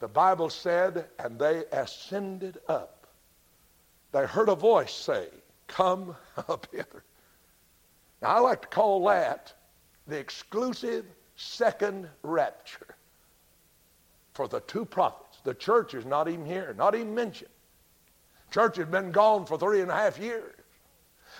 The 0.00 0.08
Bible 0.08 0.50
said, 0.50 1.06
and 1.18 1.38
they 1.38 1.64
ascended 1.72 2.58
up. 2.68 3.06
They 4.12 4.26
heard 4.26 4.48
a 4.48 4.54
voice 4.54 4.92
say, 4.92 5.28
Come 5.68 6.16
up 6.48 6.66
hither. 6.72 7.04
Now, 8.20 8.28
I 8.28 8.40
like 8.40 8.62
to 8.62 8.68
call 8.68 9.04
that 9.06 9.52
the 10.06 10.18
exclusive 10.18 11.06
second 11.36 12.08
rapture 12.22 12.96
for 14.34 14.48
the 14.48 14.60
two 14.60 14.84
prophets. 14.84 15.38
The 15.44 15.54
church 15.54 15.94
is 15.94 16.04
not 16.04 16.28
even 16.28 16.46
here, 16.46 16.74
not 16.76 16.94
even 16.94 17.14
mentioned. 17.14 17.50
Church 18.50 18.76
has 18.76 18.86
been 18.86 19.12
gone 19.12 19.46
for 19.46 19.58
three 19.58 19.80
and 19.80 19.90
a 19.90 19.94
half 19.94 20.18
years. 20.18 20.54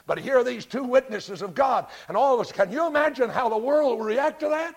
But 0.07 0.19
here 0.19 0.39
are 0.39 0.45
these 0.45 0.67
two 0.67 0.85
witnesses 0.85 1.43
of 1.43 1.55
God, 1.55 1.87
and 2.09 2.17
all 2.17 2.35
of 2.35 2.41
us. 2.41 2.53
Can 2.53 2.73
you 2.73 2.87
imagine 2.87 3.31
how 3.31 3.49
the 3.49 3.59
world 3.59 3.99
will 3.99 4.05
react 4.05 4.41
to 4.41 4.49
that? 4.49 4.75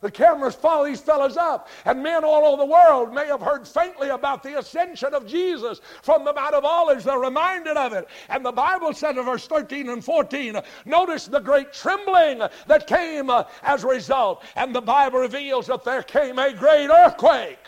The 0.00 0.10
cameras 0.10 0.54
follow 0.54 0.84
these 0.84 1.00
fellows 1.00 1.36
up, 1.36 1.68
and 1.84 2.02
men 2.02 2.22
all 2.22 2.44
over 2.44 2.62
the 2.62 2.70
world 2.70 3.12
may 3.12 3.26
have 3.26 3.40
heard 3.40 3.66
faintly 3.66 4.10
about 4.10 4.44
the 4.44 4.58
ascension 4.58 5.12
of 5.12 5.26
Jesus 5.26 5.80
from 6.02 6.24
the 6.24 6.32
Mount 6.32 6.54
of 6.54 6.64
Olives. 6.64 7.04
They're 7.04 7.18
reminded 7.18 7.76
of 7.76 7.92
it. 7.92 8.06
And 8.28 8.46
the 8.46 8.52
Bible 8.52 8.92
said 8.92 9.16
in 9.16 9.24
verse 9.24 9.48
13 9.48 9.88
and 9.88 10.04
14, 10.04 10.60
notice 10.84 11.26
the 11.26 11.40
great 11.40 11.72
trembling 11.72 12.42
that 12.68 12.86
came 12.86 13.28
uh, 13.28 13.44
as 13.64 13.82
a 13.82 13.88
result. 13.88 14.44
And 14.54 14.72
the 14.72 14.80
Bible 14.80 15.18
reveals 15.18 15.66
that 15.66 15.82
there 15.82 16.04
came 16.04 16.38
a 16.38 16.52
great 16.52 16.90
earthquake. 16.90 17.58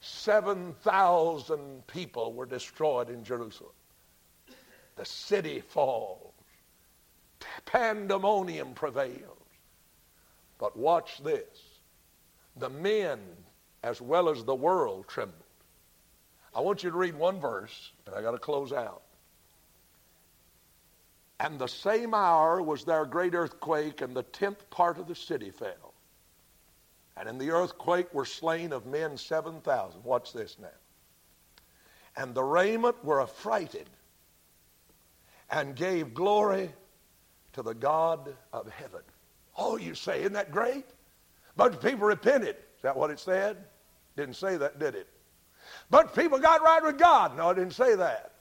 7,000 0.00 1.86
people 1.86 2.32
were 2.32 2.46
destroyed 2.46 3.10
in 3.10 3.22
Jerusalem. 3.22 3.72
The 4.98 5.04
city 5.04 5.60
falls. 5.60 6.34
Pandemonium 7.64 8.74
prevails. 8.74 9.38
But 10.58 10.76
watch 10.76 11.22
this. 11.22 11.62
The 12.56 12.68
men, 12.68 13.20
as 13.84 14.00
well 14.00 14.28
as 14.28 14.42
the 14.42 14.56
world, 14.56 15.06
trembled. 15.06 15.38
I 16.52 16.60
want 16.60 16.82
you 16.82 16.90
to 16.90 16.96
read 16.96 17.14
one 17.14 17.38
verse, 17.38 17.92
and 18.06 18.14
I 18.16 18.22
got 18.22 18.32
to 18.32 18.38
close 18.38 18.72
out. 18.72 19.02
And 21.38 21.60
the 21.60 21.68
same 21.68 22.12
hour 22.12 22.60
was 22.60 22.84
there 22.84 23.02
a 23.02 23.08
great 23.08 23.36
earthquake, 23.36 24.00
and 24.00 24.16
the 24.16 24.24
tenth 24.24 24.68
part 24.70 24.98
of 24.98 25.06
the 25.06 25.14
city 25.14 25.52
fell. 25.52 25.94
And 27.16 27.28
in 27.28 27.38
the 27.38 27.52
earthquake 27.52 28.12
were 28.12 28.24
slain 28.24 28.72
of 28.72 28.84
men 28.86 29.16
7,000. 29.16 30.02
Watch 30.02 30.32
this 30.32 30.56
now. 30.60 30.68
And 32.16 32.34
the 32.34 32.42
raiment 32.42 33.04
were 33.04 33.22
affrighted, 33.22 33.88
and 35.50 35.74
gave 35.74 36.14
glory 36.14 36.72
to 37.52 37.62
the 37.62 37.74
God 37.74 38.34
of 38.52 38.68
heaven. 38.70 39.00
Oh, 39.56 39.76
you 39.76 39.94
say, 39.94 40.20
isn't 40.20 40.34
that 40.34 40.50
great? 40.50 40.86
Of 41.58 41.82
people 41.82 42.06
repented. 42.06 42.56
Is 42.76 42.82
that 42.82 42.96
what 42.96 43.10
it 43.10 43.18
said? 43.18 43.56
Didn't 44.16 44.36
say 44.36 44.56
that, 44.56 44.78
did 44.78 44.94
it? 44.94 45.08
Of 45.90 46.14
people 46.14 46.38
got 46.38 46.62
right 46.62 46.82
with 46.82 46.98
God. 46.98 47.36
No, 47.36 47.50
it 47.50 47.56
didn't 47.56 47.72
say 47.72 47.96
that. 47.96 48.32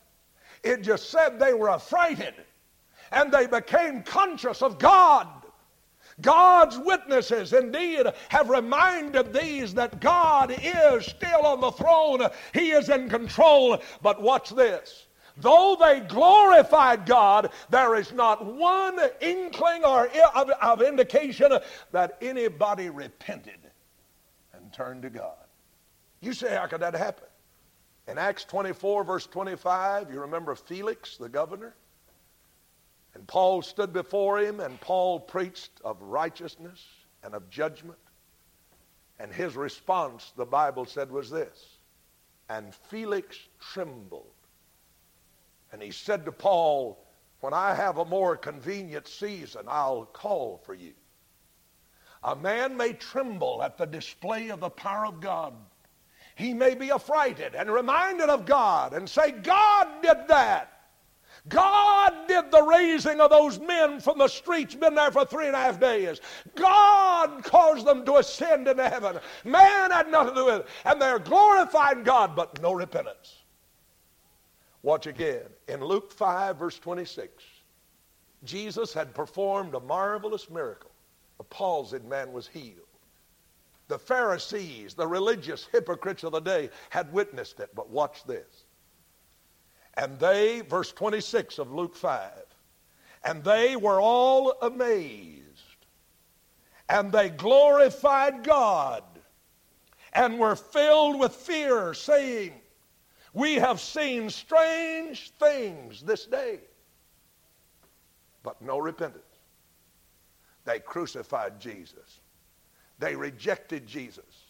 It 0.63 0.83
just 0.83 1.09
said 1.09 1.39
they 1.39 1.53
were 1.53 1.69
affrighted 1.69 2.33
and 3.11 3.31
they 3.31 3.47
became 3.47 4.03
conscious 4.03 4.61
of 4.61 4.77
God. 4.77 5.27
God's 6.21 6.77
witnesses 6.77 7.53
indeed 7.53 8.07
have 8.29 8.49
reminded 8.49 9.33
these 9.33 9.73
that 9.75 9.99
God 10.01 10.55
is 10.61 11.05
still 11.05 11.45
on 11.45 11.61
the 11.61 11.71
throne. 11.71 12.27
He 12.53 12.71
is 12.71 12.89
in 12.89 13.07
control. 13.09 13.81
But 14.01 14.21
watch 14.21 14.49
this. 14.49 15.06
Though 15.39 15.77
they 15.79 15.99
glorified 15.99 17.05
God, 17.05 17.51
there 17.69 17.95
is 17.95 18.11
not 18.11 18.45
one 18.45 18.99
inkling 19.21 19.83
or 19.83 20.09
of, 20.35 20.49
of 20.49 20.81
indication 20.81 21.51
that 21.91 22.17
anybody 22.21 22.89
repented 22.89 23.59
and 24.53 24.73
turned 24.73 25.03
to 25.03 25.09
God. 25.09 25.35
You 26.21 26.33
say, 26.33 26.55
how 26.55 26.65
could 26.65 26.81
that 26.81 26.95
happen? 26.95 27.27
In 28.07 28.17
Acts 28.17 28.45
24, 28.45 29.03
verse 29.03 29.27
25, 29.27 30.11
you 30.11 30.21
remember 30.21 30.55
Felix, 30.55 31.17
the 31.17 31.29
governor? 31.29 31.75
And 33.13 33.27
Paul 33.27 33.61
stood 33.61 33.93
before 33.93 34.39
him, 34.39 34.59
and 34.59 34.79
Paul 34.79 35.19
preached 35.19 35.71
of 35.83 36.01
righteousness 36.01 36.83
and 37.23 37.35
of 37.35 37.49
judgment. 37.49 37.99
And 39.19 39.31
his 39.31 39.55
response, 39.55 40.33
the 40.37 40.45
Bible 40.45 40.85
said, 40.85 41.11
was 41.11 41.29
this 41.29 41.77
And 42.49 42.73
Felix 42.73 43.37
trembled. 43.59 44.31
And 45.71 45.81
he 45.81 45.91
said 45.91 46.25
to 46.25 46.31
Paul, 46.31 47.05
When 47.41 47.53
I 47.53 47.73
have 47.73 47.97
a 47.97 48.05
more 48.05 48.37
convenient 48.37 49.07
season, 49.07 49.63
I'll 49.67 50.05
call 50.05 50.61
for 50.65 50.73
you. 50.73 50.93
A 52.23 52.35
man 52.35 52.75
may 52.75 52.93
tremble 52.93 53.61
at 53.63 53.77
the 53.77 53.85
display 53.85 54.49
of 54.49 54.59
the 54.59 54.69
power 54.69 55.05
of 55.05 55.21
God 55.21 55.53
he 56.37 56.53
may 56.53 56.75
be 56.75 56.91
affrighted 56.91 57.55
and 57.55 57.69
reminded 57.69 58.29
of 58.29 58.45
God 58.45 58.93
and 58.93 59.09
say, 59.09 59.31
God 59.31 59.87
did 60.03 60.27
that. 60.27 60.73
God 61.49 62.13
did 62.27 62.51
the 62.51 62.61
raising 62.61 63.19
of 63.19 63.31
those 63.31 63.59
men 63.59 63.99
from 63.99 64.19
the 64.19 64.27
streets, 64.27 64.75
been 64.75 64.93
there 64.93 65.11
for 65.11 65.25
three 65.25 65.47
and 65.47 65.55
a 65.55 65.59
half 65.59 65.79
days. 65.79 66.21
God 66.53 67.43
caused 67.43 67.87
them 67.87 68.05
to 68.05 68.17
ascend 68.17 68.67
into 68.67 68.87
heaven. 68.87 69.17
Man 69.45 69.89
had 69.89 70.11
nothing 70.11 70.35
to 70.35 70.41
do 70.41 70.45
with 70.45 70.55
it. 70.61 70.67
And 70.85 71.01
they're 71.01 71.17
glorifying 71.17 72.03
God, 72.03 72.35
but 72.35 72.61
no 72.61 72.73
repentance. 72.73 73.36
Watch 74.83 75.07
again. 75.07 75.45
In 75.67 75.83
Luke 75.83 76.11
5, 76.11 76.57
verse 76.57 76.79
26, 76.79 77.43
Jesus 78.43 78.93
had 78.93 79.13
performed 79.13 79.73
a 79.73 79.79
marvelous 79.79 80.49
miracle. 80.49 80.91
A 81.39 81.43
palsied 81.43 82.05
man 82.05 82.31
was 82.31 82.47
healed. 82.47 82.81
The 83.87 83.99
Pharisees, 83.99 84.93
the 84.93 85.07
religious 85.07 85.67
hypocrites 85.71 86.23
of 86.23 86.33
the 86.33 86.39
day, 86.39 86.69
had 86.89 87.11
witnessed 87.13 87.59
it. 87.59 87.69
But 87.75 87.89
watch 87.89 88.23
this. 88.25 88.65
And 89.95 90.19
they, 90.19 90.61
verse 90.61 90.91
26 90.91 91.57
of 91.57 91.71
Luke 91.71 91.95
5, 91.95 92.31
and 93.23 93.43
they 93.43 93.75
were 93.75 93.99
all 93.99 94.53
amazed, 94.61 95.41
and 96.87 97.11
they 97.11 97.29
glorified 97.29 98.43
God, 98.43 99.03
and 100.13 100.37
were 100.37 100.55
filled 100.55 101.19
with 101.19 101.33
fear, 101.33 101.93
saying, 101.93 102.53
We 103.37 103.53
have 103.57 103.79
seen 103.79 104.31
strange 104.31 105.29
things 105.39 106.01
this 106.01 106.25
day, 106.25 106.57
but 108.41 108.59
no 108.63 108.79
repentance. 108.79 109.21
They 110.65 110.79
crucified 110.79 111.59
Jesus. 111.59 112.21
They 112.97 113.15
rejected 113.15 113.85
Jesus. 113.85 114.47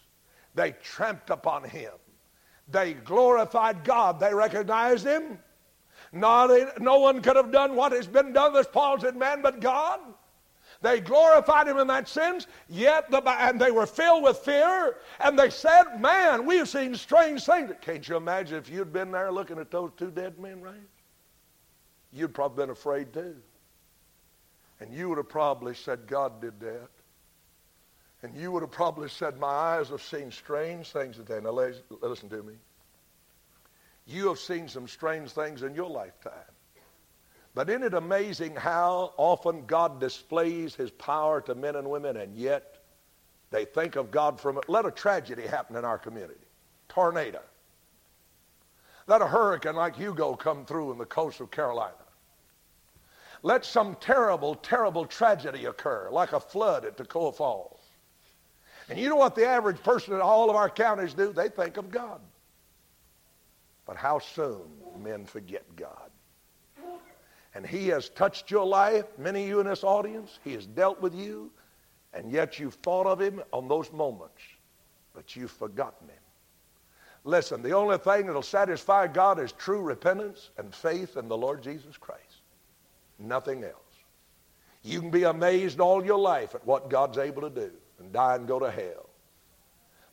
They 0.54 0.72
tramped 0.82 1.28
upon 1.28 1.64
him. 1.64 1.92
They 2.66 2.94
glorified 2.94 3.84
God. 3.84 4.20
They 4.20 4.32
recognized 4.32 5.06
him. 5.06 5.38
Not, 6.10 6.80
no 6.80 6.98
one 6.98 7.20
could 7.20 7.36
have 7.36 7.52
done 7.52 7.76
what 7.76 7.92
has 7.92 8.06
been 8.06 8.32
done, 8.32 8.56
as 8.56 8.66
Paul 8.66 8.98
said, 9.00 9.16
man 9.16 9.42
but 9.42 9.60
God. 9.60 10.00
They 10.80 11.00
glorified 11.00 11.66
him 11.66 11.78
in 11.78 11.88
that 11.88 12.08
sense, 12.08 12.46
yet 12.68 13.10
the, 13.10 13.20
and 13.28 13.60
they 13.60 13.72
were 13.72 13.86
filled 13.86 14.22
with 14.22 14.38
fear, 14.38 14.96
and 15.18 15.36
they 15.36 15.50
said, 15.50 16.00
Man, 16.00 16.46
we've 16.46 16.68
seen 16.68 16.94
strange 16.94 17.44
things. 17.44 17.72
Can't 17.80 18.08
you 18.08 18.16
imagine 18.16 18.58
if 18.58 18.70
you'd 18.70 18.92
been 18.92 19.10
there 19.10 19.32
looking 19.32 19.58
at 19.58 19.72
those 19.72 19.90
two 19.96 20.10
dead 20.10 20.38
men 20.38 20.60
raised? 20.60 20.78
You'd 22.12 22.32
probably 22.32 22.62
been 22.62 22.70
afraid 22.70 23.12
too. 23.12 23.36
And 24.80 24.92
you 24.94 25.08
would 25.08 25.18
have 25.18 25.28
probably 25.28 25.74
said, 25.74 26.06
God 26.06 26.40
did 26.40 26.60
that. 26.60 26.88
And 28.22 28.34
you 28.36 28.52
would 28.52 28.62
have 28.62 28.70
probably 28.70 29.08
said, 29.08 29.38
My 29.38 29.48
eyes 29.48 29.88
have 29.88 30.02
seen 30.02 30.30
strange 30.30 30.90
things 30.90 31.16
today. 31.16 31.40
Now, 31.42 31.50
listen 32.00 32.28
to 32.28 32.42
me. 32.42 32.54
You 34.06 34.28
have 34.28 34.38
seen 34.38 34.68
some 34.68 34.88
strange 34.88 35.30
things 35.30 35.62
in 35.62 35.74
your 35.74 35.90
lifetime. 35.90 36.32
But 37.58 37.68
isn't 37.70 37.82
it 37.82 37.94
amazing 37.94 38.54
how 38.54 39.14
often 39.16 39.66
God 39.66 39.98
displays 39.98 40.76
his 40.76 40.92
power 40.92 41.40
to 41.40 41.56
men 41.56 41.74
and 41.74 41.90
women, 41.90 42.18
and 42.18 42.36
yet 42.36 42.84
they 43.50 43.64
think 43.64 43.96
of 43.96 44.12
God 44.12 44.40
from 44.40 44.58
it? 44.58 44.68
Let 44.68 44.86
a 44.86 44.92
tragedy 44.92 45.44
happen 45.44 45.74
in 45.74 45.84
our 45.84 45.98
community 45.98 46.38
tornado. 46.88 47.40
Let 49.08 49.22
a 49.22 49.26
hurricane 49.26 49.74
like 49.74 49.96
Hugo 49.96 50.36
come 50.36 50.66
through 50.66 50.92
in 50.92 50.98
the 50.98 51.04
coast 51.04 51.40
of 51.40 51.50
Carolina. 51.50 51.96
Let 53.42 53.64
some 53.64 53.96
terrible, 53.96 54.54
terrible 54.54 55.04
tragedy 55.04 55.64
occur, 55.64 56.10
like 56.12 56.34
a 56.34 56.38
flood 56.38 56.84
at 56.84 56.96
Toccoa 56.96 57.34
Falls. 57.34 57.80
And 58.88 59.00
you 59.00 59.08
know 59.08 59.16
what 59.16 59.34
the 59.34 59.48
average 59.48 59.82
person 59.82 60.14
in 60.14 60.20
all 60.20 60.48
of 60.48 60.54
our 60.54 60.70
counties 60.70 61.12
do? 61.12 61.32
They 61.32 61.48
think 61.48 61.76
of 61.76 61.90
God. 61.90 62.20
But 63.84 63.96
how 63.96 64.20
soon 64.20 64.62
men 65.02 65.26
forget 65.26 65.64
God. 65.74 66.12
And 67.54 67.66
he 67.66 67.88
has 67.88 68.08
touched 68.10 68.50
your 68.50 68.66
life, 68.66 69.06
many 69.18 69.42
of 69.42 69.48
you 69.48 69.60
in 69.60 69.66
this 69.66 69.84
audience, 69.84 70.38
he 70.44 70.52
has 70.52 70.66
dealt 70.66 71.00
with 71.00 71.14
you, 71.14 71.50
and 72.12 72.30
yet 72.30 72.58
you've 72.58 72.74
thought 72.74 73.06
of 73.06 73.20
him 73.20 73.42
on 73.52 73.68
those 73.68 73.92
moments, 73.92 74.40
but 75.14 75.34
you've 75.34 75.50
forgotten 75.50 76.08
him. 76.08 76.16
Listen, 77.24 77.62
the 77.62 77.72
only 77.72 77.98
thing 77.98 78.26
that'll 78.26 78.42
satisfy 78.42 79.06
God 79.06 79.40
is 79.40 79.52
true 79.52 79.80
repentance 79.80 80.50
and 80.56 80.74
faith 80.74 81.16
in 81.16 81.28
the 81.28 81.36
Lord 81.36 81.62
Jesus 81.62 81.96
Christ. 81.96 82.42
Nothing 83.18 83.64
else. 83.64 83.74
You 84.82 85.00
can 85.00 85.10
be 85.10 85.24
amazed 85.24 85.80
all 85.80 86.04
your 86.04 86.18
life 86.18 86.54
at 86.54 86.66
what 86.66 86.88
God's 86.88 87.18
able 87.18 87.42
to 87.42 87.50
do 87.50 87.70
and 87.98 88.12
die 88.12 88.36
and 88.36 88.46
go 88.46 88.58
to 88.58 88.70
hell. 88.70 89.07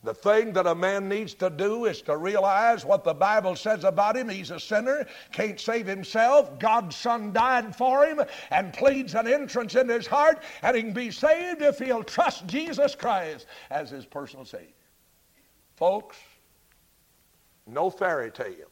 The 0.06 0.14
thing 0.14 0.52
that 0.52 0.68
a 0.68 0.74
man 0.76 1.08
needs 1.08 1.34
to 1.34 1.50
do 1.50 1.86
is 1.86 2.00
to 2.02 2.16
realize 2.16 2.84
what 2.84 3.02
the 3.02 3.12
Bible 3.12 3.56
says 3.56 3.82
about 3.82 4.16
him. 4.16 4.28
He's 4.28 4.52
a 4.52 4.60
sinner, 4.60 5.04
can't 5.32 5.58
save 5.58 5.88
himself. 5.88 6.60
God's 6.60 6.94
Son 6.94 7.32
died 7.32 7.74
for 7.74 8.06
him 8.06 8.20
and 8.52 8.72
pleads 8.72 9.16
an 9.16 9.26
entrance 9.26 9.74
in 9.74 9.88
his 9.88 10.06
heart, 10.06 10.44
and 10.62 10.76
he 10.76 10.82
can 10.84 10.92
be 10.92 11.10
saved 11.10 11.60
if 11.60 11.80
he'll 11.80 12.04
trust 12.04 12.46
Jesus 12.46 12.94
Christ 12.94 13.46
as 13.68 13.90
his 13.90 14.06
personal 14.06 14.44
Savior. 14.44 14.68
Folks, 15.74 16.16
no 17.66 17.90
fairy 17.90 18.30
tale, 18.30 18.70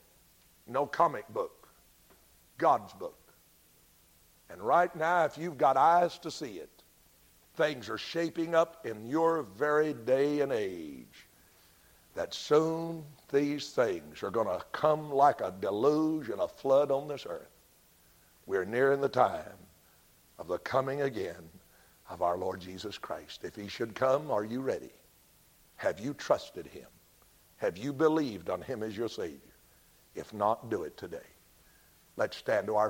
no 0.69 0.87
comic 0.87 1.29
book, 1.31 1.69
God's 2.59 2.93
book. 2.93 3.19
And 4.51 4.63
right 4.63 4.95
now, 4.95 5.25
if 5.25 5.37
you've 5.37 5.59
got 5.59 5.77
eyes 5.77 6.17
to 6.21 6.31
see 6.31 6.59
it, 6.59 6.71
things 7.57 7.89
are 7.89 7.99
shaping 7.99 8.55
up 8.55 8.87
in 8.87 9.09
your 9.09 9.43
very 9.43 9.95
day 9.95 10.41
and 10.41 10.53
age 10.53 11.24
that 12.15 12.33
soon 12.33 13.05
these 13.33 13.71
things 13.71 14.23
are 14.23 14.31
going 14.31 14.47
to 14.47 14.65
come 14.73 15.11
like 15.11 15.41
a 15.41 15.55
deluge 15.61 16.29
and 16.29 16.41
a 16.41 16.49
flood 16.49 16.91
on 16.91 17.09
this 17.09 17.27
earth. 17.29 17.51
We're 18.47 18.65
nearing 18.65 19.01
the 19.01 19.09
time 19.09 19.59
of 20.39 20.49
the 20.49 20.59
coming 20.59 21.03
again 21.03 21.49
of 22.11 22.23
our 22.23 22.37
Lord 22.37 22.61
Jesus 22.61 22.99
Christ. 22.99 23.45
If 23.45 23.57
he 23.57 23.69
should 23.69 23.95
come, 23.95 24.31
are 24.31 24.45
you 24.45 24.61
ready? 24.61 24.93
Have 25.77 25.99
you 25.99 26.15
trusted 26.15 26.67
him? 26.67 26.87
Have 27.57 27.77
you 27.77 27.93
believed 27.93 28.51
on 28.51 28.63
him 28.63 28.83
as 28.83 28.97
your 28.97 29.09
Savior? 29.09 29.39
If 30.15 30.33
not, 30.33 30.71
do 30.71 30.85
it 30.85 30.97
today. 30.97 31.19
Let's 32.17 32.37
stand 32.37 32.67
to 32.69 32.77
our 32.77 32.83